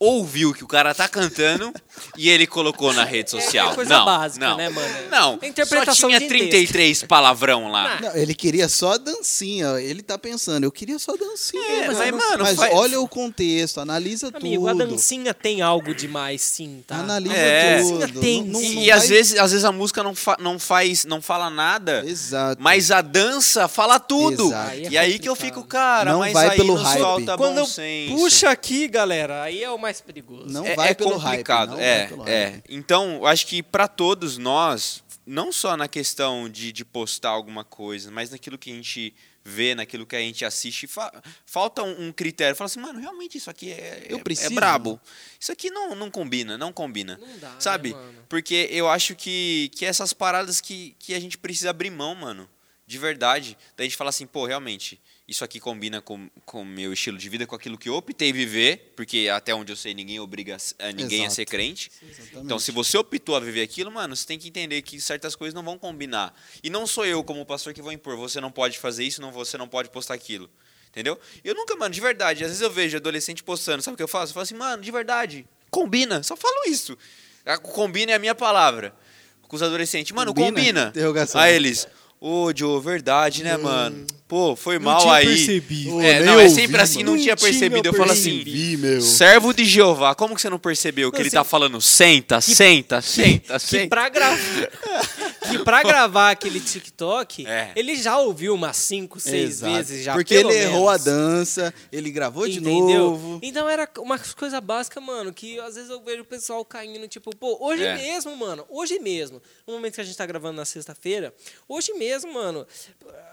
ouviu 0.00 0.54
que 0.54 0.62
o 0.62 0.66
cara 0.68 0.94
tá 0.94 1.08
cantando 1.08 1.72
e 2.16 2.28
ele 2.30 2.46
colocou 2.46 2.92
na 2.92 3.04
rede 3.04 3.30
social. 3.30 3.72
É 3.72 3.74
coisa 3.74 3.98
não, 3.98 4.04
básica, 4.04 4.48
não. 4.48 4.56
né, 4.56 4.68
mano? 4.68 4.94
Não, 5.10 5.38
É 5.42 5.48
interpretação 5.48 5.94
só 5.94 6.06
tinha 6.08 6.20
de 6.20 6.28
33 6.28 7.02
palavrão 7.02 7.68
lá. 7.68 7.98
Não, 8.00 8.14
ele 8.16 8.34
queria 8.34 8.68
só 8.68 8.92
a 8.92 8.96
dancinha. 8.96 9.80
Ele 9.80 10.00
tá 10.02 10.16
pensando, 10.16 10.62
eu 10.64 10.70
queria 10.70 10.98
só 10.98 11.14
a 11.14 11.16
dancinha. 11.16 11.62
É, 11.62 11.86
mas, 11.88 11.98
mas, 11.98 12.10
mano, 12.12 12.44
mas 12.44 12.56
faz- 12.56 12.72
olha 12.74 13.00
o 13.00 13.08
contexto, 13.08 13.80
analisa 13.80 14.30
Amigo, 14.32 14.68
tudo. 14.68 14.82
a 14.82 14.86
dancinha 14.86 15.34
tem 15.34 15.62
algo 15.62 15.92
demais, 15.94 16.42
sim, 16.42 16.82
tá? 16.86 16.96
Analisa 16.98 17.34
É. 17.34 17.82
tudo. 17.82 18.20
Tem, 18.20 18.42
Não- 18.44 18.52
não- 18.52 18.62
E, 18.62 18.74
não 18.76 18.82
e 18.82 18.90
às 18.92 18.98
vai- 19.00 19.08
vezes, 19.08 19.38
às 19.38 19.50
vezes 19.50 19.64
a 19.64 19.72
música 19.72 20.02
não, 20.02 20.14
fa- 20.14 20.36
não 20.38 20.58
faz, 20.58 21.04
não 21.04 21.20
fala 21.20 21.50
nada. 21.50 22.04
Exato. 22.06 22.62
Mas 22.62 22.90
a 22.92 23.00
dança 23.00 23.66
fala 23.66 23.98
tudo. 23.98 24.46
Exato. 24.48 24.70
Aí 24.70 24.86
é 24.86 24.90
e 24.90 24.98
aí 24.98 25.18
que 25.18 25.28
eu 25.28 25.34
fico, 25.34 25.64
cara, 25.64 26.12
Não 26.12 26.20
mas 26.20 26.32
vai 26.32 26.50
aí 26.50 26.56
pelo 26.56 26.74
hype. 26.74 27.00
Quando 27.36 27.54
bom 27.54 27.58
eu 27.58 27.66
senso. 27.66 28.14
puxa 28.14 28.50
aqui, 28.50 28.86
galera, 28.86 29.42
aí 29.42 29.62
é 29.64 29.70
o 29.70 29.78
mais 29.88 30.00
perigoso. 30.00 30.46
Não 30.52 30.64
é, 30.66 30.74
vai 30.74 30.90
é 30.90 30.94
pelo 30.94 31.12
complicado. 31.20 31.70
hype. 31.70 31.78
Não 31.78 31.82
é, 31.82 31.98
vai 31.98 32.08
pelo 32.08 32.28
é. 32.28 32.44
hype. 32.50 32.64
Então, 32.68 33.14
eu 33.16 33.26
acho 33.26 33.46
que 33.46 33.62
para 33.62 33.88
todos 33.88 34.36
nós, 34.36 35.02
não 35.26 35.50
só 35.50 35.76
na 35.76 35.88
questão 35.88 36.48
de, 36.48 36.70
de 36.72 36.84
postar 36.84 37.30
alguma 37.30 37.64
coisa, 37.64 38.10
mas 38.10 38.30
naquilo 38.30 38.58
que 38.58 38.70
a 38.70 38.74
gente 38.74 39.14
vê, 39.44 39.74
naquilo 39.74 40.04
que 40.04 40.14
a 40.14 40.20
gente 40.20 40.44
assiste, 40.44 40.86
fa- 40.86 41.10
falta 41.46 41.82
um, 41.82 42.08
um 42.08 42.12
critério. 42.12 42.54
Fala 42.54 42.66
assim, 42.66 42.80
mano, 42.80 43.00
realmente 43.00 43.38
isso 43.38 43.48
aqui 43.48 43.72
é, 43.72 44.06
Eu 44.08 44.18
é- 44.18 44.22
preciso, 44.22 44.52
é 44.52 44.54
brabo. 44.54 45.00
Isso 45.40 45.50
aqui 45.50 45.70
não, 45.70 45.94
não 45.94 46.10
combina, 46.10 46.58
não 46.58 46.70
combina. 46.70 47.18
Não 47.18 47.38
dá, 47.38 47.48
né, 47.48 47.56
Sabe? 47.58 47.92
mano? 47.92 48.26
Porque 48.28 48.68
eu 48.70 48.88
acho 48.90 49.14
que, 49.16 49.70
que 49.74 49.86
essas 49.86 50.12
paradas 50.12 50.60
que, 50.60 50.94
que 50.98 51.14
a 51.14 51.20
gente 51.20 51.38
precisa 51.38 51.70
abrir 51.70 51.88
mão, 51.90 52.14
mano. 52.14 52.46
De 52.86 52.98
verdade. 52.98 53.56
Daí 53.76 53.86
a 53.86 53.88
gente 53.88 53.96
fala 53.98 54.08
assim, 54.10 54.26
pô, 54.26 54.46
realmente, 54.46 54.98
isso 55.28 55.44
aqui 55.44 55.60
combina 55.60 56.00
com 56.00 56.28
o 56.54 56.64
meu 56.64 56.90
estilo 56.92 57.18
de 57.18 57.28
vida, 57.28 57.46
com 57.46 57.54
aquilo 57.54 57.76
que 57.76 57.86
eu 57.88 57.94
optei 57.94 58.32
viver, 58.32 58.94
porque 58.96 59.28
até 59.30 59.54
onde 59.54 59.70
eu 59.70 59.76
sei, 59.76 59.92
ninguém 59.92 60.18
obriga 60.18 60.56
a, 60.78 60.86
ninguém 60.92 61.20
a 61.20 61.24
Exato. 61.24 61.34
ser 61.34 61.44
crente. 61.44 61.90
Exatamente. 62.02 62.44
Então, 62.46 62.58
se 62.58 62.70
você 62.72 62.96
optou 62.96 63.36
a 63.36 63.40
viver 63.40 63.60
aquilo, 63.62 63.90
mano, 63.92 64.16
você 64.16 64.26
tem 64.26 64.38
que 64.38 64.48
entender 64.48 64.80
que 64.80 64.98
certas 65.00 65.36
coisas 65.36 65.52
não 65.54 65.62
vão 65.62 65.78
combinar. 65.78 66.34
E 66.62 66.70
não 66.70 66.86
sou 66.86 67.04
eu, 67.04 67.22
como 67.22 67.44
pastor, 67.44 67.74
que 67.74 67.82
vou 67.82 67.92
impor. 67.92 68.16
Você 68.16 68.40
não 68.40 68.50
pode 68.50 68.78
fazer 68.78 69.04
isso, 69.04 69.20
não, 69.20 69.30
você 69.30 69.58
não 69.58 69.68
pode 69.68 69.90
postar 69.90 70.14
aquilo. 70.14 70.48
Entendeu? 70.88 71.20
Eu 71.44 71.54
nunca, 71.54 71.76
mano, 71.76 71.94
de 71.94 72.00
verdade, 72.00 72.42
às 72.42 72.48
vezes 72.50 72.62
eu 72.62 72.70
vejo 72.70 72.96
adolescente 72.96 73.44
postando, 73.44 73.82
sabe 73.82 73.92
o 73.94 73.96
que 73.98 74.02
eu 74.02 74.08
faço? 74.08 74.30
Eu 74.30 74.34
falo 74.34 74.44
assim, 74.44 74.54
mano, 74.54 74.82
de 74.82 74.90
verdade, 74.90 75.46
combina. 75.70 76.22
Só 76.22 76.34
falo 76.34 76.62
isso. 76.66 76.96
A- 77.44 77.58
Combina 77.58 78.12
é 78.12 78.14
a 78.14 78.18
minha 78.18 78.34
palavra. 78.34 78.94
Com 79.42 79.56
os 79.56 79.62
adolescentes, 79.62 80.12
mano, 80.12 80.32
Combina? 80.34 80.90
combina. 80.92 81.24
Aí 81.34 81.54
eles, 81.54 81.86
ô, 82.20 82.52
Joe, 82.54 82.80
verdade, 82.82 83.42
né, 83.42 83.56
mano? 83.56 84.06
Pô, 84.28 84.54
foi 84.54 84.78
mal 84.78 85.00
tinha 85.00 85.14
aí. 85.14 85.26
percebido. 85.26 86.00
É, 86.02 86.20
não, 86.20 86.36
nem 86.36 86.44
é 86.44 86.48
sempre 86.50 86.72
ouvi, 86.72 86.82
assim, 86.82 86.98
mano. 86.98 87.10
não, 87.12 87.18
tinha 87.18 87.34
Não 87.34 87.42
percebido. 87.42 87.86
Eu 87.88 87.94
falo 87.94 88.12
assim, 88.12 88.44
meu. 88.76 89.00
Servo 89.00 89.54
de 89.54 89.64
Jeová, 89.64 90.14
como 90.14 90.34
que 90.34 90.42
você 90.42 90.50
não 90.50 90.58
percebeu 90.58 91.10
que 91.10 91.16
Não, 91.16 91.22
ele 91.22 91.28
assim, 91.28 91.36
tá 91.36 91.44
falando 91.44 91.80
senta, 91.80 92.38
senta, 92.40 93.00
senta, 93.00 93.54
Que 93.54 93.66
senta? 93.66 93.88
pra, 93.88 94.08
gra... 94.10 94.28
que 95.50 95.58
pra 95.64 95.82
gravar 95.84 96.30
aquele 96.30 96.60
TikTok, 96.60 97.46
É. 97.46 97.72
ele 97.76 97.96
já 97.96 98.18
ouviu 98.18 98.54
umas 98.54 98.76
5, 98.76 99.18
6 99.20 99.50
Exato. 99.50 99.72
vezes 99.74 100.04
já. 100.04 100.14
Porque 100.14 100.34
ele 100.34 100.52
errou 100.54 100.88
a 100.88 100.92
menos. 100.92 101.04
dança, 101.04 101.74
ele 101.90 102.10
gravou 102.10 102.46
de 102.48 102.58
Entendeu? 102.58 103.10
novo. 103.10 103.40
Então 103.42 103.68
era 103.68 103.88
uma 103.98 104.18
coisa 104.18 104.60
básica, 104.60 105.00
mano, 105.00 105.32
que 105.32 105.58
às 105.60 105.74
vezes 105.74 105.90
eu 105.90 106.00
vejo 106.02 106.22
o 106.22 106.24
pessoal 106.26 106.64
caindo, 106.64 107.06
tipo, 107.08 107.34
pô, 107.36 107.56
hoje 107.60 107.84
É. 107.84 107.94
mesmo, 107.96 108.36
mano, 108.36 108.64
hoje 108.68 108.98
mesmo, 108.98 109.40
no 109.66 109.74
momento 109.74 109.94
que 109.94 110.00
a 110.00 110.04
gente 110.04 110.16
tá 110.16 110.26
gravando 110.26 110.56
na 110.56 110.64
sexta-feira, 110.64 111.34
hoje 111.68 111.92
mesmo, 111.94 112.32
mano, 112.32 112.66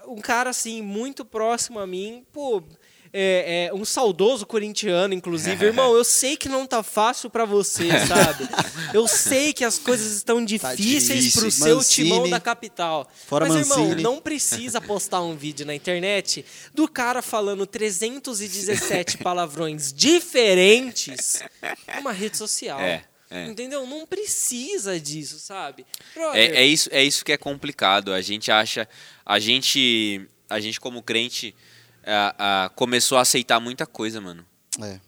um 0.06 0.20
cara 0.20 0.50
assim, 0.50 0.82
muito 0.82 1.24
próximo 1.24 1.78
a 1.78 1.86
mim, 1.86 2.24
pô. 2.32 2.62
É, 3.18 3.68
é, 3.68 3.74
um 3.74 3.82
saudoso 3.82 4.44
corintiano, 4.44 5.14
inclusive. 5.14 5.64
Irmão, 5.64 5.96
eu 5.96 6.04
sei 6.04 6.36
que 6.36 6.50
não 6.50 6.66
tá 6.66 6.82
fácil 6.82 7.30
pra 7.30 7.46
você, 7.46 7.88
sabe? 8.06 8.46
Eu 8.92 9.08
sei 9.08 9.54
que 9.54 9.64
as 9.64 9.78
coisas 9.78 10.12
estão 10.12 10.44
difíceis 10.44 11.24
difícil. 11.24 11.40
pro 11.40 11.50
seu 11.50 11.76
Mancini. 11.76 12.10
timão 12.10 12.28
da 12.28 12.38
capital. 12.38 13.10
Fora 13.26 13.48
Mas, 13.48 13.56
irmão, 13.56 13.84
Mancini. 13.84 14.02
não 14.02 14.20
precisa 14.20 14.82
postar 14.82 15.22
um 15.22 15.34
vídeo 15.34 15.64
na 15.64 15.74
internet 15.74 16.44
do 16.74 16.86
cara 16.86 17.22
falando 17.22 17.66
317 17.66 19.16
palavrões 19.24 19.94
diferentes 19.94 21.42
numa 21.96 22.12
rede 22.12 22.36
social. 22.36 22.78
É, 22.78 23.02
é. 23.30 23.46
Entendeu? 23.46 23.86
Não 23.86 24.06
precisa 24.06 25.00
disso, 25.00 25.38
sabe? 25.38 25.86
É, 26.34 26.60
é 26.60 26.66
isso, 26.66 26.90
é 26.92 27.02
isso 27.02 27.24
que 27.24 27.32
é 27.32 27.38
complicado. 27.38 28.12
A 28.12 28.20
gente 28.20 28.52
acha, 28.52 28.86
a 29.24 29.38
gente, 29.38 30.28
a 30.50 30.60
gente 30.60 30.78
como 30.78 31.02
crente 31.02 31.54
a- 32.06 32.64
a- 32.66 32.68
começou 32.70 33.18
a 33.18 33.22
aceitar 33.22 33.58
muita 33.60 33.86
coisa, 33.86 34.20
mano. 34.20 34.44
É. 34.82 35.00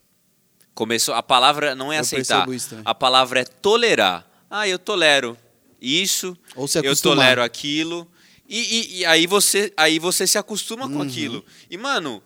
Começou, 0.74 1.14
a 1.14 1.22
palavra 1.22 1.74
não 1.74 1.92
é 1.92 1.96
Eu 1.96 2.00
aceitar, 2.02 2.46
a 2.84 2.94
palavra 2.94 3.40
é 3.40 3.44
tolerar. 3.44 4.26
Ah, 4.50 4.66
eu 4.68 4.78
tolero 4.78 5.36
isso, 5.80 6.36
Ou 6.54 6.66
se 6.68 6.78
eu 6.78 6.96
tolero 6.96 7.42
aquilo, 7.42 8.06
e, 8.48 8.58
e- 8.60 8.98
e 8.98 9.04
aí 9.06 9.26
você, 9.26 9.72
aí 9.76 9.98
você 9.98 10.26
se 10.26 10.38
acostuma 10.38 10.86
Uhum. 10.86 10.94
com 10.94 11.02
aquilo. 11.02 11.44
E 11.70 11.76
mano, 11.76 12.22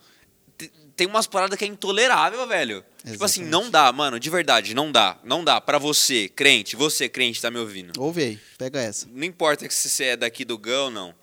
te- 0.59 0.71
tem 0.95 1.07
umas 1.07 1.27
paradas 1.27 1.59
que 1.59 1.65
é 1.65 1.69
intolerável, 1.69 2.47
velho. 2.47 2.85
Tipo 3.05 3.25
assim, 3.25 3.41
Exatamente. 3.43 3.51
não 3.65 3.71
dá, 3.71 3.91
mano, 3.93 4.21
de 4.21 4.31
verdade, 4.31 4.75
não 4.75 4.93
dá. 4.93 5.19
Não 5.25 5.43
dá. 5.43 5.61
Pra 5.61 5.77
você, 5.79 6.29
crente, 6.29 6.77
você, 6.77 7.09
crente, 7.09 7.41
tá 7.43 7.51
me 7.51 7.59
ouvindo. 7.59 7.93
Ouve 8.01 8.23
aí, 8.23 8.41
pega 8.57 8.81
essa. 8.81 9.09
Não 9.11 9.25
importa 9.25 9.69
se 9.69 9.89
você 9.89 10.05
é 10.05 10.17
daqui 10.17 10.45
do 10.45 10.57
Gão 10.57 10.85
ou 10.85 10.91
não. 10.91 11.15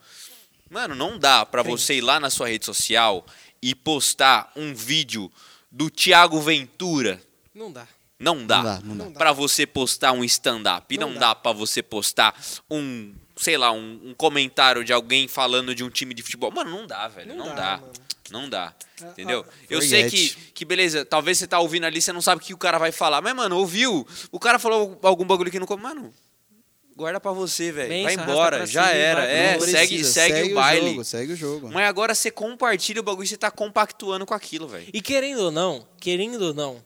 Mano, 0.69 0.93
não 0.95 1.17
dá 1.17 1.45
pra 1.45 1.63
Crente. 1.63 1.82
você 1.82 1.95
ir 1.95 2.01
lá 2.01 2.19
na 2.19 2.29
sua 2.29 2.47
rede 2.49 2.65
social 2.65 3.25
e 3.62 3.73
postar 3.73 4.51
um 4.55 4.73
vídeo 4.73 5.32
do 5.71 5.89
Thiago 5.89 6.39
Ventura. 6.41 7.21
Não 7.53 7.71
dá. 7.71 7.88
Não 8.19 8.45
dá. 8.45 8.58
Não 8.58 8.63
dá, 8.63 8.79
não 8.84 9.12
dá. 9.12 9.17
Pra 9.17 9.32
você 9.34 9.65
postar 9.65 10.12
um 10.12 10.23
stand-up. 10.23 10.93
E 10.93 10.97
Não 10.97 11.08
não, 11.12 11.13
dá. 11.15 11.27
dá, 11.29 11.36
pra 11.36 11.51
você 11.53 11.82
postar 11.82 12.36
um, 12.69 13.13
sei 13.38 13.58
lá, 13.58 13.71
um, 13.71 13.99
um 14.10 14.13
comentário 14.13 14.84
de 14.84 14.91
alguém 14.93 15.27
falando 15.27 15.73
de 15.73 15.84
um 15.84 15.89
time 15.89 16.13
de 16.13 16.21
futebol. 16.21 16.51
Mano, 16.51 16.69
não 16.69 16.86
dá, 16.86 17.08
velho. 17.08 17.29
Não, 17.29 17.38
Não 17.47 17.55
dá. 17.55 17.75
dá, 17.75 17.77
mano. 17.82 17.93
Não 18.32 18.47
dá. 18.49 18.75
Ah, 19.01 19.05
Entendeu? 19.08 19.43
ah, 19.47 19.53
Eu 19.69 19.82
sei 19.82 20.08
que, 20.10 20.29
que, 20.53 20.63
beleza, 20.65 21.03
talvez 21.03 21.39
você 21.39 21.47
tá 21.47 21.60
ouvindo 21.60 21.86
ali, 21.86 21.99
você 21.99 22.13
não 22.13 22.21
sabe 22.21 22.41
o 22.41 22.45
que 22.45 22.53
o 22.53 22.58
cara 22.58 22.77
vai 22.77 22.91
falar. 22.91 23.21
Mas, 23.21 23.34
mano, 23.36 23.58
ouviu? 23.58 24.05
O 24.32 24.39
cara 24.39 24.60
falou 24.60 24.99
algum 25.01 25.25
bagulho 25.25 25.49
que 25.49 25.60
não. 25.60 25.65
Mano, 25.77 26.13
guarda 26.99 27.19
pra 27.19 27.31
você, 27.31 27.71
velho. 27.71 28.03
Vai 28.03 28.13
embora. 28.13 28.65
Já 28.67 28.88
cima 28.88 28.95
era. 28.95 29.23
É, 29.25 29.53
Não 29.57 29.62
segue, 29.65 29.95
precisa, 29.95 30.12
segue, 30.12 30.51
o 30.51 30.55
baile. 30.55 30.89
Jogo, 30.89 31.03
segue 31.03 31.33
o 31.33 31.35
jogo. 31.35 31.69
Mas 31.71 31.88
agora 31.88 32.13
você 32.13 32.29
compartilha 32.29 32.99
o 32.99 33.03
bagulho 33.03 33.25
e 33.25 33.27
você 33.27 33.38
tá 33.38 33.49
compactuando 33.49 34.25
com 34.25 34.33
aquilo, 34.33 34.67
velho. 34.67 34.88
E 34.93 35.01
querendo 35.01 35.39
ou 35.45 35.51
não, 35.51 35.88
querendo 35.99 36.41
ou 36.43 36.53
não, 36.53 36.83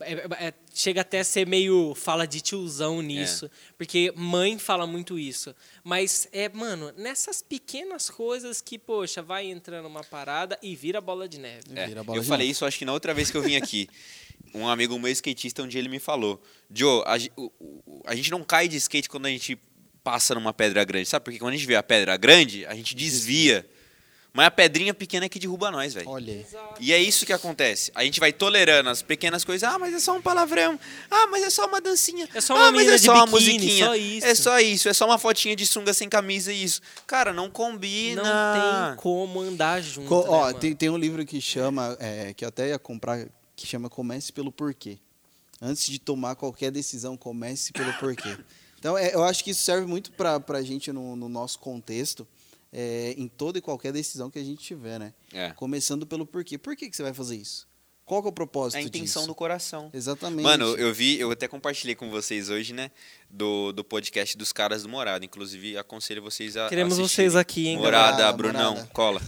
é- 0.00 0.12
é- 0.12 0.46
é- 0.48 0.54
chega 0.74 1.00
até 1.00 1.20
a 1.20 1.24
ser 1.24 1.46
meio 1.46 1.94
fala 1.94 2.26
de 2.26 2.40
tiozão 2.40 3.00
nisso. 3.00 3.50
Porque 3.78 4.12
mãe 4.16 4.58
fala 4.58 4.86
muito 4.86 5.18
isso. 5.18 5.54
Mas 5.82 6.28
é, 6.32 6.48
mano, 6.48 6.92
nessas 6.96 7.40
pequenas 7.40 8.10
coisas 8.10 8.60
que, 8.60 8.78
poxa, 8.78 9.22
vai 9.22 9.46
entrando 9.46 9.86
uma 9.86 10.04
parada 10.04 10.58
e 10.62 10.74
vira 10.76 11.00
bola 11.00 11.26
de 11.28 11.38
neve. 11.38 11.62
É, 11.74 11.86
bola 12.02 12.18
eu 12.18 12.22
de 12.22 12.28
falei 12.28 12.46
novo. 12.48 12.52
isso, 12.52 12.66
acho 12.66 12.78
que 12.78 12.84
na 12.84 12.92
outra 12.92 13.14
vez 13.14 13.30
que 13.30 13.36
eu 13.36 13.42
vim 13.42 13.56
aqui. 13.56 13.88
Um 14.54 14.68
amigo 14.68 14.98
meu 14.98 15.10
skatista, 15.10 15.62
um 15.62 15.68
dia 15.68 15.80
ele 15.80 15.88
me 15.88 15.98
falou: 15.98 16.40
Joe, 16.72 17.02
a, 17.06 17.14
a 18.06 18.14
gente 18.14 18.30
não 18.30 18.44
cai 18.44 18.68
de 18.68 18.76
skate 18.76 19.08
quando 19.08 19.26
a 19.26 19.30
gente 19.30 19.58
passa 20.02 20.34
numa 20.34 20.52
pedra 20.52 20.84
grande, 20.84 21.08
sabe? 21.08 21.24
Porque 21.24 21.38
quando 21.38 21.54
a 21.54 21.56
gente 21.56 21.66
vê 21.66 21.74
a 21.74 21.82
pedra 21.82 22.16
grande, 22.16 22.64
a 22.66 22.74
gente 22.74 22.94
desvia. 22.94 23.66
Mas 24.36 24.48
a 24.48 24.50
pedrinha 24.50 24.92
pequena 24.92 25.26
é 25.26 25.28
que 25.28 25.38
derruba 25.38 25.70
nós, 25.70 25.94
velho. 25.94 26.08
Olha. 26.08 26.44
E 26.80 26.92
é 26.92 26.98
isso 26.98 27.24
que 27.24 27.32
acontece. 27.32 27.92
A 27.94 28.02
gente 28.02 28.18
vai 28.18 28.32
tolerando 28.32 28.90
as 28.90 29.00
pequenas 29.00 29.44
coisas. 29.44 29.62
Ah, 29.62 29.78
mas 29.78 29.94
é 29.94 30.00
só 30.00 30.16
um 30.16 30.20
palavrão. 30.20 30.76
Ah, 31.08 31.28
mas 31.28 31.44
é 31.44 31.50
só 31.50 31.66
uma 31.68 31.80
dancinha. 31.80 32.28
É 32.34 32.40
só 32.40 32.56
uma 32.56 32.66
ah, 32.66 32.72
mas 32.72 32.88
é 32.88 32.96
de 32.96 33.06
só 33.06 33.14
uma 33.14 33.26
biquíni, 33.26 33.52
musiquinha. 33.58 33.86
só 33.86 33.94
isso. 33.94 34.26
É 34.26 34.34
só 34.34 34.58
isso. 34.58 34.88
É 34.88 34.92
só 34.92 35.06
uma 35.06 35.18
fotinha 35.18 35.54
de 35.54 35.64
sunga 35.64 35.94
sem 35.94 36.08
camisa 36.08 36.52
e 36.52 36.64
isso. 36.64 36.80
Cara, 37.06 37.32
não 37.32 37.48
combina. 37.48 38.24
Não 38.24 38.88
tem 38.90 38.96
como 38.96 39.40
andar 39.40 39.80
junto. 39.80 40.08
Co- 40.08 40.22
né, 40.24 40.28
ó, 40.28 40.40
mano? 40.46 40.58
tem, 40.58 40.74
tem 40.74 40.90
um 40.90 40.98
livro 40.98 41.24
que 41.24 41.40
chama, 41.40 41.96
é, 42.00 42.34
que 42.34 42.44
eu 42.44 42.48
até 42.48 42.70
ia 42.70 42.78
comprar, 42.78 43.24
que 43.56 43.66
chama 43.66 43.88
Comece 43.88 44.32
pelo 44.32 44.52
Porquê. 44.52 44.98
Antes 45.60 45.86
de 45.86 45.98
tomar 45.98 46.34
qualquer 46.34 46.70
decisão, 46.70 47.16
comece 47.16 47.72
pelo 47.72 47.92
porquê. 47.94 48.36
Então, 48.76 48.98
é, 48.98 49.14
eu 49.14 49.24
acho 49.24 49.42
que 49.42 49.52
isso 49.52 49.62
serve 49.62 49.86
muito 49.86 50.12
para 50.12 50.38
a 50.46 50.62
gente 50.62 50.92
no, 50.92 51.16
no 51.16 51.26
nosso 51.26 51.58
contexto, 51.58 52.28
é, 52.70 53.14
em 53.16 53.26
toda 53.28 53.56
e 53.56 53.62
qualquer 53.62 53.94
decisão 53.94 54.30
que 54.30 54.38
a 54.38 54.44
gente 54.44 54.62
tiver, 54.62 55.00
né? 55.00 55.14
É. 55.32 55.52
Começando 55.52 56.06
pelo 56.06 56.26
porquê. 56.26 56.58
Por 56.58 56.76
que, 56.76 56.90
que 56.90 56.94
você 56.94 57.02
vai 57.02 57.14
fazer 57.14 57.36
isso? 57.36 57.66
Qual 58.04 58.20
que 58.20 58.28
é 58.28 58.30
o 58.30 58.32
propósito 58.32 58.76
É 58.76 58.80
a 58.80 58.82
intenção 58.82 59.22
disso? 59.22 59.26
do 59.28 59.34
coração. 59.34 59.88
Exatamente. 59.94 60.42
Mano, 60.42 60.76
eu 60.76 60.92
vi, 60.92 61.18
eu 61.18 61.30
até 61.30 61.48
compartilhei 61.48 61.94
com 61.94 62.10
vocês 62.10 62.50
hoje, 62.50 62.74
né? 62.74 62.90
Do, 63.30 63.72
do 63.72 63.82
podcast 63.82 64.36
dos 64.36 64.52
caras 64.52 64.82
do 64.82 64.88
Morada. 64.90 65.24
Inclusive, 65.24 65.78
aconselho 65.78 66.20
vocês 66.20 66.54
a. 66.54 66.68
Queremos 66.68 66.98
assistirem. 66.98 67.30
vocês 67.30 67.36
aqui, 67.40 67.68
hein, 67.68 67.78
Morada, 67.78 68.18
galera? 68.18 68.36
Brunão, 68.36 68.70
Morada. 68.72 68.90
cola. 68.92 69.22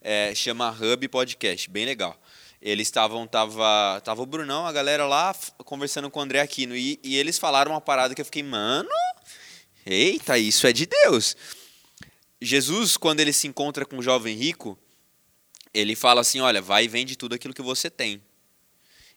É, 0.00 0.34
chama 0.34 0.70
Hub 0.70 1.08
Podcast, 1.08 1.68
bem 1.68 1.84
legal. 1.84 2.18
Eles 2.64 2.88
estavam, 2.88 3.26
tava, 3.26 4.00
tava 4.02 4.22
o 4.22 4.26
Brunão, 4.26 4.64
a 4.64 4.72
galera 4.72 5.06
lá 5.06 5.36
conversando 5.66 6.10
com 6.10 6.18
o 6.18 6.22
André 6.22 6.40
Aquino. 6.40 6.74
E, 6.74 6.98
e 7.02 7.14
eles 7.14 7.38
falaram 7.38 7.72
uma 7.72 7.80
parada 7.80 8.14
que 8.14 8.22
eu 8.22 8.24
fiquei, 8.24 8.42
mano, 8.42 8.88
eita, 9.84 10.38
isso 10.38 10.66
é 10.66 10.72
de 10.72 10.86
Deus. 10.86 11.36
Jesus, 12.40 12.96
quando 12.96 13.20
ele 13.20 13.34
se 13.34 13.46
encontra 13.46 13.84
com 13.84 13.98
o 13.98 14.02
jovem 14.02 14.34
rico, 14.34 14.78
ele 15.74 15.94
fala 15.94 16.22
assim: 16.22 16.40
olha, 16.40 16.62
vai 16.62 16.86
e 16.86 16.88
vende 16.88 17.16
tudo 17.16 17.34
aquilo 17.34 17.52
que 17.52 17.60
você 17.60 17.90
tem. 17.90 18.22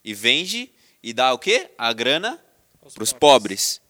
E 0.04 0.12
vende 0.12 0.70
e 1.02 1.14
dá 1.14 1.32
o 1.32 1.38
quê? 1.38 1.70
A 1.78 1.90
grana 1.94 2.38
para 2.92 3.02
os 3.02 3.14
pobres. 3.14 3.80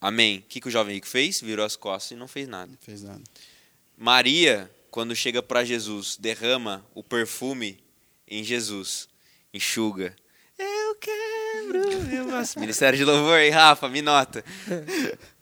Amém. 0.00 0.38
O 0.38 0.42
que, 0.44 0.62
que 0.62 0.68
o 0.68 0.70
jovem 0.70 0.94
rico 0.94 1.06
fez? 1.06 1.42
Virou 1.42 1.66
as 1.66 1.76
costas 1.76 2.12
e 2.12 2.16
não 2.16 2.26
fez 2.26 2.48
nada. 2.48 2.72
Não 2.72 2.78
fez 2.80 3.02
nada. 3.02 3.22
Maria, 3.98 4.70
quando 4.90 5.14
chega 5.14 5.42
para 5.42 5.62
Jesus, 5.62 6.16
derrama 6.16 6.86
o 6.94 7.02
perfume 7.02 7.86
em 8.28 8.44
Jesus, 8.44 9.08
enxuga. 9.52 10.14
Eu 10.58 10.94
quero 10.96 12.02
meu. 12.04 12.26
Ministério 12.56 12.98
de 12.98 13.04
Louvor, 13.04 13.38
hein, 13.38 13.50
Rafa? 13.50 13.88
Me 13.88 14.02
nota. 14.02 14.44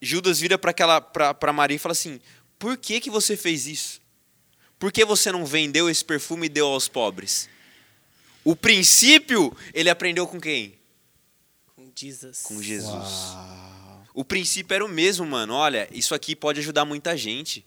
Judas 0.00 0.38
vira 0.38 0.56
para 0.56 0.70
aquela 0.70 1.00
para 1.00 1.52
Maria 1.52 1.76
e 1.76 1.78
fala 1.78 1.92
assim: 1.92 2.20
Por 2.58 2.76
que 2.76 3.00
que 3.00 3.10
você 3.10 3.36
fez 3.36 3.66
isso? 3.66 4.00
Por 4.78 4.92
que 4.92 5.04
você 5.04 5.32
não 5.32 5.44
vendeu 5.44 5.88
esse 5.88 6.04
perfume 6.04 6.46
e 6.46 6.50
deu 6.50 6.66
aos 6.66 6.88
pobres? 6.88 7.48
O 8.44 8.54
princípio 8.54 9.56
ele 9.74 9.90
aprendeu 9.90 10.26
com 10.26 10.40
quem? 10.40 10.78
Com 11.74 11.90
Jesus. 11.94 12.42
Com 12.42 12.62
Jesus. 12.62 12.92
Uau. 12.92 14.06
O 14.14 14.24
princípio 14.24 14.74
era 14.74 14.84
o 14.84 14.88
mesmo, 14.88 15.26
mano. 15.26 15.54
Olha, 15.54 15.88
isso 15.92 16.14
aqui 16.14 16.36
pode 16.36 16.60
ajudar 16.60 16.84
muita 16.84 17.16
gente. 17.16 17.64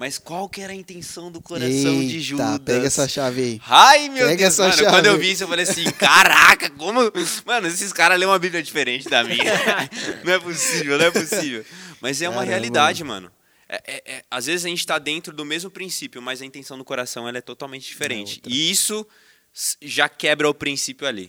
Mas 0.00 0.16
qual 0.18 0.48
que 0.48 0.62
era 0.62 0.72
a 0.72 0.74
intenção 0.74 1.30
do 1.30 1.42
coração 1.42 1.68
de 2.00 2.06
Eita, 2.16 2.20
Judas? 2.20 2.58
pega 2.64 2.86
essa 2.86 3.06
chave 3.06 3.42
aí. 3.42 3.60
Ai, 3.66 4.08
meu 4.08 4.26
Pega 4.28 4.36
Deus, 4.38 4.52
essa 4.54 4.62
mano. 4.62 4.74
chave. 4.74 4.90
Quando 4.90 5.04
eu 5.06 5.18
vi 5.18 5.30
isso, 5.32 5.44
eu 5.44 5.48
falei 5.48 5.62
assim: 5.64 5.84
caraca, 5.92 6.70
como. 6.70 7.00
Mano, 7.44 7.66
esses 7.68 7.92
caras 7.92 8.18
lêem 8.18 8.26
uma 8.30 8.38
Bíblia 8.38 8.62
diferente 8.62 9.10
da 9.10 9.22
minha. 9.22 9.44
não 10.24 10.32
é 10.32 10.38
possível, 10.38 10.96
não 10.96 11.04
é 11.04 11.10
possível. 11.10 11.62
Mas 12.00 12.22
é 12.22 12.28
uma 12.30 12.36
Caramba. 12.36 12.50
realidade, 12.50 13.04
mano. 13.04 13.30
É- 13.68 13.82
é- 13.86 14.02
é- 14.16 14.22
às 14.30 14.46
vezes 14.46 14.64
a 14.64 14.68
gente 14.70 14.86
tá 14.86 14.98
dentro 14.98 15.34
do 15.34 15.44
mesmo 15.44 15.70
princípio, 15.70 16.22
mas 16.22 16.40
a 16.40 16.46
intenção 16.46 16.78
do 16.78 16.84
coração 16.84 17.28
ela 17.28 17.36
é 17.36 17.42
totalmente 17.42 17.86
diferente. 17.86 18.40
e 18.46 18.70
isso 18.70 19.06
já 19.82 20.08
quebra 20.08 20.48
o 20.48 20.54
princípio 20.54 21.06
ali. 21.06 21.28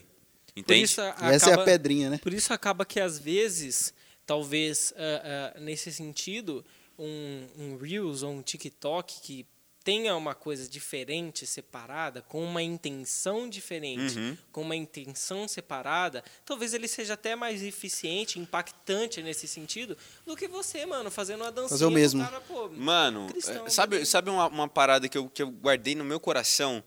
Por 0.54 0.60
Entende? 0.62 0.84
isso, 0.86 1.02
E 1.02 1.04
essa 1.26 1.48
é 1.48 1.50
a 1.50 1.54
acaba- 1.56 1.64
pedrinha, 1.66 2.10
né? 2.10 2.18
Por 2.24 2.34
isso 2.34 2.54
acaba 2.54 2.86
que 2.86 3.00
às 3.02 3.20
vezes, 3.20 3.94
talvez 4.26 4.94
ah, 4.98 5.54
ah, 5.56 5.60
nesse 5.60 5.92
sentido, 5.92 6.66
um, 7.04 7.48
um 7.58 7.78
Reels 7.78 8.24
ou 8.24 8.32
um 8.32 8.42
TikTok 8.42 9.22
que 9.22 9.46
tenha 9.84 10.16
uma 10.16 10.36
coisa 10.36 10.70
diferente, 10.70 11.48
separada, 11.48 12.22
com 12.22 12.44
uma 12.44 12.62
intenção 12.62 13.50
diferente, 13.50 14.16
Uhum. 14.16 14.38
com 14.52 14.62
uma 14.62 14.76
intenção 14.76 15.48
separada, 15.48 16.24
talvez 16.46 16.76
ele 16.76 16.88
seja 16.88 17.16
até 17.16 17.36
mais 17.36 17.64
eficiente, 17.64 18.38
impactante 18.38 19.24
nesse 19.24 19.48
sentido, 19.48 19.98
do 20.24 20.36
que 20.38 20.48
você, 20.48 20.86
mano, 20.86 21.10
fazendo 21.10 21.42
uma 21.42 21.52
dancinha 21.52 21.70
Fazer 21.70 21.86
o 21.86 21.90
mesmo. 21.92 22.24
Cara, 22.24 22.40
pô, 22.42 22.70
Mano, 22.70 23.28
cristão, 23.32 23.66
é, 23.66 23.70
sabe, 23.72 24.06
sabe 24.06 24.30
uma, 24.30 24.48
uma 24.48 24.68
parada 24.68 25.10
que 25.10 25.18
eu, 25.18 25.28
que 25.28 25.42
eu 25.42 25.50
guardei 25.50 25.96
no 25.96 26.04
meu 26.06 26.20
coração? 26.20 26.84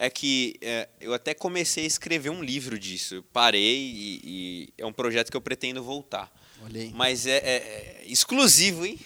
É 0.00 0.08
que 0.08 0.54
é, 0.60 0.88
eu 1.00 1.12
até 1.12 1.34
comecei 1.34 1.82
a 1.82 1.86
escrever 1.88 2.30
um 2.30 2.40
livro 2.40 2.78
disso. 2.78 3.16
Eu 3.16 3.22
parei 3.32 3.76
e, 3.80 4.20
e 4.22 4.68
é 4.78 4.86
um 4.86 4.92
projeto 4.92 5.28
que 5.28 5.36
eu 5.36 5.40
pretendo 5.40 5.82
voltar. 5.82 6.32
Olha 6.62 6.80
aí. 6.82 6.92
Mas 6.94 7.26
é, 7.26 7.38
é- 7.38 8.02
é 8.02 8.04
exclusivo, 8.06 8.86
hein? 8.86 8.96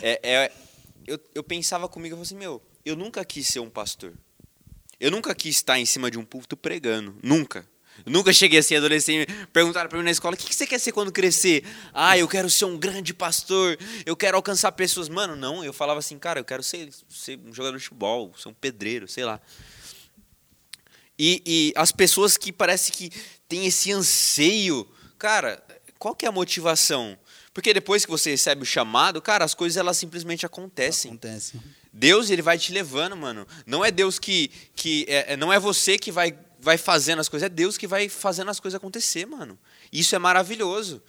É, 0.00 0.20
é- 0.22 0.52
eu, 1.06 1.20
eu 1.34 1.42
pensava 1.42 1.88
comigo, 1.88 2.14
eu 2.14 2.18
falei 2.18 2.26
assim, 2.26 2.36
meu, 2.36 2.62
eu 2.84 2.96
nunca 2.96 3.24
quis 3.24 3.46
ser 3.46 3.60
um 3.60 3.68
pastor. 3.70 4.12
Eu 4.98 5.10
nunca 5.10 5.34
quis 5.34 5.56
estar 5.56 5.78
em 5.78 5.84
cima 5.84 6.10
de 6.10 6.18
um 6.18 6.24
púlpito 6.24 6.56
pregando. 6.56 7.16
Nunca. 7.22 7.68
Eu 8.04 8.10
nunca 8.10 8.32
cheguei 8.32 8.58
assim, 8.58 8.74
adolescente, 8.74 9.32
perguntaram 9.52 9.88
pra 9.88 9.98
mim 9.98 10.04
na 10.04 10.10
escola, 10.10 10.34
o 10.34 10.36
que 10.38 10.46
que 10.46 10.54
você 10.54 10.66
quer 10.66 10.80
ser 10.80 10.90
quando 10.90 11.12
crescer? 11.12 11.64
Ah, 11.92 12.18
eu 12.18 12.26
quero 12.26 12.50
ser 12.50 12.64
um 12.64 12.76
grande 12.76 13.14
pastor, 13.14 13.78
eu 14.04 14.16
quero 14.16 14.36
alcançar 14.36 14.72
pessoas. 14.72 15.08
Mano, 15.08 15.36
não, 15.36 15.64
eu 15.64 15.72
falava 15.72 16.00
assim, 16.00 16.18
cara, 16.18 16.40
eu 16.40 16.44
quero 16.44 16.62
ser, 16.62 16.90
ser 17.08 17.38
um 17.38 17.54
jogador 17.54 17.76
de 17.78 17.84
futebol, 17.84 18.34
ser 18.36 18.48
um 18.48 18.54
pedreiro, 18.54 19.06
sei 19.06 19.24
lá. 19.24 19.40
E, 21.18 21.42
e 21.46 21.72
as 21.76 21.92
pessoas 21.92 22.36
que 22.36 22.52
parece 22.52 22.90
que 22.90 23.10
têm 23.48 23.66
esse 23.66 23.92
anseio, 23.92 24.88
cara, 25.16 25.62
qual 25.98 26.14
que 26.16 26.26
é 26.26 26.28
a 26.28 26.32
motivação? 26.32 27.16
Porque 27.54 27.72
depois 27.72 28.04
que 28.04 28.10
você 28.10 28.30
recebe 28.30 28.62
o 28.62 28.66
chamado, 28.66 29.22
cara, 29.22 29.44
as 29.44 29.54
coisas 29.54 29.76
elas 29.76 29.96
simplesmente 29.96 30.44
acontecem. 30.44 31.12
Acontece. 31.12 31.54
Deus 31.92 32.28
ele 32.28 32.42
vai 32.42 32.58
te 32.58 32.72
levando, 32.72 33.16
mano. 33.16 33.46
Não 33.64 33.84
é 33.84 33.92
Deus 33.92 34.18
que 34.18 34.50
que 34.74 35.06
é, 35.08 35.32
é- 35.34 35.36
não 35.36 35.52
é 35.52 35.58
você 35.60 35.96
que 35.96 36.10
vai 36.10 36.36
vai 36.60 36.76
fazendo 36.78 37.20
as 37.20 37.28
coisas, 37.28 37.46
é 37.46 37.48
Deus 37.48 37.76
que 37.78 37.86
vai 37.86 38.08
fazendo 38.08 38.50
as 38.50 38.58
coisas 38.58 38.76
acontecer, 38.76 39.26
mano. 39.26 39.56
Isso 39.92 40.16
é 40.16 40.18
maravilhoso. 40.18 41.00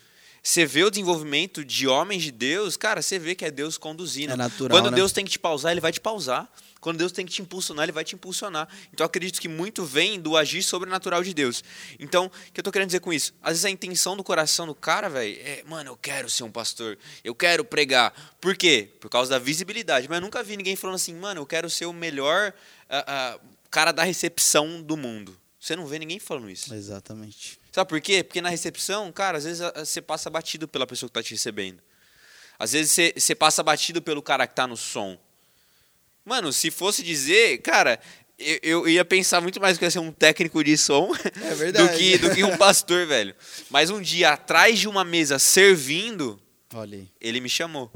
Você 0.46 0.64
vê 0.64 0.84
o 0.84 0.92
desenvolvimento 0.92 1.66
de 1.66 1.88
homens 1.88 2.22
de 2.22 2.32
Deus, 2.32 2.78
cara, 2.78 3.02
você 3.02 3.18
vê 3.18 3.34
que 3.34 3.44
é 3.44 3.50
Deus 3.50 3.80
conduzindo. 3.80 4.34
É 4.34 4.36
natural, 4.36 4.78
Quando 4.78 4.92
né? 4.92 4.98
Deus 4.98 5.12
tem 5.12 5.26
que 5.26 5.32
te 5.32 5.40
pausar, 5.40 5.72
ele 5.72 5.82
vai 5.82 5.92
te 5.92 6.00
pausar. 6.00 6.48
Quando 6.80 7.00
Deus 7.00 7.12
tem 7.12 7.26
que 7.26 7.32
te 7.32 7.42
impulsionar, 7.42 7.84
ele 7.86 7.92
vai 7.92 8.04
te 8.04 8.14
impulsionar. 8.14 8.70
Então 8.94 9.04
eu 9.04 9.08
acredito 9.08 9.42
que 9.42 9.48
muito 9.48 9.84
vem 9.84 10.22
do 10.22 10.38
agir 10.38 10.62
sobrenatural 10.62 11.24
de 11.24 11.34
Deus. 11.34 11.64
Então, 12.00 12.28
o 12.28 12.52
que 12.54 12.60
eu 12.60 12.64
tô 12.64 12.72
querendo 12.72 12.90
dizer 12.90 13.00
com 13.00 13.12
isso? 13.12 13.34
Às 13.42 13.54
vezes 13.54 13.66
a 13.66 13.72
intenção 13.72 14.16
do 14.16 14.24
coração 14.24 14.68
do 14.68 14.76
cara, 14.76 15.10
velho, 15.10 15.36
é, 15.42 15.64
mano, 15.68 15.90
eu 15.90 15.98
quero 15.98 16.30
ser 16.30 16.44
um 16.44 16.52
pastor, 16.52 16.96
eu 17.24 17.34
quero 17.34 17.66
pregar. 17.66 18.14
Por 18.40 18.56
quê? 18.56 18.88
Por 19.00 19.10
causa 19.10 19.32
da 19.32 19.40
visibilidade. 19.40 20.08
Mas 20.08 20.18
eu 20.18 20.22
nunca 20.22 20.44
vi 20.44 20.56
ninguém 20.58 20.76
falando 20.76 20.98
assim, 20.98 21.16
mano, 21.16 21.42
eu 21.42 21.46
quero 21.48 21.72
ser 21.72 21.88
o 21.88 21.94
melhor 21.94 22.54
ah, 22.88 23.04
ah, 23.08 23.40
cara 23.72 23.92
da 23.92 24.04
recepção 24.04 24.80
do 24.80 24.96
mundo. 24.96 25.36
Você 25.60 25.76
não 25.76 25.88
vê 25.88 25.98
ninguém 25.98 26.20
falando 26.20 26.52
isso. 26.52 26.72
Exatamente. 26.72 27.60
Sabe 27.76 27.90
por 27.90 28.00
quê? 28.00 28.24
Porque 28.24 28.40
na 28.40 28.48
recepção, 28.48 29.12
cara, 29.12 29.38
às 29.38 29.44
vezes 29.44 29.62
você 29.76 30.02
passa 30.02 30.30
batido 30.30 30.66
pela 30.66 30.88
pessoa 30.88 31.10
que 31.10 31.14
tá 31.14 31.22
te 31.22 31.32
recebendo. 31.32 31.84
Às 32.58 32.72
vezes 32.72 32.94
você, 32.94 33.14
você 33.18 33.36
passa 33.36 33.62
batido 33.62 34.02
pelo 34.02 34.22
cara 34.22 34.48
que 34.48 34.56
tá 34.56 34.66
no 34.66 34.78
som. 34.78 35.20
Mano, 36.24 36.54
se 36.54 36.72
fosse 36.72 37.04
dizer, 37.04 37.58
cara, 37.58 38.00
eu, 38.40 38.60
eu 38.64 38.88
ia 38.88 39.04
pensar 39.04 39.42
muito 39.42 39.60
mais 39.60 39.78
que 39.78 39.84
ia 39.84 39.92
ser 39.92 40.00
um 40.00 40.10
técnico 40.10 40.64
de 40.64 40.78
som 40.78 41.12
É 41.68 41.72
do, 41.74 41.90
que, 41.98 42.18
do 42.18 42.34
que 42.34 42.46
um 42.46 42.56
pastor, 42.56 43.06
velho. 43.08 43.36
Mas 43.70 43.90
um 43.90 44.02
dia, 44.02 44.30
atrás 44.30 44.80
de 44.80 44.88
uma 44.88 45.04
mesa 45.04 45.38
servindo, 45.38 46.42
ele 47.20 47.42
me 47.42 47.50
chamou. 47.50 47.92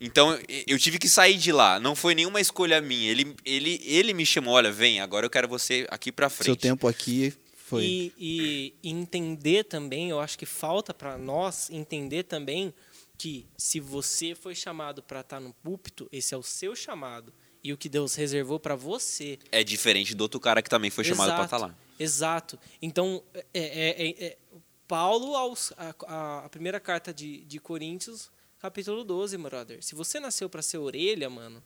Então 0.00 0.32
eu- 0.32 0.64
eu 0.68 0.78
tive 0.78 0.98
que 0.98 1.06
sair 1.06 1.36
de 1.36 1.52
lá. 1.52 1.78
Não 1.78 1.94
foi 1.94 2.14
nenhuma 2.14 2.40
escolha 2.40 2.80
minha. 2.80 3.10
Ele, 3.10 3.36
ele, 3.44 3.78
ele 3.84 4.14
me 4.14 4.24
chamou, 4.24 4.54
olha, 4.54 4.72
vem, 4.72 5.00
agora 5.02 5.26
eu 5.26 5.30
quero 5.30 5.46
você 5.46 5.86
aqui 5.90 6.10
pra 6.10 6.30
frente. 6.30 6.46
Seu 6.46 6.56
tempo 6.56 6.88
aqui 6.88 7.34
foi. 7.68 7.84
E, 8.18 8.74
e 8.82 8.88
entender 8.90 9.64
também, 9.64 10.08
eu 10.10 10.20
acho 10.20 10.38
que 10.38 10.46
falta 10.46 10.94
para 10.94 11.18
nós 11.18 11.68
entender 11.68 12.22
também 12.22 12.72
que 13.18 13.46
se 13.56 13.80
você 13.80 14.34
foi 14.34 14.54
chamado 14.54 15.02
para 15.02 15.20
estar 15.20 15.40
no 15.40 15.52
púlpito, 15.52 16.08
esse 16.12 16.32
é 16.32 16.36
o 16.36 16.42
seu 16.42 16.76
chamado. 16.76 17.32
E 17.64 17.72
o 17.72 17.76
que 17.76 17.88
Deus 17.88 18.14
reservou 18.14 18.60
para 18.60 18.76
você. 18.76 19.38
É 19.50 19.64
diferente 19.64 20.14
do 20.14 20.20
outro 20.20 20.38
cara 20.38 20.62
que 20.62 20.70
também 20.70 20.90
foi 20.90 21.02
chamado 21.02 21.34
pra 21.34 21.44
estar 21.44 21.56
lá. 21.58 21.74
Exato. 21.98 22.56
Então, 22.80 23.20
é, 23.34 23.42
é- 23.52 24.06
é- 24.08 24.24
é- 24.26 24.38
Paulo, 24.86 25.34
aos, 25.34 25.72
a, 25.76 25.92
a- 26.06 26.44
a 26.44 26.48
primeira 26.48 26.78
carta 26.78 27.12
de, 27.12 27.44
de 27.46 27.58
Coríntios, 27.58 28.30
capítulo 28.60 29.02
12, 29.02 29.36
brother. 29.38 29.82
Se 29.82 29.96
você 29.96 30.20
nasceu 30.20 30.48
para 30.48 30.62
ser 30.62 30.78
orelha, 30.78 31.28
mano, 31.28 31.60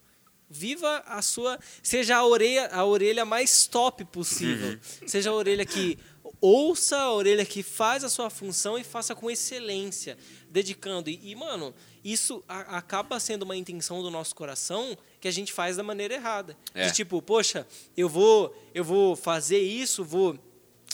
viva 0.51 1.03
a 1.07 1.23
sua. 1.23 1.59
Seja 1.83 2.17
a 2.17 2.27
orelha, 2.27 2.67
a 2.73 2.85
orelha 2.85 3.25
mais 3.25 3.67
top 3.67 4.05
possível. 4.07 4.79
Seja 5.07 5.31
a 5.31 5.35
orelha 5.35 5.65
que 5.65 5.97
ouça, 6.41 6.97
a 6.97 7.13
orelha 7.13 7.45
que 7.45 7.63
faz 7.63 8.03
a 8.03 8.09
sua 8.09 8.29
função 8.31 8.79
e 8.79 8.83
faça 8.85 9.15
com 9.15 9.31
excelência, 9.31 10.19
dedicando. 10.49 11.09
E, 11.11 11.21
e, 11.23 11.35
mano, 11.35 11.75
isso 12.05 12.43
a- 12.49 12.79
acaba 12.79 13.21
sendo 13.21 13.43
uma 13.43 13.57
intenção 13.57 14.03
do 14.03 14.11
nosso 14.11 14.35
coração 14.35 14.97
que 15.21 15.29
a 15.29 15.31
gente 15.31 15.53
faz 15.53 15.77
da 15.77 15.83
maneira 15.83 16.15
errada. 16.15 16.57
É. 16.75 16.87
De 16.87 16.93
tipo, 16.95 17.21
poxa, 17.23 17.67
eu 17.97 18.09
vou, 18.09 18.55
eu 18.75 18.83
vou 18.83 19.15
fazer 19.15 19.59
isso, 19.61 20.03
vou 20.05 20.39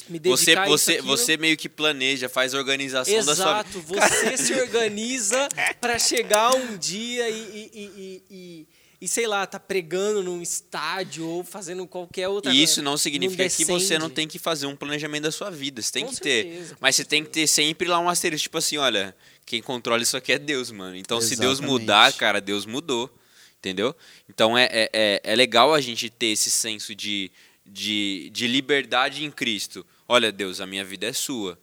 me 0.08 0.20
Você, 0.20 0.54
você, 0.66 1.00
você 1.00 1.36
meio 1.36 1.56
que 1.56 1.68
planeja, 1.68 2.28
faz 2.28 2.54
a 2.54 2.58
organização 2.58 3.12
da 3.24 3.34
sua 3.34 3.44
Exato, 3.44 3.80
você 3.80 4.36
se 4.36 4.54
organiza 4.54 5.48
para 5.80 5.98
chegar 5.98 6.54
um 6.54 6.76
dia 6.76 7.28
e, 7.28 7.70
e, 7.74 8.22
e, 8.30 8.66
e, 9.00 9.06
sei 9.06 9.26
lá, 9.26 9.46
tá 9.46 9.60
pregando 9.60 10.22
num 10.22 10.40
estádio 10.40 11.26
ou 11.26 11.44
fazendo 11.44 11.86
qualquer 11.86 12.28
outra 12.28 12.52
E 12.52 12.62
isso 12.62 12.76
coisa. 12.76 12.82
não 12.82 12.96
significa 12.96 13.44
Num 13.44 13.50
que 13.50 13.64
você 13.64 13.98
não 13.98 14.08
tem 14.10 14.26
que 14.26 14.38
fazer 14.38 14.66
um 14.66 14.74
planejamento 14.76 15.24
da 15.24 15.32
sua 15.32 15.50
vida. 15.50 15.82
Você 15.82 15.92
tem 15.92 16.04
Com 16.04 16.10
que 16.10 16.16
certeza, 16.16 16.74
ter. 16.74 16.78
Mas 16.80 16.96
você 16.96 17.04
tem 17.04 17.22
que 17.24 17.30
ter 17.30 17.46
sempre 17.46 17.88
lá 17.88 17.98
um 17.98 18.08
asterisco, 18.08 18.44
tipo 18.44 18.58
assim, 18.58 18.78
olha, 18.78 19.14
quem 19.44 19.60
controla 19.62 20.02
isso 20.02 20.16
aqui 20.16 20.32
é 20.32 20.38
Deus, 20.38 20.70
mano. 20.70 20.96
Então, 20.96 21.20
se 21.20 21.36
Deus 21.36 21.58
Exatamente. 21.58 21.80
mudar, 21.80 22.12
cara, 22.14 22.40
Deus 22.40 22.64
mudou. 22.66 23.10
Entendeu? 23.58 23.96
Então 24.28 24.56
é, 24.56 24.68
é, 24.70 24.90
é, 24.92 25.20
é 25.24 25.34
legal 25.34 25.74
a 25.74 25.80
gente 25.80 26.08
ter 26.08 26.26
esse 26.26 26.50
senso 26.50 26.94
de, 26.94 27.32
de, 27.64 28.30
de 28.32 28.46
liberdade 28.46 29.24
em 29.24 29.30
Cristo. 29.30 29.84
Olha, 30.06 30.30
Deus, 30.30 30.60
a 30.60 30.66
minha 30.66 30.84
vida 30.84 31.06
é 31.06 31.12
sua. 31.12 31.58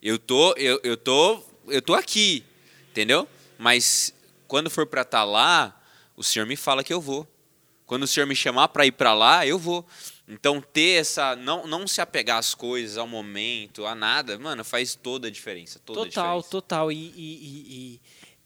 Eu 0.00 0.18
tô, 0.20 0.52
eu, 0.56 0.78
eu 0.84 0.96
tô, 0.96 1.42
eu 1.66 1.82
tô 1.82 1.94
aqui, 1.94 2.44
entendeu? 2.90 3.26
Mas 3.58 4.14
quando 4.46 4.70
for 4.70 4.86
para 4.86 5.02
estar 5.02 5.24
lá, 5.24 5.77
o 6.18 6.22
Senhor 6.24 6.46
me 6.46 6.56
fala 6.56 6.82
que 6.84 6.92
eu 6.92 7.00
vou. 7.00 7.26
Quando 7.86 8.02
o 8.02 8.06
Senhor 8.06 8.26
me 8.26 8.36
chamar 8.36 8.68
para 8.68 8.84
ir 8.84 8.92
para 8.92 9.14
lá, 9.14 9.46
eu 9.46 9.58
vou. 9.58 9.86
Então 10.26 10.60
ter 10.60 11.00
essa 11.00 11.34
não, 11.36 11.66
não 11.66 11.86
se 11.88 12.02
apegar 12.02 12.36
às 12.38 12.54
coisas, 12.54 12.98
ao 12.98 13.08
momento, 13.08 13.86
a 13.86 13.94
nada, 13.94 14.38
mano, 14.38 14.62
faz 14.62 14.94
toda 14.94 15.28
a 15.28 15.30
diferença, 15.30 15.78
toda 15.78 16.00
a 16.00 16.04
Total, 16.04 16.24
diferença. 16.36 16.50
total. 16.50 16.92
E, 16.92 16.96
e- 16.96 17.14
e- 17.96 18.00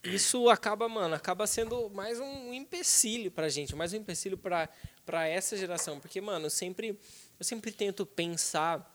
e 0.05 0.15
isso 0.15 0.49
acaba, 0.49 0.89
mano, 0.89 1.15
acaba 1.15 1.45
sendo 1.47 1.91
mais 1.91 2.21
um 2.21 2.53
empecilho 2.55 3.31
pra 3.33 3.49
gente, 3.49 3.75
mais 3.75 3.93
um 3.93 3.97
empecilho 3.97 4.39
pra, 4.39 4.69
pra 5.05 5.27
essa 5.27 5.57
geração. 5.57 5.99
Porque, 5.99 6.21
mano, 6.21 6.47
eu 6.47 6.51
sempre, 6.51 6.89
eu 7.39 7.45
sempre 7.45 7.73
tento 7.73 8.07
pensar 8.07 8.92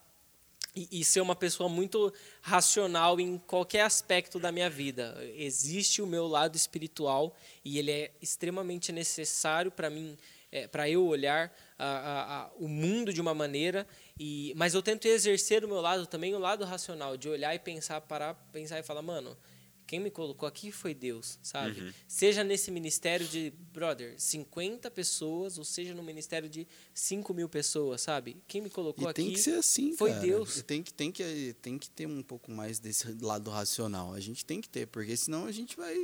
e, 0.78 1.00
e 1.00 1.04
ser 1.04 1.22
uma 1.22 1.36
pessoa 1.36 1.68
muito 1.70 2.14
racional 2.42 3.20
em 3.20 3.38
qualquer 3.38 3.82
aspecto 3.82 4.40
da 4.40 4.52
minha 4.52 4.70
vida. 4.70 5.18
Existe 5.36 6.02
o 6.02 6.08
meu 6.08 6.28
lado 6.28 6.56
espiritual 6.56 7.36
e 7.66 7.80
ele 7.80 7.92
é 7.92 8.12
extremamente 8.22 8.92
necessário 8.92 9.72
para 9.72 9.90
mim, 9.90 10.18
para 10.72 10.90
eu 10.90 11.06
olhar 11.06 11.54
a- 11.78 11.86
a- 11.86 12.38
a- 12.44 12.52
o 12.58 12.68
mundo 12.68 13.12
de 13.12 13.20
uma 13.22 13.34
maneira. 13.34 13.86
E, 14.20 14.54
mas 14.56 14.74
eu 14.74 14.82
tento 14.82 15.06
exercer 15.06 15.64
o 15.66 15.68
meu 15.68 15.82
lado 15.82 16.06
também, 16.08 16.34
o 16.34 16.40
lado 16.40 16.64
racional, 16.64 17.18
de 17.18 17.28
olhar 17.30 17.54
e 17.54 17.60
pensar, 17.60 18.00
parar, 18.02 18.34
pensar 18.52 18.80
e 18.80 18.84
falar, 18.84 19.02
mano, 19.02 19.38
quem 19.88 20.02
me 20.02 20.12
colocou 20.12 20.46
aqui 20.46 20.70
foi 20.70 20.94
Deus, 20.94 21.40
sabe? 21.42 21.80
Uhum. 21.80 21.94
Seja 22.08 22.44
nesse 22.44 22.70
ministério 22.70 23.26
de, 23.26 23.54
brother, 23.74 24.14
50 24.18 24.92
pessoas, 24.92 25.58
ou 25.58 25.64
seja 25.64 25.94
no 25.96 26.04
ministério 26.04 26.50
de 26.50 26.68
5 26.94 27.34
mil 27.34 27.48
pessoas, 27.48 28.02
sabe? 28.02 28.36
Quem 28.48 28.60
me 28.62 28.70
colocou 28.70 29.06
E 29.06 29.08
aqui 29.08 29.24
tem 29.24 29.32
que 29.32 29.40
ser 29.40 29.56
assim, 29.56 29.96
foi 29.96 30.10
cara. 30.12 30.22
Deus. 30.22 30.58
E 30.58 30.64
Tem 30.64 30.84
que, 30.84 30.94
tem, 30.94 31.10
que, 31.10 31.56
tem 31.62 31.80
que 31.80 31.90
ter 31.90 32.06
um 32.06 32.22
pouco 32.22 32.52
mais 32.52 32.80
desse 32.80 33.08
lado 33.22 33.50
racional. 33.50 34.14
A 34.14 34.20
gente 34.20 34.44
tem 34.46 34.60
que 34.60 34.68
ter, 34.68 34.88
porque 34.88 35.16
senão 35.16 35.46
a 35.46 35.52
gente 35.54 35.78
vai, 35.78 35.96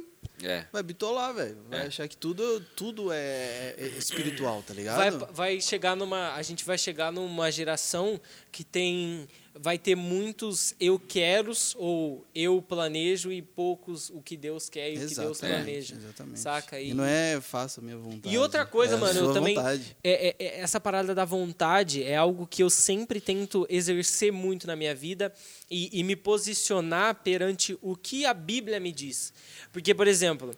É. 0.41 0.65
vai 0.71 0.81
bitolar, 0.81 1.34
velho. 1.34 1.61
Vai 1.69 1.81
É. 1.81 1.88
achar 1.88 2.07
que 2.07 2.15
tudo, 2.15 2.61
tudo 2.77 3.11
é, 3.11 3.75
é 3.77 3.88
espiritual, 3.97 4.63
tá 4.63 4.73
ligado? 4.73 5.19
vai, 5.19 5.34
vai 5.34 5.61
chegar 5.61 5.95
numa 5.97 6.34
a 6.34 6.41
gente 6.41 6.63
vai 6.63 6.77
chegar 6.77 7.11
numa 7.11 7.51
geração 7.51 8.19
que 8.49 8.63
tem 8.63 9.27
vai 9.56 9.78
ter 9.78 9.95
muitos 9.95 10.74
eu 10.80 10.97
queros 10.97 11.76
ou 11.78 12.26
eu 12.34 12.60
planejo 12.62 13.32
e 13.32 13.39
poucos 13.41 14.10
o 14.10 14.20
que 14.22 14.36
Deus 14.36 14.68
quer 14.68 14.89
e 14.89 14.97
o 14.97 15.08
que 15.08 15.14
Deus 15.16 15.38
Exatamente, 15.38 15.39
planeja 15.64 15.95
Exatamente. 15.95 16.39
saca 16.39 16.80
E, 16.82 16.89
e, 16.89 16.93
não 16.95 17.04
é 17.04 17.39
faça 17.39 17.80
a 17.80 17.84
minha 17.84 17.97
vontade. 17.97 18.34
e 18.34 18.38
outra 18.38 18.66
coisa 18.66 18.95
é 18.95 18.97
mano 18.97 19.20
eu 19.20 19.34
também 19.34 19.56
é, 19.60 19.84
é- 20.04 20.36
é- 20.39 20.60
essa 20.60 20.80
parada 20.80 21.14
da 21.14 21.24
vontade 21.24 22.01
é 22.04 22.16
algo 22.16 22.47
que 22.47 22.64
eu 22.64 22.70
sempre 22.70 23.22
tento 23.22 23.68
exercer 23.70 24.32
muito 24.32 24.66
na 24.66 24.76
minha 24.76 24.95
vida 24.95 25.32
e, 25.70 25.88
e 25.99 26.04
me 26.04 26.16
posicionar 26.16 27.16
perante 27.24 27.78
o 27.82 27.95
que 27.95 28.26
a 28.26 28.34
Bíblia 28.34 28.80
me 28.80 28.91
diz 28.91 29.32
porque 29.72 29.93
por 29.93 30.08
exemplo 30.08 30.58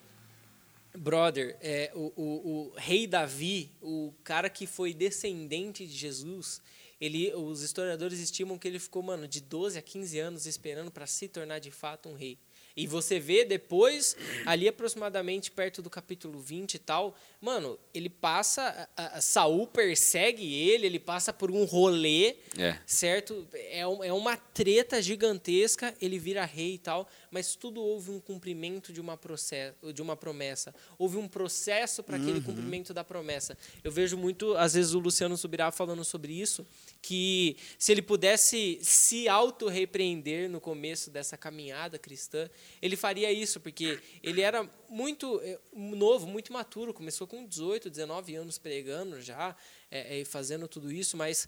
Brother, 0.98 1.58
é, 1.62 1.92
o, 1.94 2.14
o, 2.16 2.24
o 2.24 2.74
rei 2.78 3.06
Davi, 3.06 3.70
o 3.82 4.14
cara 4.24 4.50
que 4.50 4.66
foi 4.66 4.94
descendente 4.94 5.86
de 5.86 5.92
Jesus, 5.94 6.62
ele, 7.00 7.34
os 7.34 7.62
historiadores 7.62 8.20
estimam 8.20 8.58
que 8.58 8.68
ele 8.68 8.80
ficou, 8.80 9.04
mano, 9.04 9.28
de 9.28 9.42
12 9.42 9.78
a 9.78 9.82
15 9.82 10.20
anos 10.20 10.46
esperando 10.46 10.92
para 10.92 11.06
se 11.06 11.28
tornar 11.28 11.60
de 11.60 11.72
fato 11.72 12.10
um 12.10 12.14
rei. 12.14 12.40
E 12.78 12.86
você 12.88 13.20
vê 13.20 13.46
depois, 13.46 14.18
ali 14.46 14.68
aproximadamente 14.68 15.50
perto 15.50 15.82
do 15.82 15.90
capítulo 15.90 16.40
20 16.42 16.74
e 16.74 16.80
tal, 16.80 17.16
mano, 17.40 17.80
ele 17.94 18.10
passa, 18.10 18.90
a, 18.98 19.18
a, 19.18 19.22
Saul 19.22 19.66
persegue 19.68 20.54
ele, 20.54 20.86
ele 20.86 21.00
passa 21.00 21.32
por 21.32 21.50
um 21.50 21.64
rolê, 21.64 22.36
É. 22.58 22.78
certo? 22.86 23.48
É, 23.54 23.88
um- 23.88 24.04
é 24.04 24.12
uma 24.12 24.36
treta 24.36 25.02
gigantesca, 25.02 25.96
ele 26.02 26.20
vira 26.20 26.44
rei 26.44 26.74
e 26.74 26.78
tal, 26.78 27.08
mas 27.32 27.56
tudo 27.56 27.82
houve 27.82 28.12
um 28.12 28.20
cumprimento 28.20 28.92
de 28.92 29.00
uma, 29.00 29.16
processo, 29.16 29.94
de 29.94 30.02
uma 30.02 30.18
promessa. 30.18 30.76
Houve 30.98 31.16
um 31.18 31.28
processo 31.30 32.04
para 32.04 32.18
aquele 32.18 32.42
cumprimento 32.42 32.94
da 32.94 33.04
promessa. 33.06 33.58
Eu 33.86 33.92
vejo 33.92 34.18
muito, 34.18 34.54
às 34.58 34.74
vezes, 34.74 34.94
o 34.94 35.00
Luciano 35.00 35.38
Subirá 35.38 35.72
falando 35.72 36.04
sobre 36.04 36.34
isso, 36.34 36.66
que 37.02 37.56
se 37.80 37.92
ele 37.92 38.02
pudesse 38.02 38.80
se 38.82 39.30
auto-repreender 39.30 40.50
no 40.50 40.60
começo 40.60 41.10
dessa 41.10 41.38
caminhada 41.38 41.98
cristã, 42.00 42.50
ele 42.82 42.96
faria 42.96 43.32
isso, 43.32 43.60
porque 43.60 44.00
ele 44.22 44.42
era 44.42 44.70
muito 44.90 45.40
eh, 45.44 45.60
novo, 45.74 46.28
muito 46.28 46.52
maturo, 46.54 46.94
começou 46.94 47.28
com 47.28 47.46
18, 47.46 47.90
19 47.90 48.36
anos 48.36 48.58
pregando 48.58 49.22
já, 49.22 49.56
eh, 49.92 50.22
eh, 50.22 50.26
fazendo 50.26 50.68
tudo 50.68 50.92
isso, 50.92 51.18
mas 51.18 51.48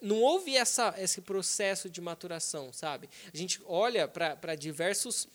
não 0.00 0.20
houve 0.20 0.56
essa, 0.56 0.94
esse 0.98 1.20
processo 1.20 1.90
de 1.90 2.00
maturação, 2.00 2.72
sabe? 2.72 3.08
A 3.32 3.36
gente 3.36 3.60
olha 3.66 4.06
para 4.06 4.54
diversos 4.54 5.28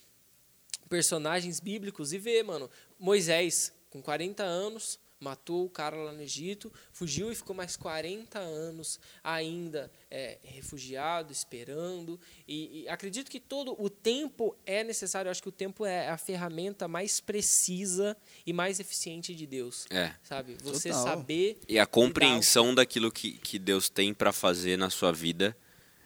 personagens 0.88 1.60
bíblicos 1.60 2.14
e 2.14 2.18
vê, 2.18 2.42
mano, 2.44 2.70
Moisés, 2.98 3.74
com 3.90 4.02
40 4.02 4.44
anos, 4.44 5.00
matou 5.20 5.66
o 5.66 5.70
cara 5.70 5.96
lá 5.96 6.12
no 6.12 6.22
Egito, 6.22 6.72
fugiu 6.92 7.32
e 7.32 7.36
ficou 7.36 7.56
mais 7.56 7.76
40 7.76 8.38
anos 8.38 9.00
ainda 9.24 9.92
é, 10.10 10.38
refugiado, 10.44 11.32
esperando. 11.32 12.20
E, 12.48 12.84
e, 12.84 12.90
acredito 12.90 13.30
que 13.30 13.40
todo 13.40 13.76
o 13.82 13.90
tempo 13.90 14.56
é 14.66 14.84
necessário. 14.84 15.30
Acho 15.32 15.42
que 15.42 15.50
o 15.50 15.52
tempo 15.52 15.86
é 15.86 16.10
a 16.10 16.18
ferramenta 16.18 16.88
mais 16.88 17.20
precisa 17.20 18.16
e 18.46 18.54
mais 18.54 18.80
eficiente 18.80 19.34
de 19.34 19.48
Deus. 19.48 19.88
É. 19.90 20.14
Sabe? 20.24 20.58
Você 20.64 20.90
Total. 20.90 21.04
saber. 21.04 21.60
E 21.68 21.80
a 21.80 21.86
compreensão 21.86 22.74
daquilo 22.76 23.12
que, 23.12 23.34
que 23.34 23.58
Deus 23.58 23.90
tem 23.90 24.14
para 24.14 24.32
fazer 24.32 24.78
na 24.78 24.90
sua 24.90 25.12
vida, 25.12 25.58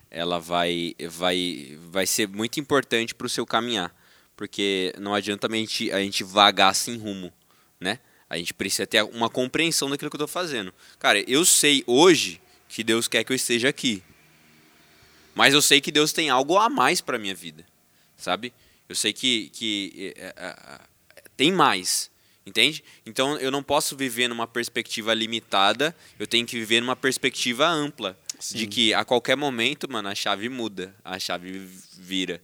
ela 0.09 0.39
vai, 0.39 0.95
vai, 1.09 1.77
vai 1.89 2.05
ser 2.05 2.27
muito 2.27 2.59
importante 2.59 3.13
para 3.13 3.27
o 3.27 3.29
seu 3.29 3.45
caminhar. 3.45 3.95
Porque 4.35 4.93
não 4.97 5.13
adianta 5.13 5.47
a 5.47 5.55
gente, 5.55 5.91
a 5.91 5.99
gente 5.99 6.23
vagar 6.23 6.73
sem 6.73 6.97
rumo, 6.97 7.31
né? 7.79 7.99
A 8.31 8.37
gente 8.37 8.53
precisa 8.53 8.87
ter 8.87 9.03
uma 9.03 9.29
compreensão 9.29 9.89
daquilo 9.89 10.09
que 10.09 10.15
eu 10.15 10.23
estou 10.23 10.27
fazendo. 10.27 10.73
Cara, 10.97 11.19
eu 11.29 11.43
sei 11.43 11.83
hoje 11.85 12.39
que 12.69 12.81
Deus 12.81 13.05
quer 13.05 13.25
que 13.25 13.33
eu 13.33 13.35
esteja 13.35 13.67
aqui. 13.67 14.01
Mas 15.35 15.53
eu 15.53 15.61
sei 15.61 15.81
que 15.81 15.91
Deus 15.91 16.13
tem 16.13 16.29
algo 16.29 16.57
a 16.57 16.69
mais 16.69 17.01
para 17.01 17.19
minha 17.19 17.35
vida, 17.35 17.65
sabe? 18.15 18.53
Eu 18.87 18.95
sei 18.95 19.11
que, 19.11 19.49
que 19.49 20.13
é, 20.15 20.33
é, 20.37 20.81
tem 21.35 21.51
mais, 21.51 22.09
entende? 22.45 22.81
Então 23.05 23.37
eu 23.37 23.51
não 23.51 23.61
posso 23.61 23.97
viver 23.97 24.29
numa 24.29 24.47
perspectiva 24.47 25.13
limitada, 25.13 25.93
eu 26.17 26.25
tenho 26.25 26.47
que 26.47 26.57
viver 26.57 26.79
numa 26.79 26.95
perspectiva 26.95 27.67
ampla. 27.67 28.17
Sim. 28.39 28.59
De 28.59 28.65
que 28.65 28.93
a 28.93 29.03
qualquer 29.03 29.35
momento, 29.35 29.91
mano, 29.91 30.07
a 30.07 30.15
chave 30.15 30.47
muda, 30.47 30.95
a 31.03 31.19
chave 31.19 31.67
vira. 31.97 32.41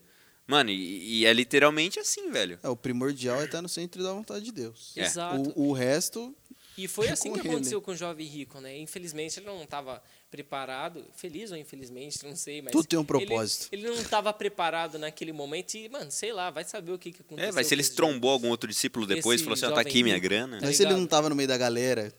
Mano, 0.48 0.70
e, 0.70 1.20
e 1.20 1.26
é 1.26 1.32
literalmente 1.32 2.00
assim, 2.00 2.30
velho. 2.30 2.58
É, 2.62 2.68
o 2.70 2.74
primordial 2.74 3.40
é 3.40 3.44
estar 3.44 3.60
no 3.60 3.68
centro 3.68 4.02
da 4.02 4.12
vontade 4.12 4.46
de 4.46 4.50
Deus. 4.52 4.92
É. 4.96 5.02
Exato. 5.02 5.52
O, 5.54 5.68
o 5.68 5.72
resto, 5.74 6.34
E 6.78 6.88
foi 6.88 7.06
É 7.08 7.10
assim 7.12 7.30
que 7.34 7.40
ele. 7.40 7.48
aconteceu 7.50 7.82
com 7.82 7.90
o 7.90 7.94
jovem 7.96 8.26
rico, 8.26 8.58
né? 8.58 8.78
Infelizmente 8.78 9.38
ele 9.38 9.46
não 9.46 9.62
estava 9.62 10.02
preparado, 10.30 11.04
feliz 11.14 11.50
ou 11.50 11.56
infelizmente, 11.58 12.24
não 12.24 12.34
sei, 12.34 12.62
mas 12.62 12.72
Tudo 12.72 12.86
tem 12.86 12.98
um 12.98 13.02
ele- 13.02 13.06
propósito. 13.06 13.68
Ele, 13.72 13.88
não 13.88 13.94
estava 14.00 14.32
preparado 14.32 14.98
naquele 14.98 15.32
momento 15.32 15.74
e, 15.74 15.86
mano, 15.88 16.10
sei 16.10 16.32
lá, 16.32 16.50
vai 16.50 16.64
saber 16.64 16.92
o 16.92 16.98
que, 16.98 17.12
que 17.12 17.20
aconteceu. 17.20 17.48
É, 17.48 17.52
vai 17.52 17.62
se 17.62 17.74
ele 17.74 17.84
trombou 17.84 18.30
algum 18.30 18.48
outro 18.48 18.70
discípulo 18.70 19.06
depois 19.06 19.34
e 19.40 19.42
esse 19.42 19.44
falou 19.44 19.54
assim, 19.54 19.66
ó, 19.66 19.72
tá 19.72 19.82
aqui 19.82 20.02
minha 20.02 20.18
grana. 20.18 20.60
Tá 20.60 20.66
mas 20.66 20.76
se 20.78 20.82
ele 20.82 20.94
não 20.94 21.06
tava 21.06 21.28
no 21.28 21.34
meio 21.34 21.48
da 21.48 21.58
galera, 21.58 22.10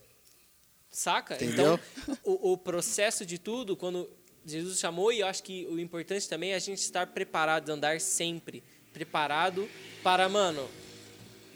Saca? 0.92 1.36
Entendeu? 1.36 1.80
Então, 2.04 2.18
o, 2.24 2.54
o 2.54 2.58
processo 2.58 3.26
de 3.26 3.38
tudo, 3.38 3.78
quando 3.78 4.10
Jesus 4.50 4.80
chamou, 4.80 5.12
e 5.12 5.20
eu 5.22 5.28
acho 5.28 5.42
que 5.44 5.66
o 5.70 5.80
importante 5.80 6.28
também 6.28 6.52
é 6.52 6.56
a 6.56 6.60
gente 6.60 6.80
estar 6.80 7.08
preparado, 7.08 7.70
andar 7.70 8.00
sempre 8.02 8.64
preparado 8.94 9.68
para, 10.04 10.28
mano, 10.28 10.68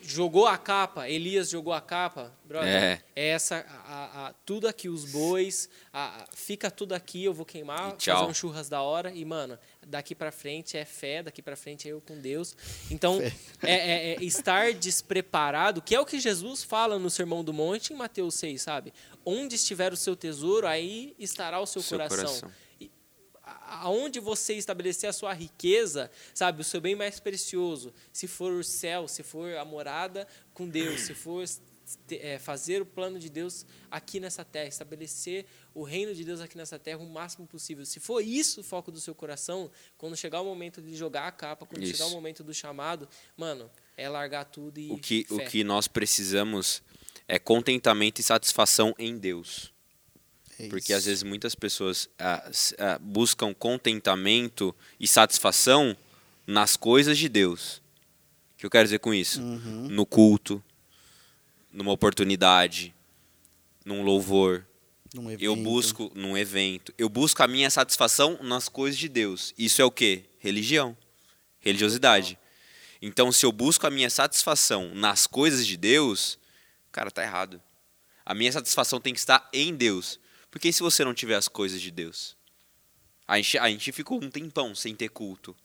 jogou 0.05 0.45
a 0.47 0.57
capa, 0.57 1.07
Elias 1.09 1.49
jogou 1.49 1.71
a 1.71 1.79
capa, 1.79 2.33
brother, 2.43 2.69
É. 2.69 3.01
é 3.15 3.27
essa, 3.29 3.65
a, 3.85 4.27
a- 4.27 4.33
tudo 4.45 4.67
aqui, 4.67 4.89
os 4.89 5.05
bois, 5.05 5.69
a- 5.93 6.23
a- 6.23 6.27
fica 6.35 6.69
tudo 6.69 6.91
aqui, 6.93 7.23
eu 7.23 7.33
vou 7.33 7.45
queimar, 7.45 7.95
tchau. 7.95 8.17
fazer 8.17 8.29
um 8.29 8.33
churras 8.33 8.67
da 8.67 8.81
hora, 8.81 9.11
e, 9.13 9.23
mano, 9.23 9.57
daqui 9.87 10.13
pra 10.13 10.29
frente 10.29 10.75
é 10.77 10.83
fé, 10.83 11.23
daqui 11.23 11.41
pra 11.41 11.55
frente 11.55 11.87
é 11.87 11.93
eu 11.93 12.01
com 12.01 12.19
Deus. 12.19 12.53
Então, 12.91 13.21
é, 13.21 13.31
é- 13.71 14.13
é 14.15 14.23
estar 14.25 14.73
despreparado, 14.73 15.81
que 15.81 15.95
é 15.95 15.99
o 16.01 16.05
que 16.05 16.19
Jesus 16.19 16.63
fala 16.63 16.99
no 16.99 17.09
Sermão 17.09 17.41
do 17.41 17.53
Monte 17.53 17.93
em 17.93 17.95
Mateus 17.95 18.35
6, 18.35 18.61
sabe? 18.61 18.93
Onde 19.25 19.55
estiver 19.55 19.93
o 19.93 19.97
seu 19.97 20.17
tesouro, 20.17 20.67
aí 20.67 21.15
estará 21.17 21.61
o 21.61 21.65
seu, 21.65 21.81
Seu 21.81 21.97
coração. 21.97 22.17
coração. 22.25 22.51
Aonde 23.67 24.19
você 24.19 24.53
estabelecer 24.53 25.09
a 25.09 25.13
sua 25.13 25.33
riqueza, 25.33 26.09
sabe? 26.33 26.61
O 26.61 26.63
seu 26.63 26.79
bem 26.79 26.95
mais 26.95 27.19
precioso. 27.19 27.93
Se 28.11 28.27
for 28.27 28.53
o 28.53 28.63
céu, 28.63 29.07
se 29.07 29.23
for 29.23 29.55
a 29.55 29.65
morada 29.65 30.27
com 30.53 30.67
Deus, 30.67 31.01
se 31.01 31.13
for 31.13 31.43
é, 32.11 32.39
fazer 32.39 32.81
o 32.81 32.85
plano 32.85 33.19
de 33.19 33.29
Deus 33.29 33.65
aqui 33.91 34.19
nessa 34.19 34.43
terra, 34.45 34.67
estabelecer 34.67 35.45
o 35.73 35.83
reino 35.83 36.13
de 36.13 36.23
Deus 36.23 36.39
aqui 36.39 36.57
nessa 36.57 36.79
terra 36.79 36.99
o 36.99 37.09
máximo 37.09 37.45
possível. 37.45 37.85
Se 37.85 37.99
for 37.99 38.21
isso 38.21 38.61
o 38.61 38.63
foco 38.63 38.91
do 38.91 38.99
seu 38.99 39.13
coração, 39.13 39.69
quando 39.97 40.15
chegar 40.15 40.41
o 40.41 40.45
momento 40.45 40.81
de 40.81 40.95
jogar 40.95 41.27
a 41.27 41.31
capa, 41.31 41.65
quando 41.65 41.85
chegar 41.85 42.05
o 42.05 42.07
Isso. 42.07 42.15
momento 42.15 42.43
do 42.43 42.53
chamado, 42.53 43.07
mano, 43.35 43.69
é 43.97 44.07
largar 44.07 44.45
tudo 44.45 44.79
e 44.79 44.91
O 44.91 44.97
que, 44.97 45.25
o 45.29 45.39
que 45.39 45.63
nós 45.63 45.87
precisamos 45.87 46.81
é 47.27 47.37
contentamento 47.39 48.19
e 48.19 48.23
satisfação 48.23 48.93
em 48.97 49.17
Deus. 49.17 49.72
É 50.65 50.69
Porque 50.69 50.93
às 50.93 51.05
vezes 51.05 51.23
muitas 51.23 51.55
pessoas 51.55 52.09
ah, 52.19 52.49
ah, 52.77 52.99
buscam 52.99 53.53
contentamento 53.53 54.75
e 54.99 55.07
satisfação 55.07 55.95
nas 56.45 56.75
coisas 56.75 57.17
de 57.17 57.29
Deus. 57.29 57.81
O 58.55 58.57
que 58.57 58.65
eu 58.65 58.69
quero 58.69 58.85
dizer 58.85 58.99
com 58.99 59.13
isso? 59.13 59.41
Uhum. 59.41 59.87
No 59.89 60.05
culto, 60.05 60.63
numa 61.71 61.91
oportunidade, 61.91 62.93
num 63.83 64.03
louvor. 64.03 64.65
Num 65.13 65.29
Eu 65.31 65.55
busco 65.55 66.11
num 66.15 66.37
evento. 66.37 66.93
Eu 66.97 67.07
busco 67.07 67.43
a 67.43 67.47
minha 67.47 67.69
satisfação 67.69 68.39
nas 68.41 68.67
coisas 68.67 68.97
de 68.97 69.07
Deus. 69.07 69.53
Isso 69.57 69.81
é 69.81 69.85
o 69.85 69.91
quê? 69.91 70.23
Religião. 70.39 70.97
Religiosidade. 71.59 72.37
Então, 73.01 73.31
se 73.31 73.45
eu 73.45 73.51
busco 73.51 73.85
a 73.85 73.91
minha 73.91 74.09
satisfação 74.09 74.95
nas 74.95 75.27
coisas 75.27 75.67
de 75.67 75.75
Deus, 75.75 76.39
cara, 76.91 77.11
tá 77.11 77.21
errado. 77.21 77.61
A 78.25 78.33
minha 78.33 78.51
satisfação 78.51 78.99
tem 78.99 79.13
que 79.13 79.19
estar 79.19 79.49
em 79.51 79.75
Deus. 79.75 80.19
Porque 80.53 80.71
se 80.71 80.83
você 80.83 81.03
não 81.03 81.15
tiver 81.15 81.33
as 81.33 81.47
coisas 81.47 81.81
de 81.81 81.89
Deus? 81.89 82.37
A 83.27 83.37
gente, 83.37 83.57
a 83.57 83.67
gente 83.67 83.91
ficou 83.91 84.23
um 84.23 84.29
tempão 84.29 84.75
sem 84.75 84.95
ter 84.95 85.09
culto. 85.09 85.55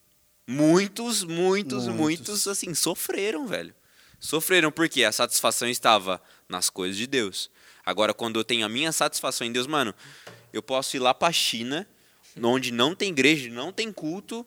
Muitos, 0.47 1.25
muitos, 1.25 1.85
Muitos. 1.85 1.95
muitos, 1.95 2.49
assim, 2.49 2.73
sofreram, 2.73 3.47
velho. 3.47 3.75
Sofreram 4.19 4.73
porque 4.73 5.05
a 5.05 5.13
satisfação 5.13 5.69
estava 5.69 6.23
nas 6.49 6.71
coisas 6.71 6.97
de 6.97 7.07
Deus. 7.07 7.51
Agora, 7.85 8.15
quando 8.15 8.41
eu 8.41 8.45
tenho 8.45 8.65
a 8.65 8.69
minha 8.69 8.91
satisfação 8.91 9.47
em 9.47 9.53
Deus, 9.53 9.67
mano, 9.67 9.95
eu 10.55 10.63
posso 10.63 10.97
ir 10.97 11.01
lá 11.01 11.13
pra 11.13 11.31
China, 11.33 11.87
onde 12.43 12.73
não 12.73 12.95
tem 12.95 13.11
igreja, 13.11 13.51
não 13.51 13.71
tem 13.71 13.93
culto, 13.93 14.47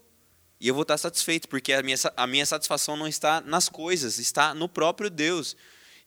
e 0.59 0.67
eu 0.67 0.73
vou 0.73 0.81
estar 0.81 0.97
satisfeito, 0.97 1.47
porque 1.47 1.71
a 1.71 1.83
minha, 1.83 1.97
a 2.17 2.25
minha 2.25 2.47
satisfação 2.47 2.97
não 2.97 3.07
está 3.07 3.41
nas 3.41 3.69
coisas, 3.69 4.17
está 4.17 4.55
no 4.55 4.67
próprio 4.67 5.07
Deus. 5.07 5.55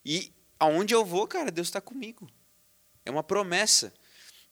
E 0.05 0.32
aonde 0.59 0.93
eu 0.93 1.05
vou, 1.05 1.24
cara, 1.28 1.53
Deus 1.53 1.68
está 1.68 1.80
comigo. 1.80 2.28
É 3.05 3.12
uma 3.12 3.22
promessa. 3.22 3.95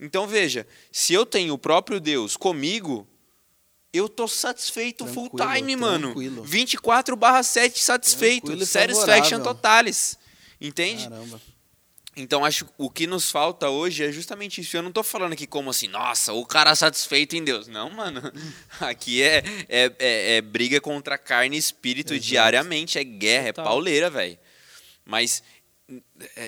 Então 0.00 0.26
veja, 0.26 0.66
se 0.90 1.12
eu 1.14 1.24
tenho 1.24 1.54
o 1.54 1.58
próprio 1.58 2.00
Deus 2.00 2.36
comigo, 2.36 3.06
eu 3.92 4.08
tô 4.08 4.26
satisfeito 4.26 5.06
full 5.06 5.28
Tranquilo, 5.30 5.56
time, 5.58 5.76
mano. 5.76 6.06
tranquilo. 6.08 6.42
24 6.44 7.14
barra 7.16 7.42
7 7.42 7.78
satisfeito. 7.82 8.46
Tranquilo 8.46 8.66
Satisfaction 8.66 9.38
favorável. 9.38 9.44
totalis. 9.54 10.18
Entende? 10.60 11.08
Caramba. 11.08 11.40
Então 12.14 12.44
acho 12.44 12.66
que 12.66 12.72
o 12.76 12.90
que 12.90 13.06
nos 13.06 13.30
falta 13.30 13.70
hoje 13.70 14.04
é 14.04 14.12
justamente 14.12 14.60
isso. 14.60 14.76
Eu 14.76 14.82
não 14.82 14.92
tô 14.92 15.02
falando 15.02 15.32
aqui 15.32 15.46
como 15.46 15.70
assim, 15.70 15.88
nossa, 15.88 16.32
o 16.34 16.44
cara 16.44 16.74
satisfeito 16.74 17.34
em 17.36 17.42
Deus. 17.42 17.68
Não, 17.68 17.88
mano. 17.88 18.20
Aqui 18.80 19.22
é, 19.22 19.42
é, 19.66 19.92
é- 19.98 20.36
é 20.36 20.40
briga 20.42 20.78
contra 20.78 21.16
carne 21.16 21.56
e 21.56 21.58
espírito 21.58 22.12
Exato. 22.12 22.26
diariamente. 22.28 22.98
É 22.98 23.04
guerra, 23.04 23.48
é 23.48 23.52
Total. 23.52 23.64
pauleira, 23.64 24.10
velho. 24.10 24.38
Mas 25.06 25.42
é, 25.42 25.42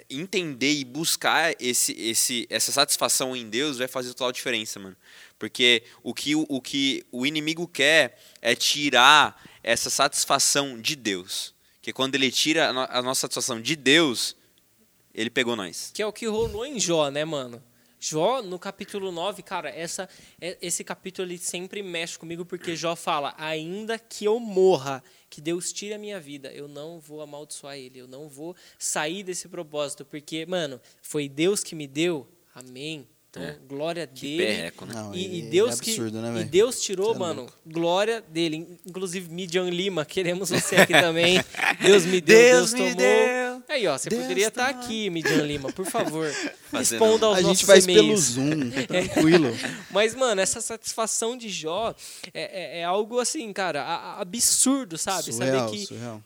entender 0.08 0.72
e 0.72 0.84
buscar 0.84 1.54
esse, 1.60 1.92
esse, 1.92 2.46
essa 2.48 2.70
satisfação 2.70 3.34
em 3.34 3.48
Deus 3.48 3.78
vai 3.78 3.88
fazer 3.88 4.10
total 4.10 4.30
diferença, 4.30 4.78
mano. 4.78 4.96
Porque 5.38 5.82
o 6.02 6.14
que 6.14 6.34
o, 6.36 6.60
que 6.60 7.04
o 7.10 7.26
inimigo 7.26 7.66
quer 7.66 8.18
é 8.40 8.54
tirar 8.54 9.42
essa 9.62 9.90
satisfação 9.90 10.80
de 10.80 10.94
Deus. 10.94 11.54
Que 11.82 11.92
quando 11.92 12.14
ele 12.14 12.30
tira 12.30 12.70
a 12.70 13.02
nossa 13.02 13.22
satisfação 13.22 13.60
de 13.60 13.76
Deus, 13.76 14.36
ele 15.14 15.30
pegou 15.30 15.56
nós. 15.56 15.90
Que 15.92 16.02
é 16.02 16.06
o 16.06 16.12
que 16.12 16.26
rolou 16.26 16.64
em 16.64 16.78
Jó, 16.78 17.10
né, 17.10 17.24
mano? 17.24 17.62
Jó, 18.06 18.42
no 18.42 18.58
capítulo 18.58 19.10
9, 19.10 19.42
cara, 19.42 19.70
essa, 19.70 20.06
é- 20.40 20.58
esse 20.60 20.84
capítulo 20.84 21.26
ele 21.26 21.38
sempre 21.38 21.82
mexe 21.82 22.18
comigo 22.18 22.44
porque 22.44 22.76
Jó 22.76 22.94
fala: 22.94 23.34
ainda 23.38 23.98
que 23.98 24.26
eu 24.26 24.38
morra, 24.38 25.02
que 25.30 25.40
Deus 25.40 25.72
tire 25.72 25.94
a 25.94 25.98
minha 25.98 26.20
vida, 26.20 26.52
eu 26.52 26.68
não 26.68 27.00
vou 27.00 27.22
amaldiçoar 27.22 27.76
ele, 27.78 27.98
eu 27.98 28.06
não 28.06 28.28
vou 28.28 28.54
sair 28.78 29.22
desse 29.22 29.48
propósito, 29.48 30.04
porque, 30.04 30.44
mano, 30.44 30.78
foi 31.00 31.28
Deus 31.30 31.64
que 31.64 31.74
me 31.74 31.86
deu, 31.86 32.28
amém. 32.54 33.08
Então, 33.30 33.42
É. 33.42 33.58
glória 33.66 34.06
Que 34.06 34.36
dele. 34.36 34.46
perreco, 34.46 34.86
né? 34.86 34.94
Não, 34.94 35.12
E, 35.14 35.38
e 35.40 35.46
é- 35.46 35.50
Deus 35.50 35.70
é 35.70 35.72
absurdo, 35.72 36.18
que 36.18 36.22
né, 36.30 36.40
e? 36.42 36.44
Deus 36.44 36.80
tirou, 36.80 37.14
é 37.14 37.18
mano, 37.18 37.46
glória 37.66 38.20
dele. 38.20 38.78
Inclusive 38.86 39.28
Midian 39.28 39.68
Lima, 39.70 40.04
queremos 40.04 40.50
você 40.50 40.76
aqui 40.76 40.92
também. 40.92 41.38
Deus 41.80 42.04
me 42.04 42.20
deu, 42.20 42.36
Deus, 42.38 42.70
Deus 42.70 42.72
me 42.74 42.78
tomou. 42.78 42.94
deu. 42.96 43.43
Aí, 43.68 43.86
ó, 43.86 43.96
você 43.98 44.08
Deus 44.10 44.22
poderia 44.22 44.48
estar 44.48 44.68
tomou. 44.68 44.84
aqui, 44.84 45.10
Midian 45.10 45.42
Lima, 45.42 45.72
por 45.72 45.86
favor. 45.86 46.30
Fazer 46.70 46.96
Responda 46.98 47.26
aos 47.26 47.38
A 47.38 47.40
nossos 47.42 47.58
gente 47.58 47.66
faz 47.66 47.86
pelo 47.86 47.98
e-mails. 48.00 48.20
Zoom, 48.20 48.70
tranquilo. 48.86 49.48
Mas, 49.90 50.14
mano, 50.14 50.40
essa 50.40 50.60
satisfação 50.60 51.36
de 51.36 51.48
Jó 51.48 51.94
é, 52.32 52.78
é- 52.78 52.80
é 52.80 52.84
algo 52.84 53.18
assim, 53.18 53.52
cara, 53.52 53.82
a- 53.82 53.96
a- 53.96 54.20
absurdo, 54.20 54.96
sabe? 54.98 55.32
surreal, 55.32 55.68
Saber 55.68 55.78
que 55.78 55.86
surreal. 55.86 56.22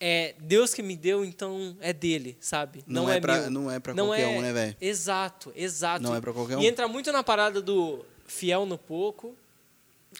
é 0.00 0.34
Deus 0.40 0.72
que 0.72 0.82
me 0.82 0.96
deu, 0.96 1.24
então 1.24 1.76
é 1.80 1.92
dele, 1.92 2.36
sabe? 2.40 2.82
Não, 2.86 3.04
Não, 3.04 3.10
é, 3.12 3.16
é, 3.18 3.20
pra, 3.20 3.40
meu. 3.42 3.50
não 3.50 3.70
é 3.70 3.78
pra 3.78 3.92
Não 3.94 4.06
qualquer 4.06 4.22
é- 4.22 4.38
um, 4.38 4.40
né, 4.42 4.52
velho? 4.52 4.76
Exato, 4.80 5.52
exato. 5.54 6.02
Não 6.02 6.14
é 6.16 6.20
pra 6.20 6.32
qualquer 6.32 6.56
um. 6.56 6.62
E 6.62 6.66
entra 6.66 6.88
muito 6.88 7.12
na 7.12 7.22
parada 7.22 7.60
do 7.60 8.04
fiel 8.26 8.64
no 8.64 8.78
pouco. 8.78 9.34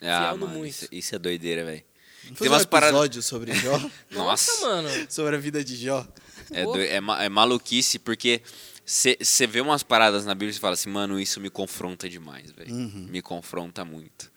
Ah, 0.01 0.21
Fiel 0.27 0.37
no 0.37 0.45
mano, 0.47 0.59
muito. 0.59 0.69
isso, 0.71 0.87
isso 0.91 1.15
é 1.15 1.19
doideira, 1.19 1.65
velho. 1.65 1.83
Vamos 2.23 2.39
Tem 2.39 2.47
umas 2.47 2.65
um 2.65 2.77
episódio 2.77 3.21
sobre 3.23 3.53
Jó, 3.53 3.77
Nossa, 4.11 4.51
Nossa. 4.51 4.61
mano. 4.61 4.89
sobre 5.09 5.35
a 5.35 5.39
vida 5.39 5.63
de 5.63 5.75
Jó. 5.75 6.05
É, 6.51 6.63
doi- 6.63 6.87
é, 6.87 6.99
ma- 7.01 7.23
é 7.23 7.29
maluquice, 7.29 7.97
porque 7.99 8.41
você 8.85 9.47
vê 9.47 9.61
umas 9.61 9.83
paradas 9.83 10.25
na 10.25 10.33
Bíblia 10.35 10.55
e 10.55 10.59
fala 10.59 10.73
assim, 10.73 10.89
mano, 10.89 11.19
isso 11.19 11.39
me 11.39 11.49
confronta 11.49 12.09
demais, 12.09 12.51
velho. 12.51 12.73
Uhum. 12.73 13.07
Me 13.09 13.21
confronta 13.21 13.85
muito. 13.85 14.31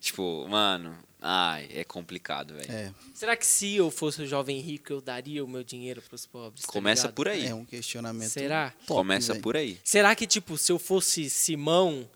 Tipo, 0.00 0.46
mano, 0.48 0.96
ai, 1.20 1.68
é 1.72 1.82
complicado, 1.82 2.54
velho. 2.54 2.70
É, 2.70 2.92
Será 3.14 3.34
que 3.36 3.46
se 3.46 3.74
eu 3.74 3.90
fosse 3.90 4.22
o 4.22 4.26
jovem 4.26 4.60
rico, 4.60 4.92
eu 4.92 5.00
daria 5.00 5.44
o 5.44 5.48
meu 5.48 5.64
dinheiro 5.64 6.00
pros 6.02 6.24
pobres? 6.26 6.64
tá 6.64 6.72
Começa 6.72 7.02
ligado? 7.04 7.14
por 7.16 7.28
aí. 7.28 7.46
é 7.46 7.54
um 7.54 7.64
questionamento. 7.64 8.30
Será? 8.30 8.70
top, 8.86 8.98
Começa 8.98 9.32
velho. 9.32 9.42
por 9.42 9.56
aí. 9.56 9.78
Será 9.82 10.14
que, 10.14 10.26
tipo, 10.26 10.56
se 10.56 10.70
eu 10.70 10.78
fosse 10.78 11.28
Simão 11.28 12.08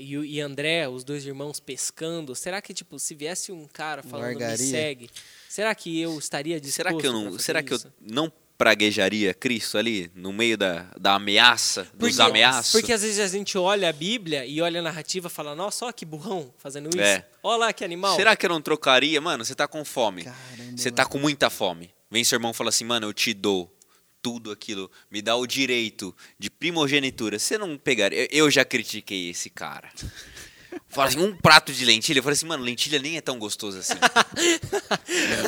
e, 0.00 0.16
o- 0.18 0.24
e 0.24 0.40
André, 0.40 0.88
os 0.88 1.04
dois 1.04 1.24
irmãos 1.26 1.60
pescando, 1.60 2.34
será 2.34 2.62
que, 2.62 2.72
tipo, 2.72 2.98
se 2.98 3.14
viesse 3.14 3.52
um 3.52 3.66
cara 3.66 4.02
falando, 4.02 4.28
me 4.28 4.40
Largaria? 4.40 4.66
segue, 4.66 5.10
será 5.48 5.74
que 5.74 6.00
eu 6.00 6.18
estaria 6.18 6.60
disposto 6.60 6.76
Será 6.76 6.94
que 7.00 7.06
eu 7.06 7.12
não, 7.12 7.38
será 7.38 7.62
que 7.62 7.74
eu 7.74 7.80
não 8.00 8.32
praguejaria 8.56 9.32
Cristo 9.32 9.78
ali 9.78 10.10
no 10.14 10.32
meio 10.32 10.56
da, 10.58 10.86
da 11.00 11.14
ameaça, 11.14 11.84
dos 11.94 12.10
Porque- 12.16 12.22
ameaços? 12.22 12.72
Porque 12.72 12.92
às 12.92 13.00
vezes 13.02 13.18
a 13.18 13.26
gente 13.26 13.56
olha 13.56 13.88
a 13.88 13.92
Bíblia 13.92 14.44
e 14.44 14.60
olha 14.60 14.80
a 14.80 14.82
narrativa 14.82 15.28
e 15.28 15.30
fala, 15.30 15.54
nossa, 15.54 15.84
olha 15.86 15.92
que 15.94 16.04
burrão 16.04 16.52
fazendo 16.58 16.88
isso. 16.90 17.00
É. 17.00 17.26
Olha 17.42 17.56
lá 17.58 17.72
que 17.72 17.82
animal. 17.84 18.14
Será 18.16 18.36
que 18.36 18.44
eu 18.44 18.50
não 18.50 18.60
trocaria? 18.60 19.18
Mano, 19.20 19.44
você 19.44 19.54
tá 19.54 19.66
com 19.66 19.84
fome. 19.84 20.24
Caramba, 20.24 20.76
Você 20.76 20.90
tá 20.90 21.06
com 21.06 21.18
muita 21.18 21.48
fome. 21.50 21.90
Vem 22.10 22.22
seu 22.22 22.36
irmão 22.36 22.50
e 22.50 22.54
fala 22.54 22.68
assim, 22.70 22.84
mano, 22.84 23.06
eu 23.06 23.12
te 23.14 23.32
dou 23.32 23.74
tudo 24.22 24.50
aquilo, 24.50 24.90
me 25.10 25.22
dá 25.22 25.36
o 25.36 25.46
direito 25.46 26.14
de 26.38 26.50
primogenitura. 26.50 27.38
Você 27.38 27.56
não 27.58 27.76
pegaria. 27.76 28.22
Eu, 28.22 28.44
eu 28.46 28.50
já 28.50 28.64
critiquei 28.64 29.30
esse 29.30 29.50
cara. 29.50 29.90
Fala 30.88 31.08
assim, 31.08 31.18
um 31.20 31.36
prato 31.36 31.72
de 31.72 31.84
lentilha. 31.84 32.18
Eu 32.18 32.22
falei 32.22 32.34
assim, 32.34 32.46
mano, 32.46 32.64
lentilha 32.64 32.98
nem 32.98 33.16
é 33.16 33.20
tão 33.20 33.38
gostoso 33.38 33.78
assim. 33.78 33.94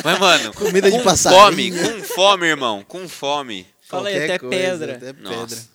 Mas, 0.04 0.18
mano, 0.18 0.52
Comida 0.52 0.90
de 0.90 0.96
com 0.96 1.04
passarinho. 1.04 1.76
fome, 1.76 2.00
com 2.00 2.02
fome, 2.14 2.46
irmão, 2.46 2.84
com 2.86 3.08
fome. 3.08 3.66
Fala 3.88 4.08
aí, 4.08 4.14
Qualquer 4.14 4.34
até 4.34 4.38
coisa, 4.38 4.56
pedra. 4.56 4.96
Até 4.96 5.12
Nossa. 5.20 5.68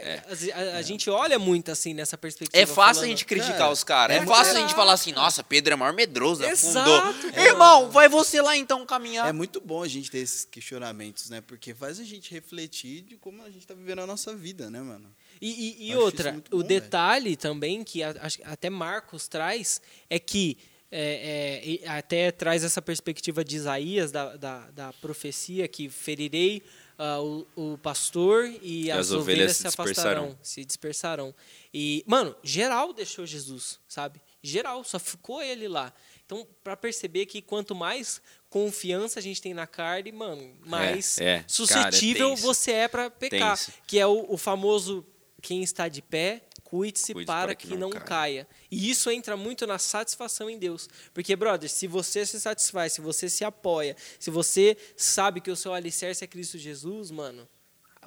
Pedra. 0.00 0.24
É, 0.50 0.52
A, 0.52 0.58
a- 0.76 0.76
a 0.78 0.82
gente 0.82 1.08
olha 1.10 1.38
muito 1.38 1.70
assim 1.70 1.94
nessa 1.94 2.16
perspectiva. 2.18 2.62
É 2.62 2.66
fácil 2.66 2.94
falando- 2.94 3.04
a 3.04 3.08
gente 3.08 3.24
criticar 3.24 3.58
Cara, 3.58 3.70
os 3.70 3.84
caras. 3.84 4.16
É, 4.16 4.20
é 4.20 4.26
fácil 4.26 4.56
a 4.56 4.60
gente 4.60 4.74
falar 4.74 4.92
assim, 4.92 5.12
nossa, 5.12 5.42
Pedro 5.44 5.72
é 5.72 5.76
maior 5.76 5.92
medroso, 5.94 6.44
afundou. 6.44 7.02
Cara. 7.02 7.42
Irmão, 7.42 7.90
vai 7.90 8.08
você 8.08 8.40
lá 8.42 8.56
então 8.56 8.84
caminhar. 8.86 9.28
É 9.28 9.32
muito 9.32 9.60
bom 9.60 9.82
a 9.82 9.88
gente 9.88 10.10
ter 10.10 10.18
esses 10.18 10.44
questionamentos, 10.44 11.30
né? 11.30 11.40
Porque 11.40 11.74
faz 11.74 11.98
a 12.00 12.04
gente 12.04 12.32
refletir 12.32 13.02
de 13.02 13.16
como 13.16 13.42
a 13.42 13.50
gente 13.50 13.66
tá 13.66 13.74
vivendo 13.74 14.00
a 14.00 14.06
nossa 14.06 14.34
vida, 14.34 14.70
né, 14.70 14.80
mano? 14.80 15.14
E, 15.40 15.48
e- 15.86 15.90
e 15.90 15.96
outra, 15.96 16.32
muito 16.32 16.54
o 16.56 16.60
bom, 16.62 16.66
detalhe 16.66 17.36
também 17.36 17.82
que 17.84 18.02
a- 18.02 18.14
até 18.44 18.70
Marcos 18.70 19.28
traz 19.28 19.80
é 20.08 20.18
que 20.18 20.56
é, 20.96 21.80
é, 21.82 21.88
até 21.88 22.30
traz 22.30 22.62
essa 22.62 22.80
perspectiva 22.80 23.44
de 23.44 23.56
Isaías 23.56 24.12
da, 24.12 24.36
da, 24.36 24.70
da 24.70 24.92
profecia 24.92 25.66
que 25.66 25.88
ferirei 25.88 26.62
ah, 26.98 27.20
o, 27.20 27.46
o 27.56 27.78
pastor 27.78 28.52
e, 28.62 28.90
as, 28.90 29.10
ovelhas, 29.10 29.56
se 29.56 29.66
afastarão, 29.66 30.38
se 30.42 30.64
dispersarão. 30.64 31.34
E 31.72 32.04
mano, 32.06 32.34
geral 32.42 32.92
deixou 32.92 33.26
Jesus, 33.26 33.80
sabe? 33.88 34.20
Geral, 34.42 34.84
só 34.84 34.98
ficou 34.98 35.42
ele 35.42 35.68
lá. 35.68 35.92
Então, 36.26 36.46
para 36.62 36.76
perceber 36.76 37.26
que 37.26 37.42
quanto 37.42 37.74
mais 37.74 38.20
confiança 38.48 39.18
a 39.18 39.22
gente 39.22 39.42
tem 39.42 39.52
na 39.52 39.66
carne, 39.66 40.12
mano, 40.12 40.54
mais 40.64 41.18
é. 41.18 41.24
Cara, 41.24 41.38
é 41.40 41.44
suscetível 41.48 42.30
tenso. 42.30 42.42
você 42.42 42.72
é 42.72 42.88
para 42.88 43.10
pecar. 43.10 43.58
Tenso. 43.58 43.72
Que 43.86 43.98
é 43.98 44.06
o, 44.06 44.26
o 44.28 44.36
famoso 44.36 45.04
quem 45.42 45.62
está 45.62 45.88
de 45.88 46.00
pé, 46.00 46.42
cuide-se 46.74 47.12
Cuide 47.12 47.26
para, 47.26 47.54
que, 47.54 47.76
não, 47.76 47.88
caia. 47.90 48.04
caia. 48.04 48.48
E 48.68 48.90
isso 48.90 49.08
entra 49.08 49.36
muito 49.36 49.64
na 49.64 49.78
satisfação 49.78 50.50
em 50.50 50.58
Deus. 50.58 50.88
Porque, 51.12 51.36
brother, 51.36 51.70
se 51.70 51.86
você 51.86 52.26
se 52.26 52.40
satisfaz, 52.40 52.94
se 52.94 53.00
você 53.00 53.28
se 53.30 53.44
apoia, 53.44 53.96
se 54.18 54.28
você 54.28 54.76
sabe 54.96 55.40
que 55.40 55.52
o 55.52 55.56
seu 55.56 55.72
alicerce 55.72 56.24
é 56.24 56.26
Cristo 56.26 56.58
Jesus, 56.58 57.12
mano, 57.12 57.48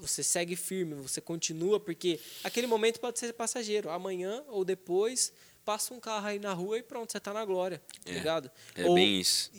você 0.01 0.21
segue 0.21 0.57
firme, 0.57 0.95
você 0.95 1.21
continua, 1.21 1.79
porque 1.79 2.19
aquele 2.43 2.67
momento 2.67 2.99
pode 2.99 3.17
ser 3.19 3.31
passageiro. 3.31 3.89
Amanhã 3.89 4.43
ou 4.49 4.65
depois, 4.65 5.31
passa 5.63 5.93
um 5.93 5.99
carro 5.99 6.27
aí 6.27 6.37
na 6.39 6.51
rua 6.53 6.77
e 6.77 6.83
pronto, 6.83 7.09
você 7.11 7.21
tá 7.21 7.31
na 7.33 7.45
glória, 7.45 7.81
tá 8.03 8.11
É. 8.11 8.15
ligado? 8.15 8.51
É 8.75 8.85
Ou- 8.85 8.95
bem 8.95 9.17
isso. 9.19 9.49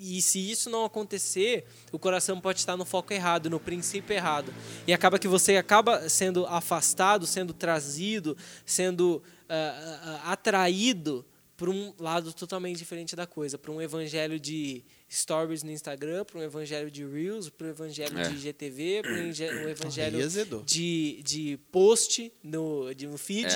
E 0.00 0.20
se 0.22 0.38
isso 0.50 0.68
não 0.70 0.84
acontecer, 0.84 1.64
o 1.92 1.98
coração 1.98 2.40
pode 2.40 2.58
estar 2.60 2.76
no 2.76 2.84
foco 2.84 3.12
errado, 3.12 3.48
no 3.50 3.58
princípio 3.60 4.14
errado. 4.14 4.52
E 4.86 4.92
acaba 4.92 5.18
que 5.18 5.28
você 5.28 5.56
acaba 5.56 6.08
sendo 6.08 6.46
afastado, 6.46 7.26
sendo 7.26 7.52
trazido, 7.52 8.36
sendo 8.66 9.22
ah, 9.48 10.20
atraído 10.32 11.24
para 11.56 11.70
um 11.70 11.94
lado 11.98 12.32
totalmente 12.32 12.78
diferente 12.78 13.14
da 13.14 13.26
coisa, 13.26 13.56
para 13.56 13.70
um 13.70 13.80
evangelho 13.80 14.40
de 14.40 14.82
stories 15.10 15.62
no 15.62 15.70
Instagram, 15.70 16.24
para 16.24 16.40
um 16.40 16.42
evangelho 16.42 16.90
de 16.90 17.06
reels, 17.06 17.48
para 17.48 17.68
um 17.68 17.70
evangelho 17.70 18.18
É. 18.18 18.28
de 18.28 18.38
GTV, 18.38 19.02
para 19.02 19.12
um 19.12 19.68
evangelho 19.68 20.24
azedou. 20.24 20.62
de, 20.64 21.22
de 21.24 21.56
post 21.70 22.32
no, 22.42 22.92
de 22.94 23.06
um 23.06 23.16
feed. 23.16 23.48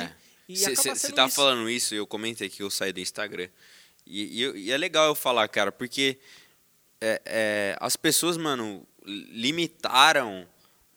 Você 0.49 0.76
sendo 0.76 1.14
tá 1.14 1.26
isso. 1.26 1.34
falando 1.36 1.68
isso, 1.68 1.95
eu 1.95 2.07
comentei 2.07 2.49
que 2.49 2.62
eu 2.62 2.70
saí 2.70 2.93
do 2.93 3.01
Instagram. 3.01 3.49
E, 4.09 4.43
e 4.45 4.59
e 4.67 4.73
é 4.73 4.77
legal 4.77 5.07
eu 5.07 5.15
falar, 5.15 5.47
cara, 5.49 5.71
porque 5.71 6.19
é, 7.01 7.23
é, 7.25 7.77
as 7.81 7.97
pessoas, 7.97 8.37
mano, 8.37 8.87
limitaram 9.05 10.49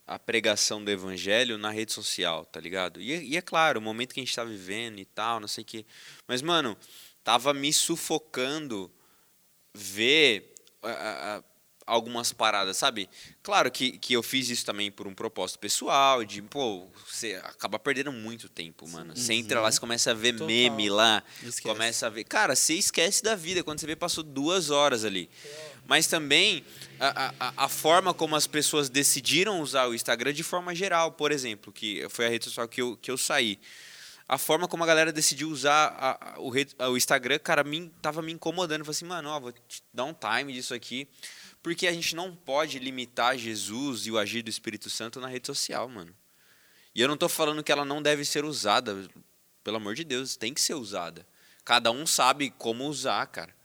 a 0.07 0.18
pregação 0.20 0.84
do 0.84 0.89
evangelho 0.91 1.57
na 1.57 1.70
rede 1.70 1.93
social, 1.93 2.45
tá 2.45 2.59
ligado? 2.59 2.99
E, 3.01 3.12
é- 3.14 3.24
e 3.24 3.38
é 3.38 3.41
claro, 3.41 3.80
o 3.80 3.82
momento 3.82 4.14
que 4.14 4.20
a 4.20 4.24
gente 4.24 4.36
tá 4.36 4.43
vivendo 4.43 4.99
e 4.99 5.05
tal, 5.05 5.39
não 5.39 5.47
sei 5.47 5.62
o 5.64 5.66
quê. 5.66 5.86
Mas, 6.28 6.41
mano, 6.41 6.78
tava 7.24 7.53
me 7.53 7.72
sufocando 7.72 8.91
ver 9.74 10.53
a- 10.82 11.38
a- 11.38 11.43
algumas 11.91 12.31
paradas, 12.31 12.77
sabe? 12.77 13.09
Claro 13.43 13.69
que, 13.69 13.97
que 13.97 14.13
eu 14.13 14.23
fiz 14.23 14.49
isso 14.49 14.65
também 14.65 14.89
por 14.89 15.07
um 15.07 15.13
propósito 15.13 15.59
pessoal, 15.59 16.23
de, 16.23 16.41
pô, 16.41 16.87
você 17.07 17.35
acaba 17.43 17.77
perdendo 17.77 18.11
muito 18.11 18.47
tempo, 18.47 18.87
mano. 18.87 19.15
Você 19.15 19.33
entra 19.33 19.59
lá, 19.59 19.71
você 19.71 19.79
começa 19.79 20.11
a 20.11 20.13
ver 20.13 20.33
Total. 20.33 20.47
meme 20.47 20.89
lá, 20.89 21.23
Esquece. 21.43 21.61
começa 21.61 22.07
a 22.07 22.09
ver. 22.09 22.23
Cara, 22.23 22.55
você 22.55 22.75
esquece 22.75 23.21
da 23.21 23.35
vida 23.35 23.63
quando 23.63 23.79
você 23.79 23.85
vê, 23.87 23.95
passou 23.95 24.23
duas 24.23 24.69
horas 24.69 25.03
ali. 25.03 25.29
Mas 25.85 26.07
também 26.07 26.63
a, 26.99 27.33
a, 27.39 27.53
a 27.65 27.67
forma 27.67 28.13
como 28.13 28.35
as 28.35 28.47
pessoas 28.47 28.87
decidiram 28.89 29.59
usar 29.61 29.87
o 29.87 29.93
Instagram 29.93 30.31
de 30.33 30.43
forma 30.43 30.73
geral, 30.73 31.11
por 31.11 31.31
exemplo, 31.31 31.73
que 31.73 32.07
foi 32.09 32.25
a 32.27 32.29
rede 32.29 32.45
social 32.45 32.67
que 32.67 32.81
eu, 32.81 32.95
que 32.95 33.11
eu 33.11 33.17
saí. 33.17 33.59
A 34.29 34.37
forma 34.37 34.65
como 34.65 34.81
a 34.83 34.87
galera 34.87 35.11
decidiu 35.11 35.49
usar 35.49 35.87
a- 35.99 36.35
a- 36.35 36.39
o, 36.39 36.53
o 36.91 36.95
Instagram, 36.95 37.37
cara, 37.39 37.65
me, 37.65 37.91
tava 38.01 38.21
me 38.21 38.31
incomodando. 38.31 38.79
Eu 38.79 38.85
falei 38.85 38.95
assim, 38.95 39.05
mano, 39.05 39.27
ó, 39.27 39.39
vou 39.41 39.51
te 39.51 39.83
dar 39.93 40.05
um 40.05 40.13
time 40.13 40.53
disso 40.53 40.73
aqui. 40.73 41.05
Porque 41.62 41.88
a 41.88 41.93
gente 41.93 42.16
não 42.16 42.36
pode 42.36 42.80
limitar 42.80 43.38
Jesus 43.38 44.07
e 44.07 44.12
o 44.12 44.18
agir 44.18 44.41
do 44.41 44.49
Espírito 44.49 44.89
Santo 44.89 45.20
na 45.20 45.28
rede 45.28 45.47
social, 45.47 45.88
mano. 45.88 46.16
E 46.93 47.01
eu 47.01 47.07
não 47.07 47.16
tô 47.16 47.30
falando 47.30 47.64
que 47.64 47.72
ela 47.72 47.86
não 47.86 48.01
deve 48.01 48.26
ser 48.26 48.43
usada. 48.43 49.07
Pelo 49.64 49.78
amor 49.78 49.95
de 49.95 50.03
Deus, 50.03 50.36
tem 50.36 50.53
que 50.53 50.62
ser 50.62 50.74
usada. 50.74 51.26
Cada 51.64 51.91
um 51.91 52.05
sabe 52.07 52.49
como 52.49 52.88
usar, 52.88 53.26
cara. 53.28 53.55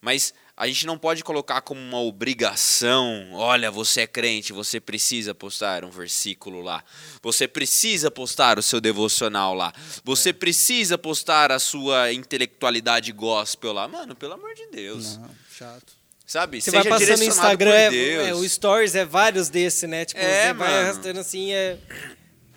Mas 0.00 0.34
a 0.56 0.66
gente 0.66 0.86
não 0.86 0.98
pode 0.98 1.24
colocar 1.24 1.60
como 1.62 1.80
uma 1.80 2.00
obrigação. 2.00 3.32
Olha, 3.32 3.70
você 3.70 4.02
é 4.02 4.06
crente, 4.06 4.52
você 4.52 4.80
precisa 4.80 5.34
postar 5.34 5.84
um 5.84 5.90
versículo 5.90 6.60
lá. 6.60 6.84
Você 7.22 7.48
precisa 7.48 8.10
postar 8.10 8.58
o 8.58 8.62
seu 8.62 8.80
devocional 8.80 9.54
lá. 9.54 9.72
Você 10.04 10.32
precisa 10.32 10.98
postar 10.98 11.50
a 11.50 11.58
sua 11.58 12.12
intelectualidade 12.12 13.10
gospel 13.12 13.72
lá. 13.72 13.88
Mano, 13.88 14.14
pelo 14.14 14.34
amor 14.34 14.54
de 14.54 14.66
Deus. 14.68 15.16
Não, 15.16 15.30
chato. 15.50 15.95
Sabe? 16.26 16.60
Você 16.60 16.70
Seja 16.70 16.82
vai 16.82 16.98
passando 16.98 17.18
no 17.18 17.24
Instagram, 17.24 17.70
por 17.70 17.76
é, 17.76 17.90
Deus. 17.90 18.28
é, 18.28 18.34
o 18.34 18.48
Stories 18.48 18.94
é 18.96 19.04
vários 19.04 19.48
desses, 19.48 19.88
né? 19.88 20.04
Tipo, 20.04 20.20
É, 20.20 20.48
você 20.48 20.52
vai 20.54 20.68
mano. 20.72 20.88
arrastando 20.88 21.20
assim, 21.20 21.52
é... 21.52 21.78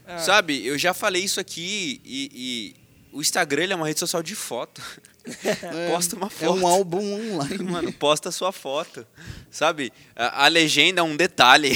Ah, 0.08 0.18
Sabe, 0.18 0.66
eu 0.66 0.76
já 0.76 0.92
falei 0.92 1.24
isso 1.24 1.40
aqui 1.40 2.02
e, 2.04 2.32
e 2.34 2.76
o 3.16 3.22
Instagram 3.22 3.64
ele 3.64 3.74
é 3.74 3.76
uma 3.76 3.86
rede 3.86 4.00
social 4.00 4.24
de 4.24 4.34
foto. 4.34 4.82
Posta 5.92 6.16
uma 6.16 6.32
foto. 6.32 6.46
É 6.46 6.50
um 6.50 6.66
álbum 6.66 7.14
online. 7.14 7.60
Mano, 7.70 7.94
posta 7.94 8.32
sua 8.32 8.52
foto. 8.52 9.06
Sabe? 9.52 9.94
A, 10.16 10.46
a 10.46 10.48
legenda 10.48 11.02
é 11.02 11.04
um 11.04 11.16
detalhe. 11.16 11.72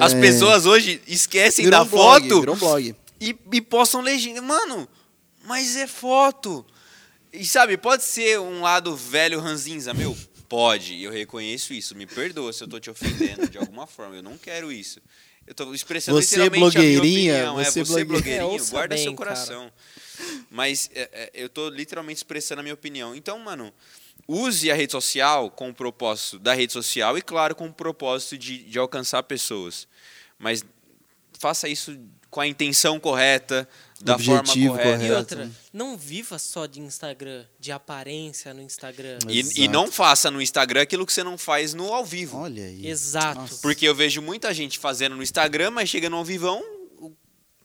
As 0.00 0.12
pessoas 0.14 0.66
hoje 0.66 1.00
esquecem 1.06 1.64
Virou 1.64 1.78
da 1.80 1.84
um 1.84 1.88
blog, 1.88 2.22
foto 2.28 2.40
Virou 2.40 2.56
um 2.56 2.58
blog. 2.58 2.96
e, 3.20 3.36
e 3.52 3.60
postam 3.60 4.00
legenda. 4.00 4.42
Mano, 4.42 4.88
mas 5.44 5.76
é 5.76 5.86
foto. 5.86 6.66
E 7.32 7.44
sabe, 7.46 7.76
pode 7.76 8.02
ser 8.02 8.40
um 8.40 8.62
lado 8.62 8.96
velho 8.96 9.38
ranzinza, 9.38 9.94
meu? 9.94 10.16
Pode, 10.52 11.02
eu 11.02 11.10
reconheço 11.10 11.72
isso. 11.72 11.94
Me 11.96 12.04
perdoa 12.04 12.52
se 12.52 12.62
eu 12.62 12.68
tô 12.68 12.78
te 12.78 12.90
ofendendo 12.90 13.48
de 13.48 13.56
alguma 13.56 13.86
forma. 13.86 14.14
Eu 14.16 14.22
não 14.22 14.36
quero 14.36 14.70
isso. 14.70 15.00
Eu 15.46 15.54
tô 15.54 15.72
expressando 15.72 16.20
Você, 16.20 16.36
literalmente 16.36 16.76
a 16.76 16.80
minha 16.82 16.92
blogueirinha, 17.00 17.34
opinião. 17.34 17.54
você, 17.56 17.80
é, 17.80 17.84
você 17.84 18.04
blogueirinha. 18.04 18.42
blogueirinho, 18.42 18.66
É, 18.66 18.70
guarda 18.70 18.94
bem, 18.94 19.02
seu 19.04 19.14
cara. 19.14 19.30
coração. 19.30 19.72
Mas 20.50 20.90
é, 20.94 21.08
é, 21.10 21.30
eu 21.32 21.48
tô 21.48 21.70
literalmente 21.70 22.18
expressando 22.18 22.60
a 22.60 22.62
minha 22.62 22.74
opinião. 22.74 23.16
Então, 23.16 23.38
mano, 23.38 23.72
use 24.28 24.70
a 24.70 24.74
rede 24.74 24.92
social 24.92 25.50
com 25.50 25.70
o 25.70 25.74
propósito 25.74 26.38
da 26.38 26.52
rede 26.52 26.74
social 26.74 27.16
e, 27.16 27.22
claro, 27.22 27.54
com 27.54 27.66
o 27.68 27.72
propósito 27.72 28.36
de, 28.36 28.58
de 28.58 28.78
alcançar 28.78 29.22
pessoas. 29.22 29.88
Mas 30.38 30.62
faça 31.38 31.66
isso 31.66 31.98
com 32.28 32.40
a 32.42 32.46
intenção 32.46 33.00
correta, 33.00 33.66
da 34.02 34.14
Objetivo, 34.14 34.74
forma 34.74 34.82
correta. 34.82 35.04
E 35.04 35.12
outra, 35.12 35.50
não 35.72 35.96
viva 35.96 36.38
só 36.38 36.66
de 36.66 36.80
Instagram, 36.80 37.44
de 37.58 37.70
aparência 37.70 38.52
no 38.52 38.60
Instagram. 38.60 39.18
E, 39.28 39.64
e 39.64 39.68
não 39.68 39.90
faça 39.90 40.30
no 40.30 40.42
Instagram 40.42 40.82
aquilo 40.82 41.06
que 41.06 41.12
você 41.12 41.22
não 41.22 41.38
faz 41.38 41.72
no 41.72 41.92
ao 41.94 42.04
vivo. 42.04 42.38
Olha 42.38 42.64
aí. 42.64 42.86
Exato. 42.86 43.40
Nossa. 43.42 43.62
Porque 43.62 43.86
eu 43.86 43.94
vejo 43.94 44.20
muita 44.20 44.52
gente 44.52 44.78
fazendo 44.78 45.14
no 45.14 45.22
Instagram, 45.22 45.70
mas 45.70 45.88
chega 45.88 46.10
no 46.10 46.16
ao 46.16 46.24
vivão. 46.24 46.62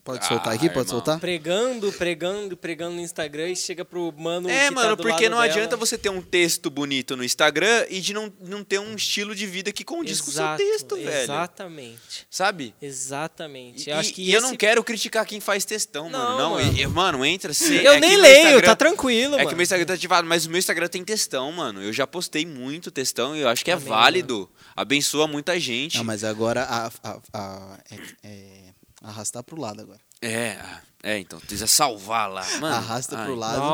Pode 0.07 0.25
soltar 0.25 0.53
Ah, 0.53 0.55
aqui? 0.55 0.67
Pode 0.69 0.79
irmão. 0.79 0.87
soltar? 0.87 1.19
Pregando, 1.19 1.91
pregando, 1.93 2.55
pregando 2.57 2.95
no 2.95 3.01
Instagram 3.01 3.49
e 3.49 3.55
chega 3.55 3.83
pro 3.83 4.13
mano. 4.17 4.49
É, 4.49 4.69
que 4.69 4.75
tá 4.75 4.81
mano, 4.81 4.95
do 4.95 5.03
porque 5.03 5.23
lado 5.27 5.31
não 5.35 5.41
dela. 5.41 5.51
adianta 5.51 5.75
você 5.75 5.97
ter 5.97 6.09
um 6.09 6.21
texto 6.21 6.69
bonito 6.69 7.17
no 7.17 7.23
Instagram 7.23 7.85
e 7.89 7.99
de 7.99 8.13
não, 8.13 8.31
não 8.41 8.63
ter 8.63 8.79
um 8.79 8.95
estilo 8.95 9.35
de 9.35 9.45
vida 9.45 9.71
que 9.71 9.83
condiz 9.83 10.21
com 10.21 10.29
o 10.29 10.33
seu 10.33 10.43
Exato, 10.43 10.63
texto, 10.63 10.95
velho. 10.95 11.09
Exatamente. 11.23 12.25
Sabe? 12.29 12.73
Exatamente. 12.81 13.89
E, 13.89 13.91
eu 13.91 13.97
acho 13.97 14.13
que 14.13 14.21
e 14.21 14.31
eu 14.33 14.41
não 14.41 14.49
esse- 14.49 14.57
quero 14.57 14.83
criticar 14.83 15.25
quem 15.25 15.39
faz 15.39 15.65
textão, 15.65 16.09
mano. 16.09 16.17
Não, 16.17 16.37
Não, 16.37 16.49
mano. 16.51 16.77
e- 16.79 16.87
mano, 16.87 17.25
entra. 17.25 17.53
Cê, 17.53 17.85
Eu 17.85 17.93
é 17.93 17.99
nem 17.99 18.15
leio, 18.17 18.37
Instagram- 18.47 18.61
tá 18.69 18.75
tranquilo, 18.75 19.33
É 19.35 19.37
mano. 19.39 19.49
que 19.49 19.55
meu 19.55 19.63
Instagram 19.63 19.85
tá 19.85 19.93
ativado, 19.93 20.27
mas 20.27 20.45
o 20.45 20.49
meu 20.49 20.59
Instagram 20.59 20.87
tem 20.87 21.03
textão, 21.03 21.51
mano. 21.51 21.81
Eu 21.83 21.91
já 21.91 22.07
postei 22.07 22.45
muito 22.45 22.91
textão 22.91 23.35
e 23.35 23.41
eu 23.41 23.49
acho 23.49 23.63
que 23.65 23.71
é 23.71 23.73
Amém, 23.73 23.87
válido. 23.87 24.49
Abençoa 24.75 25.27
muita 25.27 25.59
gente. 25.59 25.97
Não, 25.97 26.03
mas 26.03 26.23
agora 26.23 26.63
a, 26.63 26.87
a- 27.03 27.19
a- 27.33 27.79
é, 27.91 27.97
é 28.23 28.66
arrastar 29.01 29.43
pro 29.43 29.59
lado 29.59 29.81
agora. 29.81 29.99
É, 30.21 30.57
é, 31.03 31.19
então, 31.19 31.39
precisa 31.39 31.67
salvar 31.67 32.29
lá. 32.29 32.43
Mano, 32.59 32.75
Arrasta 32.75 33.17
ai. 33.17 33.25
pro 33.25 33.35
lado. 33.35 33.59
coloca 33.59 33.69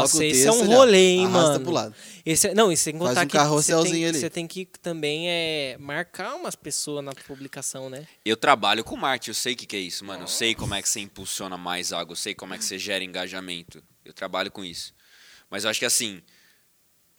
Nossa, 0.00 0.16
o 0.18 0.22
esse 0.22 0.46
é 0.46 0.50
um 0.50 0.58
texto 0.58 0.70
rolê, 0.70 0.98
hein, 1.16 1.26
Arrasta 1.26 1.48
mano. 1.52 1.64
pro 1.64 1.72
lado. 1.72 1.94
Esse, 2.24 2.48
é- 2.48 2.54
não, 2.54 2.72
e 2.72 2.76
sem 2.76 2.94
contar 2.94 3.14
Faz 3.14 3.26
um 3.26 3.28
que 3.28 3.38
você 3.62 3.82
tem, 3.90 4.06
ali. 4.06 4.18
você 4.18 4.30
tem 4.30 4.46
que 4.46 4.64
também 4.80 5.28
é, 5.28 5.76
marcar 5.78 6.34
umas 6.36 6.54
pessoas 6.54 7.04
na 7.04 7.12
publicação, 7.12 7.90
né? 7.90 8.06
Eu 8.24 8.36
trabalho 8.36 8.82
com 8.82 8.96
marketing, 8.96 9.30
eu 9.30 9.34
sei 9.34 9.52
o 9.52 9.56
que, 9.56 9.66
que 9.66 9.76
é 9.76 9.80
isso, 9.80 10.04
mano. 10.04 10.22
Eu 10.24 10.28
sei 10.28 10.54
como 10.54 10.74
é 10.74 10.80
que 10.80 10.88
você 10.88 11.00
impulsiona 11.00 11.58
mais 11.58 11.92
algo, 11.92 12.12
eu 12.12 12.16
sei 12.16 12.34
como 12.34 12.54
é 12.54 12.58
que 12.58 12.64
você 12.64 12.78
gera 12.78 13.04
engajamento. 13.04 13.82
Eu 14.02 14.14
trabalho 14.14 14.50
com 14.50 14.64
isso. 14.64 14.94
Mas 15.50 15.64
eu 15.64 15.70
acho 15.70 15.78
que 15.78 15.86
assim, 15.86 16.22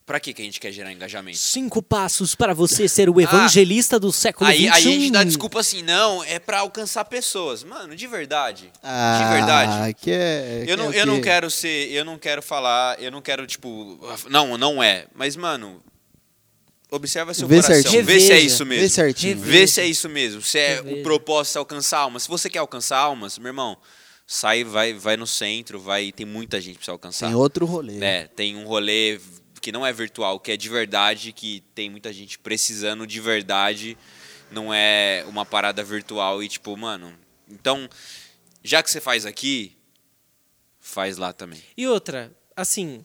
pra 0.05 0.19
que, 0.19 0.33
que 0.33 0.41
a 0.41 0.45
gente 0.45 0.59
quer 0.59 0.71
gerar 0.71 0.91
engajamento? 0.91 1.37
Cinco 1.37 1.81
passos 1.81 2.35
para 2.35 2.53
você 2.53 2.87
ser 2.87 3.09
o 3.09 3.19
evangelista 3.19 3.99
do 3.99 4.11
século 4.11 4.49
Aí, 4.49 4.67
XXI. 4.67 4.69
aí 4.69 4.87
a 4.87 4.99
gente 4.99 5.11
dá 5.11 5.23
desculpa 5.23 5.59
assim, 5.59 5.81
não, 5.81 6.23
é 6.23 6.37
pra 6.39 6.59
alcançar 6.59 7.05
pessoas. 7.05 7.63
Mano, 7.63 7.95
de 7.95 8.05
verdade. 8.07 8.71
Ah, 8.83 9.19
de 9.23 9.33
verdade. 9.33 9.93
que 9.95 10.11
é, 10.11 10.63
que 10.65 10.71
Eu 10.71 10.77
não, 10.77 10.93
é 10.93 11.01
eu 11.01 11.05
não 11.05 11.21
quero 11.21 11.49
ser, 11.49 11.91
eu 11.91 12.05
não 12.05 12.17
quero 12.19 12.41
falar, 12.41 13.01
eu 13.01 13.11
não 13.11 13.21
quero, 13.21 13.47
tipo, 13.47 13.99
não, 14.29 14.57
não 14.57 14.83
é. 14.83 15.07
Mas, 15.15 15.35
mano, 15.35 15.81
observa 16.91 17.33
seu 17.33 17.47
Vê 17.47 17.61
coração. 17.61 17.81
certinho. 17.81 18.05
Vê 18.05 18.19
se 18.19 18.31
é 18.31 18.39
isso 18.39 18.63
Vê 18.63 18.75
mesmo. 18.75 18.89
certinho. 18.89 19.35
Reveja. 19.37 19.51
Vê 19.59 19.67
se 19.67 19.81
é 19.81 19.85
isso 19.87 20.07
mesmo. 20.09 20.41
Se 20.41 20.59
é 20.59 20.75
Reveja. 20.75 20.99
o 20.99 21.03
propósito 21.03 21.55
é 21.55 21.59
alcançar 21.59 21.99
almas. 21.99 22.23
Se 22.23 22.29
você 22.29 22.49
quer 22.49 22.59
alcançar 22.59 22.97
almas, 22.99 23.37
meu 23.39 23.49
irmão, 23.49 23.75
sai, 24.27 24.63
vai, 24.63 24.93
vai 24.93 25.17
no 25.17 25.25
centro, 25.27 25.79
vai. 25.79 26.11
Tem 26.11 26.25
muita 26.25 26.61
gente 26.61 26.75
pra 26.77 26.85
você 26.85 26.91
alcançar. 26.91 27.25
Tem 27.27 27.35
outro 27.35 27.65
rolê. 27.65 27.97
É, 28.03 28.27
tem 28.27 28.55
um 28.55 28.65
rolê 28.65 29.19
que 29.65 29.71
não 29.71 29.83
é 29.83 29.91
virtual, 29.91 30.39
que 30.39 30.51
é 30.51 30.57
de 30.57 30.69
verdade, 30.69 31.31
que 31.31 31.63
tem 31.73 31.89
muita 31.89 32.13
gente 32.13 32.37
precisando 32.37 33.07
de 33.07 33.19
verdade. 33.19 33.97
Não 34.51 34.71
é 34.71 35.25
uma 35.27 35.43
parada 35.43 35.83
virtual 35.83 36.43
e 36.43 36.47
tipo, 36.47 36.77
mano. 36.77 37.17
Então, 37.49 37.89
já 38.63 38.83
que 38.83 38.91
você 38.91 39.01
faz 39.01 39.25
aqui, 39.25 39.75
faz 40.79 41.17
lá 41.17 41.33
também. 41.33 41.59
E 41.75 41.87
outra, 41.87 42.31
assim, 42.55 43.03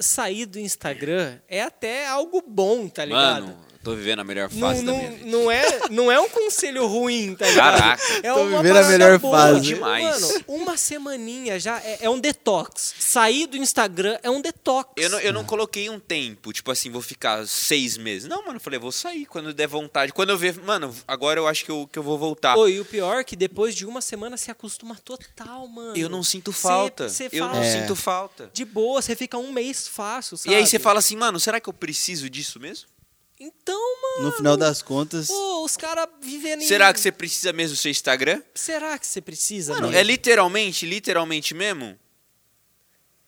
sair 0.00 0.46
do 0.46 0.58
Instagram 0.58 1.38
é 1.46 1.62
até 1.62 2.08
algo 2.08 2.42
bom, 2.44 2.88
tá 2.88 3.04
ligado? 3.04 3.46
Mano, 3.46 3.64
tô 3.82 3.94
vivendo 3.94 4.20
a 4.20 4.24
melhor 4.24 4.50
não, 4.52 4.60
fase 4.68 4.84
da 4.84 4.92
não, 4.92 4.98
minha 4.98 5.10
vida. 5.10 5.26
não, 5.30 5.50
é, 5.50 5.88
não 5.90 6.12
é 6.12 6.20
um 6.20 6.28
conselho 6.28 6.86
ruim, 6.86 7.34
tá 7.34 7.46
ligado? 7.46 7.78
Caraca. 7.78 8.02
é 8.22 8.32
Tô 8.32 8.42
uma 8.42 8.62
vivendo 8.62 8.76
a 8.76 8.88
melhor 8.88 9.18
boa. 9.18 9.38
fase. 9.38 9.60
Demais. 9.60 10.20
Mano, 10.20 10.44
uma 10.48 10.76
semaninha 10.76 11.58
já 11.58 11.78
é, 11.80 11.98
é 12.02 12.10
um 12.10 12.18
detox. 12.18 12.94
Sair 12.98 13.46
do 13.46 13.56
Instagram 13.56 14.18
é 14.22 14.30
um 14.30 14.40
detox. 14.40 14.90
Eu 14.96 15.10
não, 15.10 15.20
eu 15.20 15.32
não 15.32 15.44
coloquei 15.44 15.88
um 15.88 15.98
tempo, 15.98 16.52
tipo 16.52 16.70
assim, 16.70 16.90
vou 16.90 17.02
ficar 17.02 17.46
seis 17.46 17.96
meses. 17.96 18.28
Não, 18.28 18.42
mano, 18.44 18.56
eu 18.56 18.60
falei, 18.60 18.78
vou 18.78 18.92
sair 18.92 19.26
quando 19.26 19.52
der 19.54 19.66
vontade. 19.66 20.12
Quando 20.12 20.30
eu 20.30 20.38
ver, 20.38 20.54
mano, 20.62 20.94
agora 21.08 21.40
eu 21.40 21.46
acho 21.48 21.64
que 21.64 21.70
eu, 21.70 21.88
que 21.90 21.98
eu 21.98 22.02
vou 22.02 22.18
voltar. 22.18 22.54
Pô, 22.54 22.68
e 22.68 22.80
o 22.80 22.84
pior 22.84 23.20
é 23.20 23.24
que 23.24 23.36
depois 23.36 23.74
de 23.74 23.86
uma 23.86 24.00
semana 24.00 24.36
se 24.36 24.50
acostuma 24.50 24.96
total, 25.04 25.66
mano. 25.66 25.96
Eu 25.96 26.08
não 26.08 26.22
sinto 26.22 26.52
Cê- 26.52 26.60
falta. 26.62 27.08
cê 27.08 27.28
eu 27.32 27.44
fala, 27.46 27.54
não 27.54 27.62
É. 27.62 27.80
sinto 27.80 27.96
falta. 27.96 28.50
De 28.52 28.64
boa, 28.64 29.00
você 29.00 29.16
fica 29.16 29.38
um 29.38 29.52
mês 29.52 29.88
fácil, 29.88 30.36
sabe? 30.36 30.54
E 30.54 30.58
aí 30.58 30.66
você 30.66 30.78
fala 30.78 30.98
assim, 30.98 31.16
mano, 31.16 31.40
será 31.40 31.60
que 31.60 31.68
eu 31.68 31.72
preciso 31.72 32.28
disso 32.28 32.60
mesmo? 32.60 32.86
Então, 33.42 33.80
mano. 34.02 34.26
No 34.30 34.36
final 34.36 34.54
das 34.54 34.82
contas, 34.82 35.28
Pô, 35.28 35.64
os 35.64 35.74
caras 35.74 36.06
vivendo 36.20 36.60
em... 36.60 36.66
Será 36.66 36.92
que 36.92 37.00
você 37.00 37.10
precisa 37.10 37.52
mesmo 37.54 37.74
do 37.74 37.78
seu 37.80 37.90
Instagram? 37.90 38.42
Será 38.54 38.98
que 38.98 39.06
você 39.06 39.20
precisa 39.22 39.72
Mano, 39.72 39.86
mesmo? 39.88 39.98
é 39.98 40.02
literalmente, 40.02 40.84
literalmente 40.84 41.54
mesmo. 41.54 41.98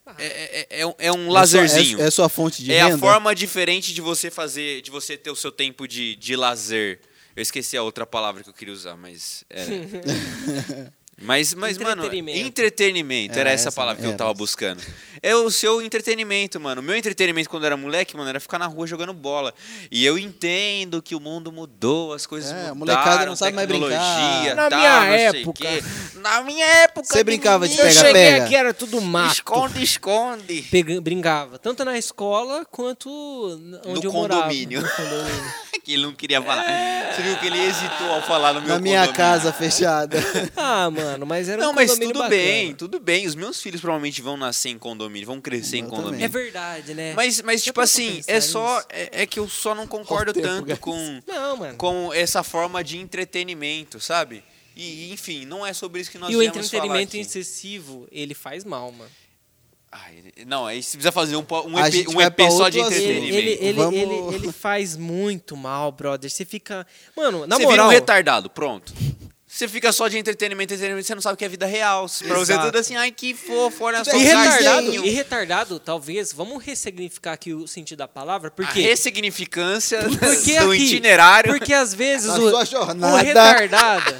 Ah. 0.05 0.15
É, 0.19 0.67
é, 0.71 0.81
é 0.81 0.87
um, 0.87 0.95
é 0.99 1.13
um 1.13 1.15
é 1.21 1.25
sua- 1.25 1.33
lazerzinho. 1.33 2.01
É, 2.01 2.07
é 2.09 2.11
sua 2.11 2.29
fonte 2.29 2.63
de 2.63 2.73
É 2.73 2.83
renda. 2.83 2.97
a 2.97 2.99
forma 2.99 3.35
diferente 3.35 3.95
de 3.95 4.01
você 4.03 4.31
fazer, 4.31 4.83
de 4.83 4.91
você 4.91 5.17
ter 5.17 5.31
o 5.31 5.37
seu 5.37 5.51
tempo 5.51 5.89
de, 5.89 6.15
de 6.17 6.37
lazer. 6.37 7.01
Eu 7.35 7.43
esqueci 7.43 7.77
a 7.79 7.83
outra 7.83 8.05
palavra 8.05 8.43
que 8.43 8.51
eu 8.51 8.55
queria 8.55 8.75
usar, 8.75 8.97
mas. 8.97 9.45
Era. 9.49 10.93
mas, 11.21 11.55
mas, 11.55 11.79
mano, 11.79 12.03
Entretenimento. 12.03 12.39
entretenimento. 12.47 13.39
Era 13.39 13.51
É, 13.51 13.55
essa 13.55 13.69
essa- 13.69 13.77
palavra 13.77 14.01
que 14.01 14.07
eu 14.07 14.11
era 14.11 14.19
tava 14.19 14.35
buscando. 14.35 14.83
É 15.23 15.37
o 15.37 15.49
seu 15.53 15.81
entretenimento, 15.81 16.59
mano. 16.59 16.81
O 16.81 16.85
meu 16.85 16.97
entretenimento 16.97 17.49
quando 17.49 17.63
eu 17.63 17.67
era 17.67 17.77
moleque, 17.77 18.17
mano, 18.17 18.29
era 18.29 18.41
ficar 18.41 18.59
na 18.59 18.67
rua 18.67 18.89
jogando 18.89 19.13
bola. 19.13 19.55
E 19.89 20.05
eu 20.05 20.19
entendo 20.19 21.01
que 21.01 21.15
o 21.15 21.21
mundo 21.21 21.53
mudou, 21.53 22.13
as 22.13 22.27
coisas 22.27 22.51
É, 22.51 22.71
a 22.71 22.75
mudaram. 22.75 23.01
molecada 23.01 23.27
não 23.27 23.37
sabe 23.37 23.53
mais 23.53 23.69
tecnologia, 23.69 23.99
brincar. 24.01 24.55
Na 24.57 24.69
tal, 24.69 24.79
minha 24.81 25.17
época. 25.21 25.69
Na 26.17 26.43
minha 26.43 26.67
época. 26.67 27.07
Você 27.07 27.23
brincava 27.23 27.69
de 27.69 27.75
Eu 27.79 27.85
pega, 27.87 27.93
cheguei 28.01 28.13
pega. 28.13 28.45
aqui, 28.45 28.57
era 28.57 28.75
tudo 28.75 29.01
mato. 29.01 29.35
Esconde, 29.35 29.83
esconde. 29.83 30.63
Pega- 30.63 31.01
brincava, 31.01 31.57
tanto 31.57 31.85
na 31.85 31.97
escola 31.97 32.65
quanto 32.69 33.09
onde 33.87 34.01
No 34.03 34.09
eu 34.09 34.13
morava. 34.13 34.43
condomínio. 34.43 34.81
No 34.83 34.89
condomínio. 34.89 35.53
que 35.85 35.95
ele 35.95 36.03
não 36.03 36.13
queria 36.15 36.41
falar. 36.43 36.65
Você 37.15 37.23
viu 37.23 37.37
que 37.39 37.47
ele 37.47 37.59
hesitou 37.61 38.11
ao 38.13 38.23
falar 38.23 38.53
no 38.55 38.61
meu 38.61 38.69
Na 38.75 38.79
minha 38.81 39.01
condomínio. 39.07 39.17
casa 39.17 39.53
fechada. 39.53 40.19
ah, 40.57 40.89
mano, 40.91 41.02
mas 41.27 41.49
era 41.49 41.61
um 41.63 41.65
Não, 41.67 41.73
mas 41.73 41.93
tudo 41.99 42.07
bacana. 42.15 42.29
bem, 42.29 42.75
tudo 42.75 43.01
bem. 43.01 43.27
Os 43.27 43.35
meus 43.35 43.61
filhos 43.61 43.81
provavelmente 43.81 44.21
vão 44.23 44.37
nascer 44.37 44.71
em 44.71 44.79
condomínio, 44.79 45.27
vão 45.27 45.41
crescer 45.41 45.79
em 45.79 45.85
Eu 45.85 45.89
condomínio. 45.91 46.25
É 46.25 46.29
verdade, 46.29 46.95
né? 46.95 47.13
Mas, 47.15 47.41
mas 47.43 47.63
tipo 47.63 47.81
assim, 47.81 48.23
é 48.27 48.41
só. 48.41 48.77
nisso? 48.77 48.87
É, 48.91 49.23
é 49.23 49.27
que 49.27 49.39
eu 49.39 49.49
só 49.49 49.75
não 49.75 49.87
concordo 49.87 50.33
tempo, 50.33 50.47
tanto 50.47 50.67
guys. 50.67 50.79
com, 50.79 51.21
Não, 51.27 51.57
mano. 51.57 51.77
com 51.77 52.13
essa 52.13 52.43
forma 52.43 52.83
de 52.83 52.99
entretenimento, 52.99 54.01
sabe? 54.01 54.43
E, 54.75 55.13
enfim, 55.13 55.45
não 55.45 55.67
é 55.67 55.73
sobre 55.73 56.01
isso 56.01 56.11
que 56.11 56.17
nós 56.19 56.31
e 56.33 56.37
o 56.37 56.43
entretenimento 56.43 57.17
excessivo, 57.17 58.07
ele 58.11 58.33
faz 58.35 58.65
mal, 58.65 58.91
mano. 58.91 59.11
Ai, 59.95 60.25
não, 60.47 60.65
aí 60.65 60.83
você 60.83 60.93
precisa 60.97 61.13
fazer 61.13 61.37
um, 61.37 61.45
um 61.67 61.79
EP, 61.79 62.09
um 62.09 62.19
EP 62.19 62.41
só 62.51 62.71
de 62.71 62.79
entretenimento. 62.81 63.35
ele, 63.37 63.51
ele, 63.61 63.73
Vamos- 63.75 64.01
ele, 64.01 64.35
ele 64.37 64.51
faz 64.51 64.97
muito 64.97 65.55
mal, 65.55 65.93
brother. 65.93 66.31
Você 66.31 66.47
fica. 66.47 66.87
Mano, 67.15 67.47
na 67.47 67.57
você 67.57 67.61
vira 67.61 67.71
moral. 67.73 67.87
um 67.89 67.91
retardado, 67.91 68.49
pronto. 68.49 68.91
Você 69.55 69.69
fica 69.69 69.93
só 69.93 70.09
de 70.09 70.17
entretenimento, 70.17 70.73
entretenimento, 70.73 71.07
você 71.07 71.15
não 71.15 71.21
sabe 71.21 71.35
o 71.35 71.37
que 71.37 71.45
é 71.45 71.49
vida 71.49 71.67
real. 71.67 72.07
Pra 72.27 72.39
você 72.39 72.55
é 72.55 72.59
tudo 72.59 72.79
assim, 72.79 72.97
ai 72.97 73.11
que 73.11 73.35
fofo, 73.35 73.85
olha 73.85 74.03
só 74.03 74.11
E 74.13 74.15
o 74.15 74.19
retardado, 74.19 74.95
e 74.95 75.11
retardado, 75.11 75.79
talvez, 75.79 76.33
vamos 76.33 76.65
ressignificar 76.65 77.35
aqui 77.35 77.53
o 77.53 77.69
sentido 77.69 77.99
da 77.99 78.09
palavra, 78.09 78.49
A 78.49 78.51
porque 78.51 78.81
ressignificância 78.81 79.99
Porque 80.19 80.57
do 80.59 80.71
aqui- 80.73 80.85
itinerário. 80.85 81.53
Porque 81.53 81.75
às 81.75 81.93
vezes 81.93 82.31
o, 82.31 82.47
o 82.51 83.17
retardado, 83.17 84.15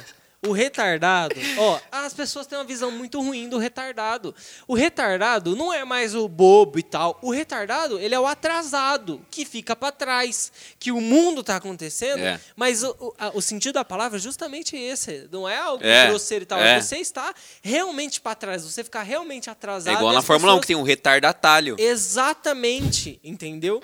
o 0.45 0.51
retardado, 0.51 1.35
ó, 1.57 1.79
as 1.91 2.13
pessoas 2.13 2.45
têm 2.45 2.57
uma 2.57 2.63
visão 2.63 2.91
muito 2.91 3.21
ruim 3.21 3.47
do 3.47 3.57
retardado. 3.57 4.35
O 4.67 4.73
retardado 4.73 5.55
não 5.55 5.71
é 5.73 5.83
mais 5.85 6.13
o 6.15 6.27
bobo 6.27 6.77
e 6.79 6.83
tal. 6.83 7.17
O 7.21 7.31
retardado, 7.31 7.99
ele 7.99 8.13
é 8.13 8.19
o 8.19 8.27
atrasado, 8.27 9.25
que 9.31 9.45
fica 9.45 9.75
pra 9.75 9.91
trás, 9.91 10.51
que 10.79 10.91
o 10.91 10.99
mundo 11.01 11.43
tá 11.43 11.55
acontecendo, 11.55 12.19
É. 12.19 12.39
mas 12.55 12.83
o, 12.83 12.95
o, 12.99 13.13
a- 13.17 13.31
o 13.33 13.41
sentido 13.41 13.73
da 13.75 13.85
palavra 13.85 14.17
é 14.17 14.21
justamente 14.21 14.75
esse, 14.75 15.27
não 15.31 15.47
é 15.47 15.57
algo 15.57 15.83
É, 15.83 16.07
grosseiro 16.07 16.43
e 16.43 16.45
tal, 16.45 16.59
é. 16.59 16.81
você 16.81 16.97
está 16.97 17.33
realmente 17.61 18.19
pra 18.19 18.35
trás, 18.35 18.63
você 18.63 18.83
ficar 18.83 19.03
realmente 19.03 19.49
atrasado. 19.49 19.93
É 19.93 19.97
igual 19.97 20.13
na 20.13 20.21
Fórmula 20.21 20.53
1, 20.53 20.55
pessoas- 20.55 20.61
que 20.61 20.67
tem 20.67 20.75
um 20.75 20.83
retardatalho. 20.83 21.75
Exatamente, 21.79 23.19
entendeu? 23.23 23.81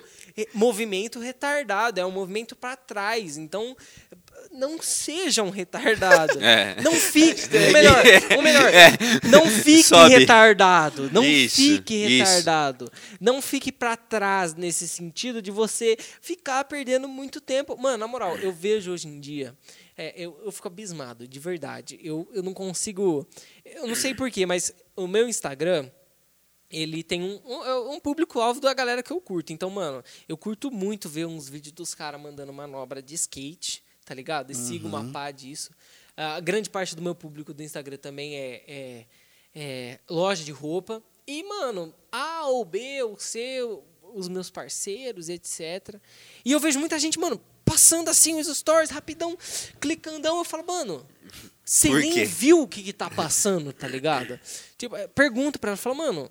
Movimento 0.54 1.18
retardado, 1.18 2.00
é 2.00 2.06
um 2.06 2.10
movimento 2.10 2.56
para 2.56 2.74
trás. 2.76 3.36
Então, 3.36 3.76
não 4.60 4.80
seja 4.80 5.42
um 5.42 5.50
retardado. 5.50 6.38
É. 6.42 6.80
Não 6.82 6.92
fique. 6.92 7.42
O 7.56 7.72
melhor, 7.72 8.02
o 8.38 8.42
melhor 8.42 8.68
É. 8.74 8.90
não 9.28 9.46
fique 9.46 9.82
Sobe. 9.84 10.14
retardado. 10.18 11.10
Não 11.12 11.24
Isso, 11.24 11.56
fique 11.56 11.94
isso. 11.94 12.18
retardado. 12.18 12.92
Não 13.20 13.40
fique 13.40 13.72
para 13.72 13.96
trás 13.96 14.54
nesse 14.54 14.86
sentido 14.86 15.40
de 15.40 15.50
você 15.50 15.96
ficar 16.20 16.64
perdendo 16.64 17.08
muito 17.08 17.40
tempo. 17.40 17.76
Mano, 17.76 17.98
na 17.98 18.06
moral, 18.06 18.36
eu 18.38 18.52
vejo 18.52 18.92
hoje 18.92 19.08
em 19.08 19.18
dia. 19.18 19.56
é, 19.96 20.12
eu, 20.16 20.38
eu 20.44 20.52
fico 20.52 20.68
abismado, 20.68 21.26
de 21.26 21.38
verdade. 21.38 21.98
Eu, 22.02 22.28
eu 22.32 22.42
não 22.42 22.52
consigo. 22.54 23.26
Eu 23.64 23.86
não 23.86 23.94
sei 23.94 24.14
porquê, 24.14 24.44
mas 24.46 24.72
o 24.96 25.06
meu 25.06 25.28
Instagram 25.28 25.90
ele 26.70 27.02
tem 27.02 27.20
um, 27.22 27.40
um, 27.44 27.94
um 27.94 28.00
público-alvo 28.00 28.60
da 28.60 28.72
galera 28.72 29.02
que 29.02 29.12
eu 29.12 29.20
curto. 29.20 29.52
Então, 29.52 29.68
mano, 29.70 30.04
eu 30.28 30.36
curto 30.36 30.70
muito 30.70 31.08
ver 31.08 31.26
uns 31.26 31.48
vídeos 31.48 31.72
dos 31.74 31.94
caras 31.96 32.20
mandando 32.20 32.52
manobra 32.52 33.02
de 33.02 33.14
skate, 33.16 33.82
tá 34.10 34.14
ligado? 34.14 34.50
E 34.50 34.56
sigo 34.56 34.88
uma 34.88 35.04
pá 35.12 35.30
disso. 35.30 35.70
A 36.16 36.40
grande 36.40 36.68
parte 36.68 36.96
do 36.96 37.00
meu 37.00 37.14
público 37.14 37.54
do 37.54 37.62
Instagram 37.62 37.96
também 37.96 38.34
é, 38.34 38.64
é, 38.66 39.06
é, 39.54 40.00
loja 40.10 40.42
de 40.42 40.50
roupa. 40.50 41.00
E, 41.24 41.44
mano, 41.44 41.94
A 42.10 42.48
ou 42.48 42.64
B 42.64 43.04
ou 43.04 43.16
C, 43.16 43.60
os 44.12 44.26
meus 44.26 44.50
parceiros, 44.50 45.28
etc. 45.28 45.94
E 46.44 46.50
eu 46.50 46.58
vejo 46.58 46.80
muita 46.80 46.98
gente, 46.98 47.20
mano, 47.20 47.40
passando 47.64 48.08
assim 48.08 48.36
os 48.40 48.48
stories, 48.48 48.90
rapidão, 48.90 49.38
clicandão. 49.78 50.38
Eu 50.38 50.44
falo, 50.44 50.66
mano, 50.66 51.06
você 51.64 51.88
nem 51.88 52.24
viu 52.24 52.62
o 52.62 52.66
que, 52.66 52.82
que 52.82 52.92
tá 52.92 53.08
passando, 53.08 53.72
tá 53.72 53.86
ligado? 53.86 54.40
Tipo, 54.76 54.96
é, 54.96 55.06
pergunta 55.06 55.56
pra 55.56 55.70
ela, 55.70 55.76
fala, 55.76 55.94
mano, 55.94 56.28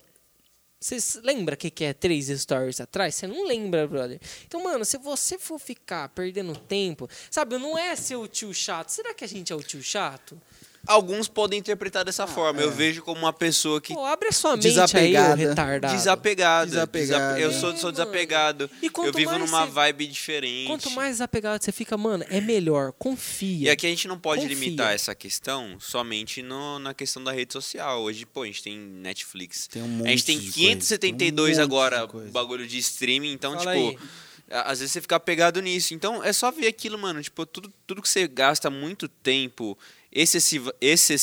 você 0.79 0.97
lembra 1.21 1.55
o 1.55 1.57
que, 1.57 1.69
que 1.69 1.83
é 1.83 1.93
três 1.93 2.27
stories 2.27 2.79
atrás? 2.79 3.15
Você 3.15 3.27
não 3.27 3.45
lembra, 3.45 3.85
brother. 3.85 4.19
Então, 4.47 4.63
mano, 4.63 4.85
se 4.85 4.97
você 4.97 5.37
for 5.37 5.59
ficar 5.59 6.07
perdendo 6.09 6.55
tempo, 6.55 7.09
sabe, 7.29 7.57
não 7.57 7.77
é 7.77 7.95
ser 7.97 8.15
o 8.15 8.27
tio 8.27 8.53
chato. 8.53 8.89
Será 8.89 9.13
que 9.13 9.25
a 9.25 9.27
gente 9.27 9.51
é 9.51 9.55
o 9.55 9.61
tio 9.61 9.83
chato? 9.83 10.39
Alguns 10.87 11.27
podem 11.27 11.59
interpretar 11.59 12.03
dessa 12.03 12.25
forma. 12.25 12.61
Eu 12.61 12.71
vejo 12.71 13.01
como 13.03 13.19
uma 13.21 13.33
pessoa 13.33 13.79
que 13.81 13.93
Pô, 13.93 14.05
abre 14.05 14.29
a 14.29 14.31
sua 14.31 14.55
mente 14.55 14.67
aí, 14.67 14.71
Desapegada. 14.73 15.33
ô 15.33 15.35
retardado. 15.37 15.93
desapegado. 15.95 16.69
Desapegado. 16.71 17.35
desap- 17.35 17.39
Eu 17.41 17.49
É, 17.51 17.53
sou, 17.53 17.77
sou 17.77 17.91
desapegado. 17.91 18.69
E 18.81 18.87
Eu 18.87 19.13
vivo 19.13 19.37
numa 19.37 19.65
você- 19.65 19.71
vibe 19.71 20.07
diferente. 20.07 20.67
Quanto 20.67 20.89
mais 20.91 21.11
desapegado 21.15 21.63
você 21.63 21.71
fica, 21.71 21.95
mano, 21.97 22.25
é 22.29 22.41
melhor. 22.41 22.91
Confia. 22.93 23.67
E 23.67 23.69
aqui 23.69 23.85
a 23.85 23.89
gente 23.89 24.07
não 24.07 24.17
pode 24.17 24.41
Confia. 24.41 24.55
limitar 24.55 24.93
essa 24.93 25.13
questão 25.13 25.77
somente 25.79 26.41
no- 26.41 26.79
na 26.79 26.93
questão 26.93 27.23
da 27.23 27.31
rede 27.31 27.53
social. 27.53 28.01
Hoje, 28.01 28.25
pô, 28.25 28.43
a 28.43 28.45
gente 28.47 28.63
tem 28.63 28.77
Netflix. 28.79 29.67
Tem 29.67 29.81
um 29.83 30.03
a 30.05 30.09
gente 30.09 30.25
tem 30.25 30.37
monte 30.37 30.45
de 30.47 30.51
572 30.53 31.57
coisa, 31.57 31.61
tem 31.61 31.61
um 31.61 31.65
agora 31.65 32.07
de 32.25 32.31
bagulho 32.31 32.65
de 32.67 32.77
streaming, 32.79 33.31
então, 33.33 33.51
Fala 33.59 33.75
tipo, 33.75 33.89
aí. 33.89 33.97
às 34.65 34.79
vezes 34.79 34.91
você 34.93 35.01
fica 35.01 35.19
pegado 35.19 35.61
nisso. 35.61 35.93
Então, 35.93 36.23
é 36.23 36.33
só 36.33 36.49
ver 36.51 36.67
aquilo, 36.67 36.97
mano, 36.97 37.21
tipo, 37.21 37.45
tudo, 37.45 37.71
tudo 37.85 38.01
que 38.01 38.09
você 38.09 38.27
gasta 38.27 38.69
muito 38.69 39.07
tempo 39.07 39.77
excessiva, 40.11 40.73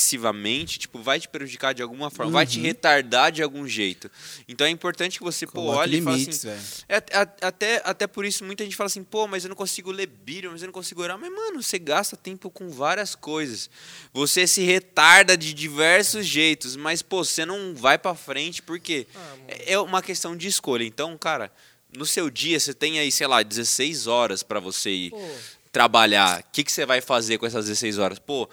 excessivamente, 0.00 0.78
tipo, 0.78 1.00
vai 1.00 1.18
te 1.18 1.28
prejudicar 1.28 1.74
de 1.74 1.82
alguma 1.82 2.10
forma, 2.10 2.30
vai 2.32 2.46
te 2.46 2.60
retardar 2.60 3.32
de 3.32 3.42
algum 3.42 3.66
jeito. 3.66 4.10
Então 4.48 4.66
é 4.66 4.70
importante 4.70 5.18
que 5.18 5.24
você, 5.24 5.46
pô, 5.46 5.60
Uhum. 5.62 5.66
Olhe 5.68 5.98
e 5.98 6.02
fale 6.02 6.16
limites, 6.16 6.44
assim, 6.44 6.84
é, 6.88 6.96
a- 6.96 7.28
até, 7.48 7.82
até 7.84 8.06
por 8.06 8.24
isso 8.24 8.44
muita 8.44 8.62
gente 8.64 8.76
fala 8.76 8.86
assim, 8.86 9.02
pô, 9.02 9.26
mas 9.26 9.44
eu 9.44 9.48
não 9.48 9.56
consigo 9.56 9.90
ler 9.90 10.06
Bíblia, 10.06 10.50
mas 10.50 10.62
eu 10.62 10.66
não 10.66 10.72
consigo 10.72 11.02
orar. 11.02 11.18
Mas, 11.18 11.30
mano, 11.32 11.62
você 11.62 11.78
gasta 11.78 12.16
tempo 12.16 12.50
com 12.50 12.68
várias 12.68 13.14
coisas. 13.14 13.68
Você 14.12 14.46
se 14.46 14.62
retarda 14.62 15.36
de 15.36 15.52
diversos 15.52 16.26
jeitos, 16.26 16.76
mas, 16.76 17.02
pô, 17.02 17.24
você 17.24 17.44
não 17.44 17.74
vai 17.74 17.98
pra 17.98 18.14
frente 18.14 18.62
porque 18.62 19.06
Ah, 19.14 19.34
é 19.48 19.72
é 19.72 19.78
uma 19.80 20.00
questão 20.02 20.36
de 20.36 20.46
escolha. 20.46 20.84
Então, 20.84 21.16
cara, 21.18 21.50
no 21.96 22.06
seu 22.06 22.30
dia 22.30 22.58
você 22.60 22.72
tem 22.74 22.98
aí, 22.98 23.10
sei 23.10 23.26
lá, 23.26 23.42
16 23.42 24.06
horas 24.06 24.42
pra 24.42 24.60
você 24.60 24.90
ir 24.90 25.10
Pô, 25.10 25.34
trabalhar. 25.76 26.40
O 26.40 26.44
que, 26.52 26.64
que 26.64 26.72
você 26.72 26.86
vai 26.86 27.02
fazer 27.02 27.36
com 27.36 27.44
essas 27.44 27.66
16 27.66 27.98
horas? 27.98 28.18
Pô, 28.18 28.48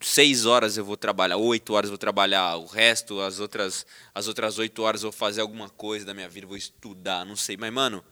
seis 0.00 0.46
horas 0.46 0.78
eu 0.78 0.84
vou 0.86 0.96
trabalhar, 0.96 1.36
oito 1.36 1.74
horas 1.74 1.88
eu 1.88 1.92
vou 1.92 1.98
trabalhar, 1.98 2.56
o 2.56 2.64
resto, 2.64 3.20
as 3.20 3.40
outras, 3.40 3.84
as 4.14 4.26
outras 4.26 4.58
oito 4.58 4.82
horas 4.82 5.02
eu 5.02 5.10
vou 5.10 5.18
fazer 5.18 5.42
alguma 5.42 5.68
coisa 5.68 6.06
da 6.06 6.14
minha 6.14 6.30
vida, 6.30 6.46
vou 6.46 6.56
estudar, 6.56 7.26
não 7.26 7.36
sei. 7.36 7.58
Mas, 7.58 7.70
mano, 7.70 8.02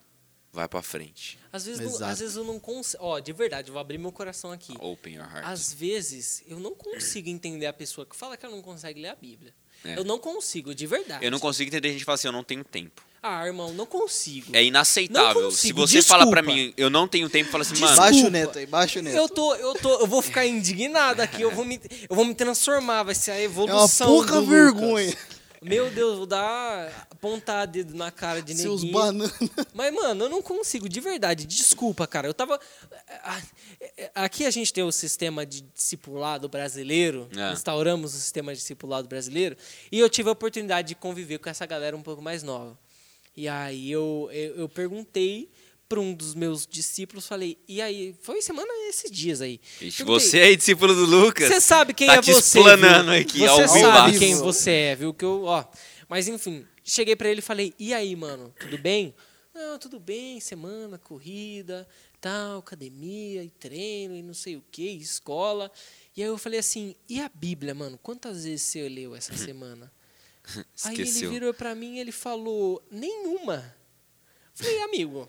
vai 0.53 0.69
pra 0.69 0.83
frente. 0.83 1.39
às 1.51 1.65
vezes, 1.65 1.99
não, 1.99 2.07
às 2.07 2.19
vezes 2.19 2.37
eu 2.37 2.45
não 2.45 2.61
consigo. 2.61 3.03
Ó, 3.03 3.19
de 3.19 3.33
verdade, 3.33 3.69
eu 3.69 3.73
vou 3.73 3.81
abrir 3.81 3.97
meu 3.97 4.13
coração 4.13 4.53
aqui. 4.53 4.75
Open 4.79 5.15
your 5.15 5.25
heart. 5.25 5.47
Às 5.47 5.73
vezes 5.73 6.43
eu 6.47 6.61
não 6.61 6.75
consigo 6.75 7.31
entender 7.31 7.65
a 7.65 7.73
pessoa 7.73 8.05
que 8.07 8.15
fala 8.15 8.37
que 8.37 8.45
ela 8.45 8.55
não 8.55 8.63
consegue 8.63 9.01
ler 9.01 9.09
a 9.09 9.17
Bíblia. 9.17 9.55
É. 9.83 9.97
Eu 9.99 10.05
não 10.05 10.19
consigo, 10.19 10.75
de 10.75 10.87
verdade. 10.87 11.25
Eu 11.25 11.31
não 11.31 11.41
consigo 11.41 11.69
entender 11.69 11.89
a 11.89 11.93
gente 11.93 12.05
falar 12.05 12.17
assim, 12.17 12.29
eu 12.29 12.33
não 12.33 12.45
tenho 12.45 12.63
tempo. 12.63 13.03
Ah, 13.27 13.47
irmão, 13.47 13.73
não 13.73 13.87
consigo. 13.87 14.55
É 14.55 14.63
inaceitável. 14.63 15.45
Não 15.45 15.51
Se 15.51 15.73
consigo, 15.73 15.81
você 15.87 16.03
fala 16.03 16.29
pra 16.29 16.43
desculpa. 16.43 16.63
mim, 16.63 16.75
eu 16.77 16.91
não 16.91 17.09
tenho 17.09 17.27
tempo, 17.31 17.51
fala 17.51 17.63
assim, 17.63 17.73
Desculpa. 17.73 17.97
mano, 17.97 18.13
Baixa 18.13 18.27
o 18.27 18.31
neto 18.31 18.59
aí, 18.59 18.67
baixa 18.67 18.99
o 18.99 19.03
neto. 19.03 19.17
Eu 19.17 19.29
tô, 19.31 19.55
eu 19.55 19.75
tô, 19.77 20.01
eu 20.01 20.07
vou 20.07 20.21
ficar 20.21 20.45
indignado 20.45 21.23
aqui, 21.23 21.41
eu 21.41 21.51
vou 21.51 21.65
me, 21.65 21.81
eu 22.11 22.15
vou 22.15 22.27
me 22.27 22.35
transformar, 22.35 23.03
vai 23.03 23.15
ser 23.15 23.31
a 23.31 23.35
é 23.37 23.39
uma 23.39 23.45
evolução 23.47 24.07
pouca 24.09 24.35
do 24.35 24.41
Lucas. 24.41 24.51
vergonha. 24.51 25.17
Meu 25.63 25.91
Deus, 25.91 26.19
vou 26.19 26.27
dar 26.27 27.07
apontar 27.11 27.67
dedo 27.67 27.95
na 27.97 28.11
cara 28.11 28.43
de 28.43 28.55
Seus 28.55 28.83
neguinho. 28.83 29.01
bananas. 29.01 29.33
Mas, 29.73 29.95
mano, 29.95 30.27
eu 30.27 30.29
não 30.29 30.43
consigo, 30.43 30.87
de 30.87 31.01
verdade. 31.01 31.47
Desculpa, 31.47 32.07
cara. 32.07 32.27
Eu 32.29 32.35
tava. 32.35 32.61
Aqui 34.15 34.45
a 34.45 34.51
gente 34.51 34.71
tem 34.73 34.85
o 34.85 34.93
sistema 34.93 35.47
de 35.47 35.63
discipulado 35.63 36.51
brasileiro. 36.51 37.27
É. 37.35 37.53
Instauramos 37.55 38.15
o 38.15 38.19
sistema 38.19 38.53
de 38.53 38.59
discipulado 38.61 39.09
brasileiro. 39.09 39.57
E 39.91 39.99
eu 39.99 40.11
tive 40.11 40.29
a 40.29 40.33
oportunidade 40.33 40.89
de 40.89 40.95
conviver 40.95 41.39
com 41.39 41.49
essa 41.49 41.65
galera 41.65 41.97
um 41.97 42.03
pouco 42.03 42.21
mais 42.21 42.43
nova. 42.43 42.77
E 43.37 43.49
aí 43.49 43.91
eu, 43.91 44.29
eu, 44.33 44.57
eu 44.61 44.69
perguntei 44.69 45.51
para 45.89 46.01
um 46.01 46.15
dos 46.15 46.35
meus 46.35 46.67
discípulos, 46.67 47.27
falei, 47.27 47.59
e 47.69 47.81
aí, 47.81 48.15
foi 48.23 48.41
semana 48.41 48.69
esses 48.89 49.11
dias 49.11 49.41
aí. 49.41 49.61
Ixi, 49.81 50.03
você 50.03 50.39
é 50.39 50.55
discípulo 50.57 50.95
do 50.95 51.05
Lucas. 51.05 51.47
você 51.49 51.61
sabe 51.61 51.93
quem 51.93 52.07
tá 52.07 52.15
é 52.17 52.21
te 52.21 52.33
você. 52.33 52.59
explanando 52.59 53.11
viu? 53.13 53.21
aqui, 53.21 53.39
Você 53.41 53.69
sabe 53.69 53.81
vivaço. 53.81 54.19
quem 54.19 54.35
você 54.37 54.71
é, 54.71 54.97
viu? 54.97 55.13
Que 55.13 55.25
eu, 55.25 55.45
ó. 55.45 55.65
Mas 56.09 56.27
enfim, 56.27 56.67
cheguei 56.83 57.15
pra 57.15 57.29
ele 57.29 57.41
e 57.41 57.43
falei: 57.43 57.75
"E 57.79 57.93
aí, 57.93 58.17
mano, 58.17 58.53
tudo 58.59 58.79
bem?" 58.79 59.15
"Não, 59.55 59.79
tudo 59.79 60.01
bem, 60.01 60.41
semana, 60.41 60.99
corrida, 60.99 61.87
tal, 62.21 62.59
academia 62.59 63.45
e 63.45 63.51
treino 63.51 64.17
e 64.17 64.23
não 64.23 64.35
sei 64.35 64.57
o 64.57 64.65
que, 64.73 64.89
escola". 64.89 65.71
E 66.17 66.23
aí 66.23 66.29
eu 66.29 66.39
falei 66.39 66.59
assim: 66.59 66.95
"E 67.09 67.21
a 67.21 67.31
Bíblia, 67.33 67.75
mano? 67.75 67.99
Quantas 68.03 68.45
vezes 68.45 68.63
você 68.63 68.89
leu 68.89 69.15
essa 69.15 69.37
semana?" 69.37 69.93
Aí 70.85 70.95
ele 70.95 71.03
Esqueceu. 71.05 71.31
virou 71.31 71.55
pra 71.55 71.75
mim 71.75 71.97
e 71.97 72.01
ele 72.01 72.13
falou: 72.13 72.83
"Nenhuma". 72.91 73.65
Falei: 74.55 74.83
"Amigo, 74.83 75.29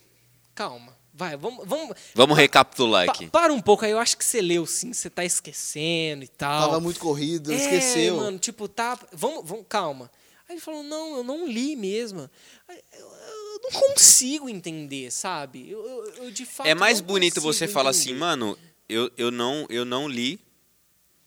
calma. 0.54 0.96
Vai, 1.18 1.38
vamos 1.38 1.66
vamos 1.66 1.96
Vamos 2.14 2.38
recapitular 2.38 3.06
Pa- 3.06 3.14
aqui. 3.14 3.28
para 3.30 3.54
um 3.54 3.62
pouco 3.62 3.86
aí, 3.86 3.92
eu 3.92 4.00
acho 4.00 4.18
que 4.18 4.26
você 4.26 4.42
leu 4.42 4.66
sim, 4.66 4.92
você 4.92 5.10
tá 5.10 5.24
esquecendo 5.24 6.26
e 6.26 6.28
tal. 6.28 6.62
Tava 6.68 6.80
muito 6.82 7.00
corrido, 7.00 7.54
É, 7.54 7.56
esqueceu. 7.56 8.18
mano, 8.18 8.38
tipo, 8.38 8.68
tá. 8.68 9.00
Vamos, 9.14 9.48
vamos, 9.48 9.66
calma. 9.70 10.12
Aí 10.48 10.56
ele 10.56 10.62
falou, 10.62 10.84
não, 10.84 11.16
eu 11.18 11.24
não 11.24 11.48
li 11.48 11.76
mesmo. 11.78 12.30
Eu, 12.68 12.76
eu 13.00 13.60
não 13.64 13.80
consigo 13.80 14.50
entender, 14.50 15.10
sabe? 15.10 15.70
Eu, 15.72 15.80
eu, 15.88 16.14
eu, 16.26 16.32
de 16.32 16.46
fato. 16.46 16.68
É 16.68 16.76
mais 16.76 17.00
bonito 17.00 17.40
você 17.40 17.66
falar 17.66 17.92
assim, 17.92 18.10
entender. 18.10 18.20
mano, 18.20 18.58
eu, 18.90 19.10
eu, 19.18 19.32
não, 19.32 19.66
eu 19.70 19.86
não 19.86 20.10
li. 20.10 20.38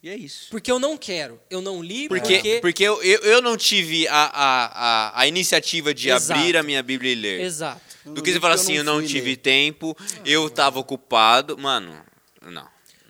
E 0.01 0.09
é 0.09 0.15
isso. 0.15 0.47
Porque 0.49 0.71
eu 0.71 0.79
não 0.79 0.97
quero. 0.97 1.39
Eu 1.49 1.61
não 1.61 1.83
li 1.83 2.07
Porque, 2.07 2.35
porque. 2.35 2.59
porque 2.61 2.83
eu, 2.83 3.03
eu, 3.03 3.19
eu 3.19 3.41
não 3.41 3.57
tive 3.57 4.07
a, 4.07 4.13
a, 4.13 4.65
a, 5.09 5.21
a 5.21 5.27
iniciativa 5.27 5.93
de 5.93 6.09
Exato. 6.09 6.39
abrir 6.39 6.55
a 6.55 6.63
minha 6.63 6.81
Bíblia 6.81 7.11
e 7.11 7.15
ler. 7.15 7.41
Exato. 7.41 7.81
Eu 8.05 8.13
Do 8.13 8.17
não 8.17 8.23
que 8.23 8.31
você 8.31 8.39
fala 8.39 8.55
porque 8.55 8.63
assim, 8.71 8.77
eu 8.77 8.83
não 8.83 8.99
fui 8.99 9.07
tive 9.07 9.31
ler. 9.31 9.37
tempo, 9.37 9.95
eu 10.25 10.49
tava 10.49 10.79
ocupado. 10.79 11.57
Mano, 11.57 11.93
não. 12.43 12.65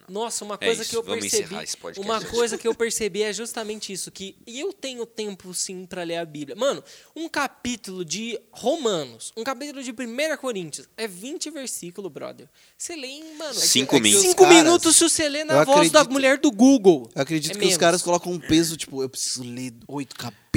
Nossa, 0.10 0.43
uma 0.43 0.55
É 0.55 0.66
coisa 0.66 0.82
isso, 0.82 0.89
que 0.91 0.97
eu 0.97 1.03
vamos 1.03 1.20
percebi. 1.22 1.43
encerrar 1.43 1.64
esse 1.64 1.78
podcast 1.78 2.07
Uma 2.10 2.22
coisa 2.24 2.57
que 2.57 2.68
eu 2.68 2.74
percebi 2.76 3.22
é 3.24 3.32
justamente 3.34 3.93
isso: 3.93 4.12
que 4.12 4.36
eu 4.47 4.74
tenho 4.74 5.05
tempo 5.05 5.53
sim 5.53 5.86
pra 5.86 6.03
ler 6.03 6.18
a 6.18 6.26
Bíblia. 6.26 6.55
Mano, 6.55 6.84
um 7.16 7.30
capítulo 7.30 8.03
de 8.03 8.39
Romanos, 8.51 9.32
um 9.38 9.43
capítulo 9.43 9.82
de 9.84 9.91
1 9.91 10.38
Coríntios, 10.38 10.88
é 10.97 11.07
20 11.07 11.49
versículos, 11.51 12.12
brother. 12.12 12.47
Você 12.78 12.95
lê 12.95 13.07
em, 13.07 13.36
mano. 13.38 13.53
Cinco 13.53 13.95
É 13.95 13.99
que 13.99 14.03
os 14.07 14.10
minutos. 14.10 14.30
Cinco 14.30 14.43
caras- 14.43 14.57
minutos 14.64 14.95
se 14.95 15.03
você 15.10 15.30
lê 15.30 15.43
na 15.43 15.64
voz 15.64 15.91
da 15.91 15.99
acredito- 16.01 16.14
mulher 16.14 16.38
do 16.38 16.51
Google. 16.51 17.10
Eu 17.16 17.22
acredito 17.22 17.51
É 17.51 17.53
que 17.53 17.60
menos. 17.60 17.74
os 17.74 17.78
caras 17.78 18.01
colocam 18.01 18.32
um 18.32 18.39
peso, 18.39 18.76
tipo, 18.78 19.01
eu 19.03 19.10
preciso 19.10 19.43
ler 19.43 19.74
oito 19.88 20.16
capítulos 20.16 20.49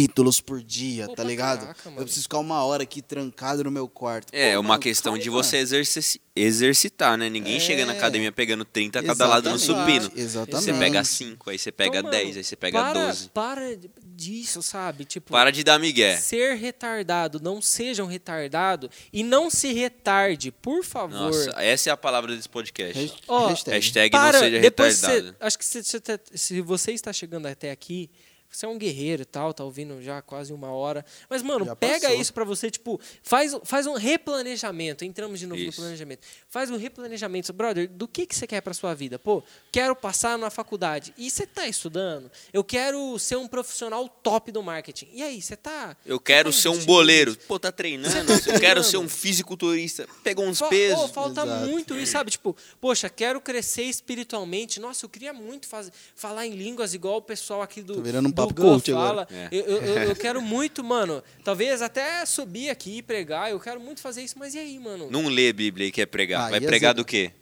por 0.44 0.62
dia, 0.62 1.06
Pô, 1.06 1.14
tá 1.14 1.22
ligado? 1.24 1.60
caraca, 1.60 1.80
mano. 1.90 2.00
eu 2.00 2.04
preciso 2.04 2.22
ficar 2.24 2.38
uma 2.38 2.64
hora 2.64 2.82
aqui 2.82 3.02
trancado 3.02 3.62
no 3.64 3.70
meu 3.70 3.88
quarto. 3.88 4.28
É, 4.32 4.54
Pô, 4.54 4.60
uma 4.60 4.68
mano, 4.70 4.80
questão 4.80 5.16
de 5.18 5.28
você 5.28 5.58
exerci- 5.58 6.20
exercitar, 6.34 7.16
né? 7.18 7.28
Ninguém 7.28 7.56
É. 7.56 7.60
chega 7.60 7.84
na 7.84 7.92
academia 7.92 8.32
pegando 8.32 8.64
30 8.64 9.00
a 9.00 9.02
cada 9.02 9.26
lado 9.26 9.50
no 9.50 9.58
supino. 9.58 10.10
Exatamente. 10.16 10.64
Você 10.64 10.72
pega 10.72 11.04
5, 11.04 11.50
aí 11.50 11.58
você 11.58 11.70
pega 11.72 11.98
Então, 11.98 12.10
mano, 12.10 12.22
10, 12.24 12.36
aí 12.38 12.44
você 12.44 12.56
pega 12.56 12.80
para, 12.80 12.92
12. 13.06 13.28
Para 13.30 13.78
disso, 14.14 14.62
sabe? 14.62 15.04
Tipo, 15.04 15.30
Para 15.32 15.50
de 15.50 15.62
dar 15.62 15.78
migué. 15.78 16.16
ser 16.16 16.54
retardado, 16.56 17.38
não 17.42 17.60
sejam 17.60 18.06
retardado 18.06 18.90
e 19.12 19.22
não 19.22 19.50
se 19.50 19.72
retarde, 19.72 20.50
por 20.50 20.84
favor. 20.84 21.10
Nossa, 21.32 21.50
essa 21.58 21.90
é 21.90 21.92
a 21.92 21.96
palavra 21.96 22.34
desse 22.34 22.48
podcast. 22.48 22.98
Hasht- 22.98 23.22
Ó, 23.28 23.48
hashtag. 23.48 23.74
Hashtag 23.76 24.10
Para, 24.10 24.32
não 24.32 24.40
seja 24.46 24.60
depois 24.60 25.00
retardado. 25.02 25.26
você, 25.38 25.44
acho 25.46 25.58
que 25.58 25.64
se, 25.64 25.82
se, 25.84 26.00
se 26.34 26.60
você 26.62 26.92
está 26.92 27.12
chegando 27.12 27.46
até 27.46 27.70
aqui, 27.70 28.08
você 28.52 28.66
é 28.66 28.68
um 28.68 28.76
guerreiro 28.78 29.22
e 29.22 29.24
tal, 29.24 29.52
tá 29.54 29.64
ouvindo 29.64 30.00
já 30.02 30.20
quase 30.22 30.52
uma 30.52 30.70
hora. 30.72 31.04
Mas, 31.28 31.42
mano, 31.42 31.64
Já 31.64 31.74
pega 31.76 32.00
passou. 32.08 32.20
isso 32.20 32.32
pra 32.34 32.44
você, 32.44 32.70
tipo, 32.70 33.00
faz, 33.22 33.56
faz 33.64 33.86
um 33.86 33.94
replanejamento. 33.94 35.04
Entramos 35.04 35.38
de 35.40 35.46
novo 35.46 35.60
Isso. 35.60 35.80
no 35.80 35.84
planejamento. 35.86 36.20
Faz 36.48 36.70
um 36.70 36.76
replanejamento. 36.76 37.52
Brother, 37.52 37.88
do 37.88 38.06
que, 38.08 38.26
que 38.26 38.34
você 38.34 38.46
quer 38.46 38.60
pra 38.60 38.74
sua 38.74 38.94
vida? 38.94 39.18
Pô, 39.18 39.42
quero 39.70 39.94
passar 39.96 40.36
na 40.38 40.50
faculdade. 40.50 41.14
E 41.16 41.30
você 41.30 41.46
tá 41.46 41.66
estudando? 41.66 42.30
Eu 42.52 42.62
quero 42.64 43.18
ser 43.18 43.36
um 43.36 43.46
profissional 43.48 44.08
top 44.08 44.52
do 44.52 44.62
marketing. 44.62 45.08
E 45.12 45.22
aí, 45.22 45.40
você 45.40 45.56
tá. 45.56 45.96
Eu 46.04 46.20
quero 46.20 46.52
tá 46.52 46.58
ser 46.58 46.68
um 46.68 46.84
boleiro. 46.84 47.36
Pô, 47.48 47.58
tá 47.58 47.72
treinando. 47.72 48.12
Tá 48.26 48.32
Eu 48.34 48.38
quero 48.42 48.58
treinando. 48.60 48.84
ser 48.84 48.96
um 48.98 49.08
fisiculturista. 49.08 50.06
Pegou 50.22 50.44
uns 50.46 50.58
Fa- 50.58 50.68
pesos. 50.68 51.00
Pô, 51.02 51.08
falta 51.08 51.42
Exato. 51.42 51.66
muito 51.66 51.94
isso, 51.98 52.12
sabe? 52.12 52.30
Tipo, 52.30 52.56
poxa, 52.80 53.08
quero 53.08 53.40
crescer 53.40 53.84
espiritualmente. 53.84 54.80
Nossa, 54.80 55.04
eu 55.04 55.08
queria 55.08 55.32
muito 55.32 55.66
faz- 55.66 55.90
falar 56.14 56.46
em 56.46 56.54
línguas 56.54 56.94
igual 56.94 57.16
o 57.16 57.22
pessoal 57.22 57.62
aqui 57.62 57.82
do, 57.82 57.94
Tô 57.94 58.02
virando 58.02 58.28
um 58.28 58.32
Gun 58.48 58.62
coach 58.74 58.92
fala. 58.92 59.22
agora. 59.22 59.28
É. 59.30 59.48
Eu, 59.52 59.60
eu- 59.64 60.02
eu- 60.08 60.16
quero 60.16 60.40
muito, 60.42 60.82
mano. 60.84 61.22
Talvez 61.44 61.82
até 61.82 62.24
subir 62.26 62.70
aqui 62.70 62.98
e 62.98 63.02
pregar. 63.02 63.50
Eu 63.50 63.60
quero 63.60 63.80
muito 63.80 64.00
fazer 64.00 64.22
isso, 64.22 64.38
mas 64.38 64.54
e 64.54 64.58
aí, 64.58 64.78
mano? 64.78 65.08
Não 65.10 65.26
lê 65.28 65.48
a 65.48 65.52
Bíblia 65.52 65.86
e 65.86 65.92
quer 65.92 66.06
pregar. 66.06 66.46
Ah, 66.46 66.50
Vai 66.50 66.58
e 66.60 66.66
pregar 66.66 66.90
azeda. 66.90 67.02
do 67.02 67.04
quê? 67.06 67.32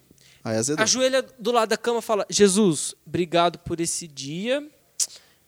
Aí 0.43 0.55
azedou. 0.57 0.81
Ajoelha 0.83 1.21
do 1.37 1.51
lado 1.51 1.69
da 1.69 1.77
cama 1.77 1.99
e 1.99 2.01
fala: 2.01 2.25
Jesus, 2.29 2.95
obrigado 3.05 3.59
por 3.59 3.79
esse 3.79 4.07
dia, 4.07 4.67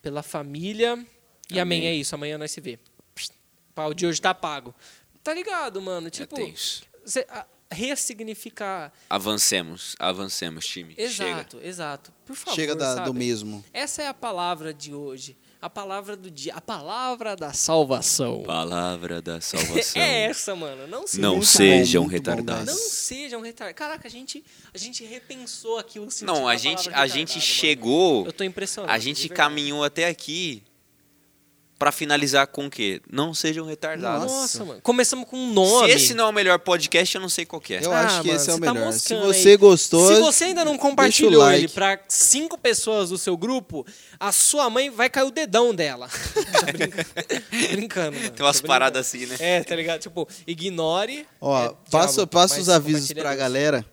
pela 0.01 0.21
família, 0.23 0.93
E 1.49 1.59
amém. 1.59 1.79
Amém. 1.79 1.87
é 1.89 1.95
isso. 1.95 2.13
Amanhã 2.15 2.37
nós 2.37 2.51
se 2.51 2.61
vê. 2.61 2.77
Pá, 3.73 3.85
o 3.87 3.93
de 3.93 4.05
hoje 4.05 4.21
tá 4.21 4.33
pago. 4.35 4.73
Tá 5.23 5.33
ligado, 5.33 5.81
mano? 5.81 6.07
É 6.07 6.09
Tipo, 6.11 6.35
tenso. 6.35 6.83
cê- 7.05 7.25
a- 7.29 7.45
ressignificar. 7.71 8.91
Avancemos, 9.09 9.95
avancemos, 9.97 10.65
time. 10.67 10.93
Chega. 10.93 11.03
Exato, 11.07 11.59
exato. 11.63 12.13
Por 12.25 12.35
favor. 12.35 12.55
Chega 12.55 12.75
da- 12.75 12.95
sabe? 12.95 13.05
do 13.07 13.13
mesmo. 13.13 13.63
Essa 13.73 14.03
é 14.03 14.07
a 14.07 14.13
palavra 14.13 14.73
de 14.73 14.93
hoje. 14.93 15.35
A 15.63 15.69
palavra 15.69 16.17
do 16.17 16.29
dia. 16.29 16.53
A 16.55 16.59
palavra 16.59 17.37
da 17.37 17.53
salvação. 17.53 18.43
Palavra 18.43 19.21
da 19.21 19.39
salvação. 19.41 20.01
É 20.01 20.23
essa, 20.25 20.53
mano. 20.53 20.85
Não 20.87 21.07
se 21.07 21.21
Não 21.21 21.41
sejam 21.41 22.03
bom, 22.03 22.09
muito 22.09 22.21
bom, 22.23 22.31
retardados. 22.31 22.65
Não 22.65 22.75
sejam 22.89 23.39
retardados. 23.39 23.77
Caraca, 23.79 24.05
a 24.05 24.11
gente, 24.11 24.43
a 24.73 24.77
gente 24.77 25.05
repensou 25.05 25.79
aqui 25.79 25.99
o 26.01 26.11
sentido 26.11 26.27
Não, 26.33 26.49
a 26.49 26.57
gente, 26.57 26.89
a 26.93 27.07
gente 27.07 27.35
mano. 27.35 27.41
chegou, 27.41 28.25
Eu 28.25 28.33
tô 28.33 28.43
impressionado. 28.43 28.93
a 28.93 28.97
gente 28.99 29.29
caminhou 29.29 29.85
até 29.85 30.07
aqui 30.09 30.63
pra 31.83 31.91
finalizar 31.91 32.47
com 32.47 32.67
o 32.67 32.69
quê? 32.69 33.01
Não 33.11 33.33
sejam 33.33 33.65
retardados. 33.65 34.31
Nossa, 34.31 34.63
mano. 34.63 34.79
Começamos 34.81 35.27
com 35.29 35.35
um 35.37 35.51
nome. 35.51 35.89
Se 35.89 35.95
esse 35.97 36.13
não 36.13 36.27
é 36.27 36.29
o 36.29 36.31
melhor 36.31 36.57
podcast, 36.59 37.13
eu 37.15 37.19
não 37.19 37.27
sei 37.27 37.45
qual 37.45 37.59
que 37.59 37.73
é. 37.73 37.83
Eu 37.83 37.91
Ah, 37.91 37.99
acho 38.05 38.21
que 38.21 38.27
mano, 38.27 38.39
esse 38.39 38.49
é 38.49 38.53
o 38.53 38.55
você 38.57 38.61
tá 38.65 38.73
melhor. 38.73 38.91
Se 38.93 39.13
moscando 39.13 39.33
você 39.33 39.49
aí. 39.49 39.57
gostou, 39.57 40.07
Se 40.15 40.21
você 40.21 40.43
ainda 40.45 40.63
não 40.63 40.77
compartilhou 40.77 41.41
like. 41.43 41.57
ele 41.65 41.67
pra 41.67 41.99
cinco 42.07 42.57
pessoas 42.57 43.09
do 43.09 43.17
seu 43.17 43.35
grupo, 43.35 43.85
a 44.17 44.31
sua 44.31 44.69
mãe 44.69 44.89
vai 44.89 45.09
cair 45.09 45.25
o 45.27 45.31
dedão 45.31 45.75
dela. 45.75 46.07
Brincando. 46.71 47.05
brincando, 47.71 48.17
mano. 48.17 48.29
Tem 48.31 48.45
umas 48.45 48.61
paradas 48.61 49.05
assim, 49.05 49.25
né? 49.25 49.35
É, 49.39 49.63
tá 49.63 49.75
ligado? 49.75 49.99
Tipo, 49.99 50.25
ignore. 50.47 51.25
ó, 51.41 51.65
é, 51.65 51.73
passa, 51.91 52.13
diabo, 52.15 52.31
passa 52.31 52.61
os 52.61 52.69
avisos 52.69 53.11
pra 53.11 53.35
galera. 53.35 53.85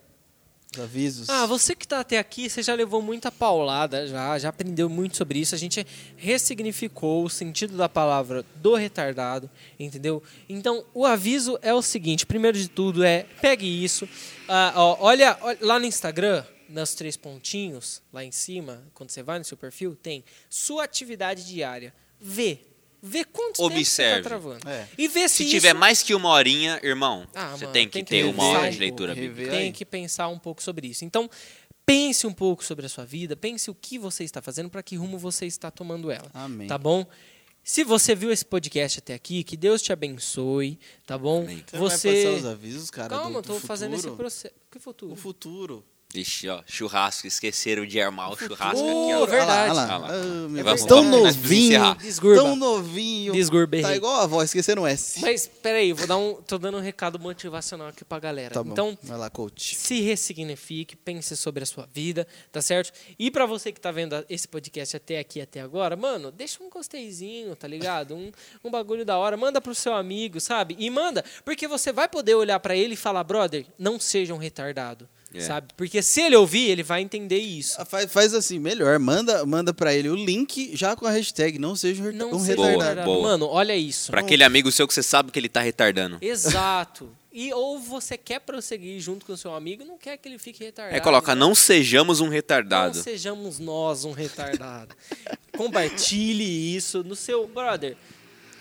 Os 0.81 0.85
avisos. 0.85 1.29
Ah, 1.29 1.47
você 1.47 1.75
que 1.75 1.87
tá 1.87 2.01
até 2.01 2.19
aqui, 2.19 2.49
você 2.49 2.63
já 2.63 2.75
levou 2.75 3.03
muita 3.03 3.31
paulada, 3.31 4.07
já, 4.07 4.39
já 4.39 4.49
aprendeu 4.49 4.89
muito 4.89 5.17
sobre 5.17 5.39
isso. 5.39 5.55
A 5.55 5.59
gente 5.59 5.87
ressignificou 6.17 7.25
o 7.25 7.31
sentido 7.31 7.77
da 7.77 7.89
palavra 7.89 8.45
do 8.57 8.75
retardado, 8.75 9.51
entendeu? 9.79 10.23
Então, 10.49 10.85
o 10.95 11.05
aviso 11.05 11.59
é 11.63 11.75
o 11.75 11.83
seguinte: 11.83 12.25
primeiro 12.25 12.59
de 12.59 12.69
tudo 12.69 13.05
é 13.05 13.27
pegue 13.41 13.67
isso. 13.67 14.09
ah, 14.49 14.73
ó, 14.75 14.97
olha, 15.01 15.37
olha 15.43 15.59
lá 15.61 15.79
no 15.79 15.85
Instagram, 15.85 16.45
nos 16.69 16.95
três 16.95 17.17
pontinhos, 17.17 18.01
lá 18.13 18.25
em 18.25 18.33
cima, 18.33 18.83
quando 18.95 19.11
você 19.11 19.23
vai 19.23 19.39
no 19.39 19.45
seu 19.45 19.57
perfil, 19.57 19.95
tem 19.95 20.25
sua 20.49 20.85
atividade 20.85 21.47
diária. 21.47 21.93
Vê. 22.21 22.61
Vê 23.03 23.25
quanto 23.25 23.57
tempo 23.57 23.71
você 23.71 23.77
Observe. 23.81 24.23
tá 24.23 24.29
travando. 24.29 24.69
É. 24.69 24.87
E 24.99 25.09
vê 25.09 25.29
se, 25.29 25.37
Se 25.37 25.43
isso... 25.45 25.53
tiver 25.53 25.73
mais 25.75 26.03
que 26.03 26.15
uma 26.15 26.29
horinha, 26.29 26.79
irmão, 26.83 27.27
Ah, 27.35 27.53
você 27.57 27.65
mano, 27.65 27.73
tem 27.73 27.87
que 27.87 27.93
tem 27.95 28.05
que 28.05 28.11
ter 28.11 28.25
uma 28.25 28.45
hora 28.45 28.67
um 28.67 28.71
de 28.71 28.79
leitura 28.79 29.15
pouco, 29.15 29.29
bíblica. 29.29 29.51
tem 29.53 29.73
que 29.73 29.85
pensar 29.85 30.29
um 30.29 30.39
pouco 30.39 30.63
sobre 30.63 30.87
isso. 30.89 31.05
Então, 31.05 31.29
pense 31.87 32.27
um 32.27 32.33
pouco 32.33 32.65
sobre 32.65 32.85
a 32.87 32.89
sua 32.89 33.05
vida, 33.05 33.35
pense 33.37 33.71
o 33.71 33.75
que 33.75 33.99
você 33.99 34.23
está 34.25 34.43
fazendo, 34.43 34.69
para 34.71 34.83
que 34.83 34.97
rumo 34.97 35.17
você 35.19 35.47
está 35.47 35.71
tomando 35.71 36.11
ela. 36.11 36.31
Amém. 36.35 36.69
Tá 36.69 36.77
bom? 36.79 37.07
Se 37.63 37.85
você 37.85 38.15
viu 38.15 38.31
esse 38.33 38.45
podcast 38.45 38.99
até 39.01 39.13
aqui, 39.15 39.45
que 39.45 39.57
Deus 39.57 39.83
te 39.83 39.93
abençoe, 39.93 40.79
tá 41.07 41.17
bom? 41.19 41.43
Amém. 41.43 41.65
Você, 41.73 41.77
vai 41.79 41.89
Você. 41.91 42.25
passar 42.25 42.37
os 42.39 42.45
avisos, 42.47 42.91
cara, 42.91 43.09
Calma, 43.11 43.31
do, 43.31 43.37
eu 43.39 43.43
do 43.43 43.47
tô 43.61 43.67
fazendo 43.67 43.93
esse 43.95 44.03
futuro? 44.03 44.17
processo. 44.17 44.55
Que 44.71 44.79
futuro? 44.79 45.13
O 45.13 45.17
futuro. 45.17 45.85
Ixi, 46.15 46.49
ó, 46.49 46.61
churrasco. 46.67 47.27
Esqueceram 47.27 47.87
de 47.87 48.01
armar 48.01 48.33
o 48.33 48.37
churrasco 48.37 48.81
Oh, 48.85 49.05
aqui, 49.05 49.15
ó. 49.23 49.27
verdade. 49.27 49.71
Olha 49.71 49.73
lá, 49.73 49.85
olha 49.85 49.99
lá. 49.99 50.09
Ah, 50.09 50.11
tão 50.65 50.65
precisamos 50.65 51.37
novinho. 51.37 51.97
Tão 52.35 52.57
novinho. 52.57 53.33
Desgurba, 53.33 53.81
Tá 53.81 53.95
igual 53.95 54.17
a 54.21 54.23
avó, 54.25 54.43
esquecendo 54.43 54.81
o 54.83 54.87
S. 54.87 55.21
Mas, 55.21 55.47
peraí, 55.47 55.93
vou 55.93 56.07
dar 56.09 56.17
um, 56.17 56.35
tô 56.35 56.59
dando 56.59 56.79
um 56.79 56.81
recado 56.81 57.19
motivacional 57.19 57.89
aqui 57.89 58.05
pra 58.05 58.19
galera. 58.19 58.53
Tá 58.53 58.63
bom. 58.63 58.73
Então, 58.73 58.99
Vai 59.03 59.19
lá, 59.19 59.31
coach. 59.31 59.77
se 59.77 60.01
ressignifique, 60.01 60.97
pense 60.97 61.37
sobre 61.37 61.63
a 61.63 61.67
sua 61.67 61.87
vida, 61.93 62.27
tá 62.51 62.61
certo? 62.61 62.93
E 63.19 63.31
pra 63.31 63.47
você 63.47 63.71
que 63.71 63.81
tá 63.81 63.93
vendo 63.93 64.25
esse 64.29 64.49
podcast 64.49 64.97
até 64.97 65.19
aqui, 65.21 65.41
até 65.41 65.61
agora, 65.61 65.95
mano, 65.97 66.33
deixa 66.33 66.63
um 66.63 66.69
gosteizinho, 66.69 67.55
tá 67.55 67.69
ligado? 67.69 68.15
Um, 68.17 68.33
um 68.65 68.71
bagulho 68.71 69.05
da 69.05 69.17
hora, 69.17 69.37
manda 69.37 69.61
pro 69.61 69.75
seu 69.75 69.95
amigo, 69.95 70.41
sabe? 70.41 70.75
E 70.79 70.91
manda, 70.91 71.25
porque 71.45 71.69
você 71.69 71.93
vai 71.93 72.09
poder 72.09 72.35
olhar 72.35 72.59
pra 72.59 72.75
ele 72.75 72.95
e 72.95 72.97
falar, 72.97 73.23
brother, 73.23 73.65
não 73.79 74.01
seja 74.01 74.35
um 74.35 74.39
retardado, 74.39 75.09
É. 75.33 75.41
sabe? 75.41 75.69
Porque 75.77 76.03
se 76.03 76.21
ele 76.23 76.35
ouvir, 76.37 76.69
ele 76.71 76.83
vai 76.83 77.01
entender 77.03 77.39
isso. 77.39 77.77
Ah, 77.79 77.85
Faz, 77.85 78.13
faz 78.13 78.35
assim, 78.35 78.59
melhor. 78.59 78.99
Manda, 78.99 79.47
manda 79.47 79.73
pra 79.73 79.95
ele 79.95 80.09
o 80.09 80.15
link 80.17 80.71
já 80.75 80.97
com 80.97 81.07
a 81.07 81.11
hashtag. 81.11 81.59
Não 81.59 81.77
seja 81.77 82.03
um 82.03 82.07
reta- 82.07 82.19
Não 82.19 82.33
um 82.33 82.39
seja 82.41 82.57
Boa, 82.57 82.67
retardado. 82.69 82.91
retardado. 83.01 83.07
boa. 83.17 83.29
Mano, 83.31 83.47
olha 83.47 83.77
isso. 83.77 84.11
Pra 84.11 84.21
aquele 84.21 84.43
amigo 84.43 84.73
seu 84.73 84.89
que 84.89 84.95
você 84.95 85.03
sabe 85.05 85.31
que 85.31 85.39
ele 85.39 85.49
tá 85.49 85.61
retardando. 85.61 86.19
Exato. 86.21 87.11
E 87.33 87.53
ou 87.53 87.79
você 87.79 88.19
quer 88.19 88.41
prosseguir 88.41 88.99
junto 88.99 89.25
com 89.25 89.33
o 89.33 89.37
seu 89.37 89.55
amigo, 89.55 89.85
não 89.85 89.97
quer 89.97 90.17
que 90.17 90.29
ele 90.29 90.37
fique 90.37 90.65
retardado. 90.65 90.97
É, 90.97 91.01
coloca, 91.01 91.33
né? 91.33 91.39
não 91.39 91.55
sejamos 91.55 92.19
um 92.21 92.25
Não 92.25 92.33
retardado. 92.33 93.01
sejamos 93.01 93.61
nós 93.61 94.05
um 94.05 94.11
retardado. 94.11 94.97
Compartilhe 95.57 96.75
isso 96.77 97.05
no 97.05 97.15
seu 97.15 97.47
brother. 97.47 97.97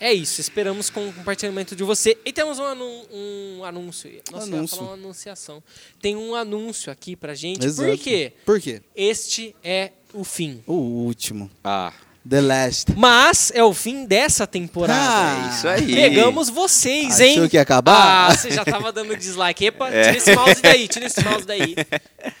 É 0.00 0.12
isso, 0.14 0.40
esperamos 0.40 0.88
com 0.88 1.06
o 1.08 1.12
compartilhamento 1.12 1.76
de 1.76 1.84
você. 1.84 2.16
E 2.24 2.32
temos 2.32 2.58
um, 2.58 2.64
anu- 2.64 3.06
um 3.12 3.64
anúncio. 3.64 4.10
Nossa, 4.32 4.46
eu 4.46 4.50
ia 4.52 4.56
Anúncio. 4.58 4.76
falar 4.78 4.88
uma 4.90 4.94
anunciação. 4.96 5.62
Tem 6.00 6.16
um 6.16 6.34
anúncio 6.34 6.90
aqui 6.90 7.14
pra 7.14 7.34
gente. 7.34 7.66
Exato. 7.66 7.88
Por 7.90 7.98
quê? 7.98 8.32
Por 8.46 8.60
quê? 8.60 8.80
Este 8.96 9.54
é 9.62 9.92
o 10.14 10.24
fim. 10.24 10.62
O 10.66 10.72
último. 10.72 11.50
Ah, 11.62 11.92
The 12.28 12.40
Last. 12.40 12.92
Mas 12.96 13.50
é 13.54 13.64
o 13.64 13.72
fim 13.72 14.04
dessa 14.04 14.46
temporada. 14.46 15.00
Ah, 15.02 15.46
é 15.46 15.54
isso 15.56 15.68
aí. 15.68 15.94
Pegamos 15.94 16.50
vocês, 16.50 17.14
Achou 17.20 17.24
hein? 17.44 17.48
que 17.48 17.56
ia 17.56 17.62
acabar? 17.62 18.30
Ah, 18.30 18.36
você 18.36 18.50
já 18.50 18.64
tava 18.64 18.92
dando 18.92 19.16
dislike. 19.16 19.64
Epa, 19.64 19.86
tira 19.86 20.16
esse 20.16 20.34
mouse 20.34 20.60
daí, 20.62 20.86
tira 20.86 21.06
esse 21.06 21.24
mouse 21.24 21.46
daí. 21.46 21.74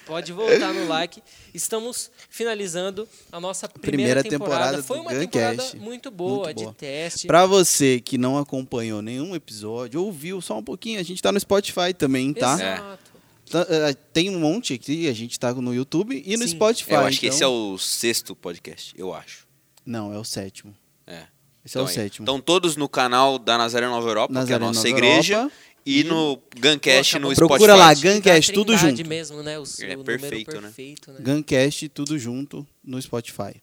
Pode 0.06 0.32
voltar 0.32 0.72
no 0.74 0.86
like. 0.86 1.22
Estamos 1.54 2.10
finalizando 2.28 3.08
a 3.32 3.40
nossa 3.40 3.68
primeira, 3.68 4.20
Primeira 4.20 4.22
temporada 4.22 4.82
Foi 4.82 4.98
do 4.98 5.02
uma 5.02 5.14
temporada 5.14 5.64
muito 5.76 6.10
boa, 6.10 6.44
Muito 6.44 6.56
boa. 6.58 6.70
de 6.72 6.76
teste. 6.76 7.26
Pra 7.26 7.46
você 7.46 8.00
que 8.00 8.18
não 8.18 8.36
acompanhou 8.38 9.00
nenhum 9.02 9.34
episódio, 9.34 10.02
ouviu 10.02 10.40
só 10.40 10.58
um 10.58 10.62
pouquinho, 10.62 11.00
a 11.00 11.02
gente 11.02 11.20
tá 11.22 11.32
no 11.32 11.40
Spotify 11.40 11.92
também, 11.96 12.32
tá? 12.34 12.54
Exato. 12.54 13.10
Tá, 13.50 13.66
eh, 13.68 13.96
Tem 14.12 14.30
um 14.30 14.38
monte 14.38 14.74
aqui, 14.74 15.08
a 15.08 15.12
gente 15.12 15.40
tá 15.40 15.52
no 15.54 15.74
YouTube 15.74 16.22
e 16.24 16.36
no 16.36 16.44
Sim. 16.44 16.50
Spotify. 16.50 16.92
eu 16.92 17.00
acho 17.00 17.18
que 17.18 17.26
então- 17.26 17.34
esse 17.36 17.42
é 17.44 17.48
o 17.48 17.76
sexto 17.78 18.36
podcast, 18.36 18.94
eu 18.96 19.12
acho. 19.12 19.49
Não, 19.84 20.12
é 20.12 20.18
o 20.18 20.24
sétimo. 20.24 20.74
É. 21.06 21.24
Esse 21.64 21.76
é 21.76 21.80
o 21.80 21.86
aí. 21.86 21.92
sétimo. 21.94 22.24
Estão 22.24 22.40
todos 22.40 22.76
no 22.76 22.88
canal 22.88 23.38
da 23.38 23.58
Nazaré 23.58 23.86
Nova 23.86 24.08
Europa, 24.08 24.32
Nazaré 24.32 24.46
que 24.48 24.52
é 24.52 24.56
a 24.56 24.66
nossa 24.66 24.78
Nova 24.78 24.88
igreja, 24.88 25.34
Europa. 25.34 25.54
e 25.84 26.04
no 26.04 26.42
Guncast 26.58 27.18
no 27.18 27.34
procura 27.34 27.74
Spotify. 27.74 27.78
lá, 27.78 27.94
Da 27.94 28.00
Guncast, 28.14 28.52
tudo 28.52 28.76
junto. 28.76 29.06
mesmo, 29.08 29.42
né? 29.42 29.58
O, 29.58 29.62
É 29.62 29.84
o 29.84 29.98
número 29.98 30.04
perfeito, 30.04 30.54
né? 30.54 30.60
perfeito, 30.62 31.12
né? 31.12 31.18
Guncast, 31.20 31.88
tudo 31.90 32.18
junto 32.18 32.66
no 32.82 33.00
Spotify. 33.00 33.62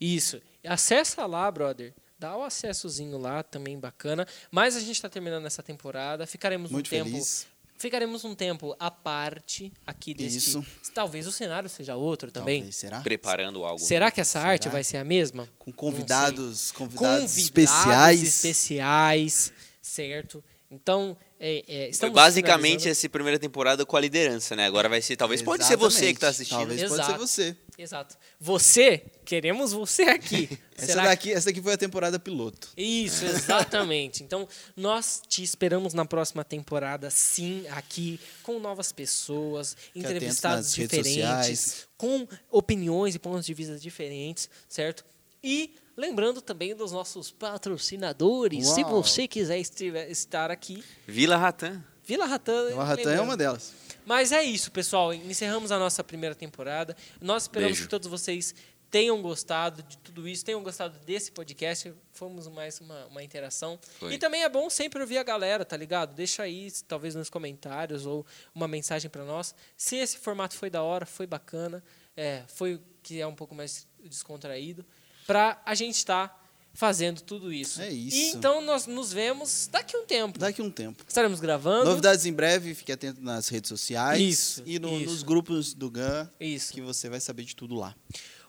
Isso. 0.00 0.40
Acessa 0.66 1.26
lá, 1.26 1.50
brother. 1.50 1.94
Dá 2.18 2.36
o 2.36 2.42
acessozinho 2.42 3.16
lá, 3.16 3.44
também 3.44 3.78
bacana. 3.78 4.26
Mas 4.50 4.74
a 4.74 4.80
gente 4.80 4.92
está 4.92 5.08
terminando 5.08 5.46
essa 5.46 5.62
temporada. 5.62 6.26
Ficaremos 6.26 6.70
Muito 6.70 6.88
um 6.88 6.90
tempo. 6.90 7.08
feliz. 7.10 7.46
Ficaremos 7.78 8.24
um 8.24 8.34
tempo 8.34 8.74
à 8.78 8.90
parte 8.90 9.72
aqui 9.86 10.12
deste. 10.12 10.38
Isso. 10.38 10.66
Talvez 10.92 11.26
o 11.28 11.32
cenário 11.32 11.68
seja 11.68 11.94
outro 11.94 12.30
também. 12.30 12.60
Talvez, 12.62 12.76
será? 12.76 13.00
Preparando 13.00 13.64
algo. 13.64 13.78
Será 13.78 14.10
que 14.10 14.20
essa 14.20 14.40
Será? 14.40 14.50
arte 14.52 14.68
vai 14.68 14.82
ser 14.82 14.96
a 14.96 15.04
mesma? 15.04 15.48
Com 15.58 15.70
convidados, 15.72 16.72
convidados, 16.72 16.98
Convidados 16.98 17.38
especiais. 17.38 18.22
especiais, 18.22 19.52
certo? 19.80 20.42
Então, 20.70 21.16
é, 21.40 21.88
é, 21.88 21.92
Foi 21.94 22.10
basicamente 22.10 22.88
essa 22.88 23.08
primeira 23.08 23.38
temporada 23.38 23.86
com 23.86 23.96
a 23.96 24.00
liderança, 24.00 24.56
né? 24.56 24.66
Agora 24.66 24.88
vai 24.88 25.00
ser, 25.00 25.16
talvez 25.16 25.40
pode 25.40 25.64
ser 25.64 25.76
você 25.76 26.12
que 26.12 26.18
tá 26.20 26.28
Exatamente. 26.28 26.30
assistindo. 26.30 26.58
Talvez 26.58 26.82
pode 26.82 26.92
Exato. 27.00 27.12
ser 27.12 27.18
você. 27.18 27.56
Exato. 27.78 28.16
Você, 28.40 29.04
queremos 29.24 29.72
você 29.72 30.02
aqui. 30.02 30.58
Essa 30.76 30.86
Será 30.86 31.02
que- 31.02 31.08
daqui, 31.08 31.32
essa 31.32 31.46
daqui 31.46 31.62
foi 31.62 31.72
a 31.74 31.76
temporada 31.78 32.18
piloto. 32.18 32.70
Isso, 32.76 33.24
exatamente. 33.24 34.22
Então, 34.24 34.48
nós 34.76 35.22
te 35.28 35.42
esperamos 35.42 35.94
na 35.94 36.04
próxima 36.04 36.44
temporada, 36.44 37.08
sim, 37.10 37.64
aqui, 37.70 38.18
com 38.42 38.58
novas 38.60 38.90
pessoas, 38.92 39.76
entrevistados 39.94 40.72
diferentes, 40.74 41.86
com 41.96 42.26
opiniões 42.50 43.14
e 43.14 43.18
pontos 43.18 43.46
de 43.46 43.54
vista 43.54 43.76
diferentes, 43.78 44.48
certo? 44.68 45.04
E 45.42 45.74
lembrando 45.96 46.40
também 46.40 46.74
dos 46.76 46.92
nossos 46.92 47.30
patrocinadores. 47.30 48.68
Se 48.68 48.82
Uau. 48.82 49.02
você 49.02 49.26
quiser 49.28 49.58
estiver- 49.58 50.10
estar 50.10 50.50
aqui, 50.50 50.82
Vila 51.06 51.36
Ratan. 51.36 51.82
Vila 52.04 52.24
Ratan. 52.26 52.74
O 52.74 52.80
Arratan 52.80 53.12
é 53.14 53.20
uma 53.20 53.36
delas. 53.36 53.72
Mas 54.08 54.32
é 54.32 54.42
isso, 54.42 54.70
pessoal. 54.70 55.12
Encerramos 55.12 55.70
a 55.70 55.78
nossa 55.78 56.02
primeira 56.02 56.34
temporada. 56.34 56.96
Nós 57.20 57.42
esperamos 57.42 57.76
Beijo. 57.76 57.84
que 57.84 57.90
todos 57.90 58.08
vocês 58.08 58.54
tenham 58.90 59.20
gostado 59.20 59.82
de 59.82 59.98
tudo 59.98 60.26
isso, 60.26 60.42
tenham 60.42 60.62
gostado 60.62 60.98
desse 61.00 61.30
podcast. 61.30 61.92
Fomos 62.10 62.48
mais 62.48 62.80
uma, 62.80 63.04
uma 63.08 63.22
interação. 63.22 63.78
Foi. 63.98 64.14
E 64.14 64.18
também 64.18 64.44
é 64.44 64.48
bom 64.48 64.70
sempre 64.70 65.02
ouvir 65.02 65.18
a 65.18 65.22
galera, 65.22 65.62
tá 65.62 65.76
ligado? 65.76 66.14
Deixa 66.14 66.42
aí, 66.42 66.72
talvez 66.88 67.14
nos 67.14 67.28
comentários 67.28 68.06
ou 68.06 68.24
uma 68.54 68.66
mensagem 68.66 69.10
para 69.10 69.26
nós. 69.26 69.54
Se 69.76 69.96
esse 69.96 70.16
formato 70.16 70.54
foi 70.54 70.70
da 70.70 70.82
hora, 70.82 71.04
foi 71.04 71.26
bacana, 71.26 71.84
é, 72.16 72.44
foi 72.48 72.80
que 73.02 73.20
é 73.20 73.26
um 73.26 73.34
pouco 73.34 73.54
mais 73.54 73.86
descontraído, 74.02 74.86
pra 75.26 75.60
a 75.66 75.74
gente 75.74 75.96
estar 75.96 76.47
fazendo 76.74 77.20
tudo 77.20 77.52
isso. 77.52 77.80
É 77.82 77.90
isso. 77.90 78.16
E 78.16 78.28
então 78.30 78.60
nós 78.60 78.86
nos 78.86 79.12
vemos 79.12 79.68
daqui 79.70 79.96
a 79.96 80.00
um 80.00 80.06
tempo. 80.06 80.38
Daqui 80.38 80.60
a 80.60 80.64
um 80.64 80.70
tempo. 80.70 81.04
Estaremos 81.06 81.40
gravando. 81.40 81.86
Novidades 81.90 82.24
em 82.26 82.32
breve, 82.32 82.74
fique 82.74 82.92
atento 82.92 83.20
nas 83.20 83.48
redes 83.48 83.68
sociais. 83.68 84.20
Isso, 84.20 84.62
E 84.66 84.78
no- 84.78 84.96
isso. 85.00 85.10
nos 85.10 85.22
grupos 85.22 85.74
do 85.74 85.90
GAN, 85.90 86.30
Isso. 86.40 86.72
que 86.72 86.80
você 86.80 87.08
vai 87.08 87.20
saber 87.20 87.44
de 87.44 87.56
tudo 87.56 87.74
lá. 87.74 87.94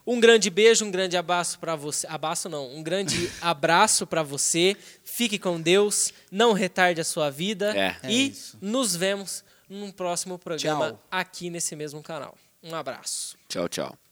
Um 0.06 0.18
grande 0.18 0.48
beijo, 0.48 0.84
um 0.84 0.90
grande 0.90 1.16
abraço 1.16 1.58
para 1.58 1.76
você. 1.76 2.06
Abraço 2.06 2.48
não, 2.48 2.74
um 2.74 2.82
grande 2.82 3.30
abraço 3.40 4.06
para 4.06 4.22
você. 4.22 4.76
Fique 5.04 5.38
com 5.38 5.60
Deus, 5.60 6.12
não 6.30 6.52
retarde 6.52 7.00
a 7.00 7.04
sua 7.04 7.30
vida 7.30 7.76
É. 7.76 7.96
É 8.02 8.10
e 8.10 8.30
isso. 8.30 8.56
nos 8.60 8.96
vemos 8.96 9.44
num 9.68 9.90
próximo 9.92 10.38
programa 10.38 10.88
Tchau. 10.92 11.06
aqui 11.10 11.50
nesse 11.50 11.76
mesmo 11.76 12.02
canal. 12.02 12.36
Um 12.62 12.74
abraço. 12.74 13.36
Tchau, 13.48 13.68
tchau. 13.68 14.09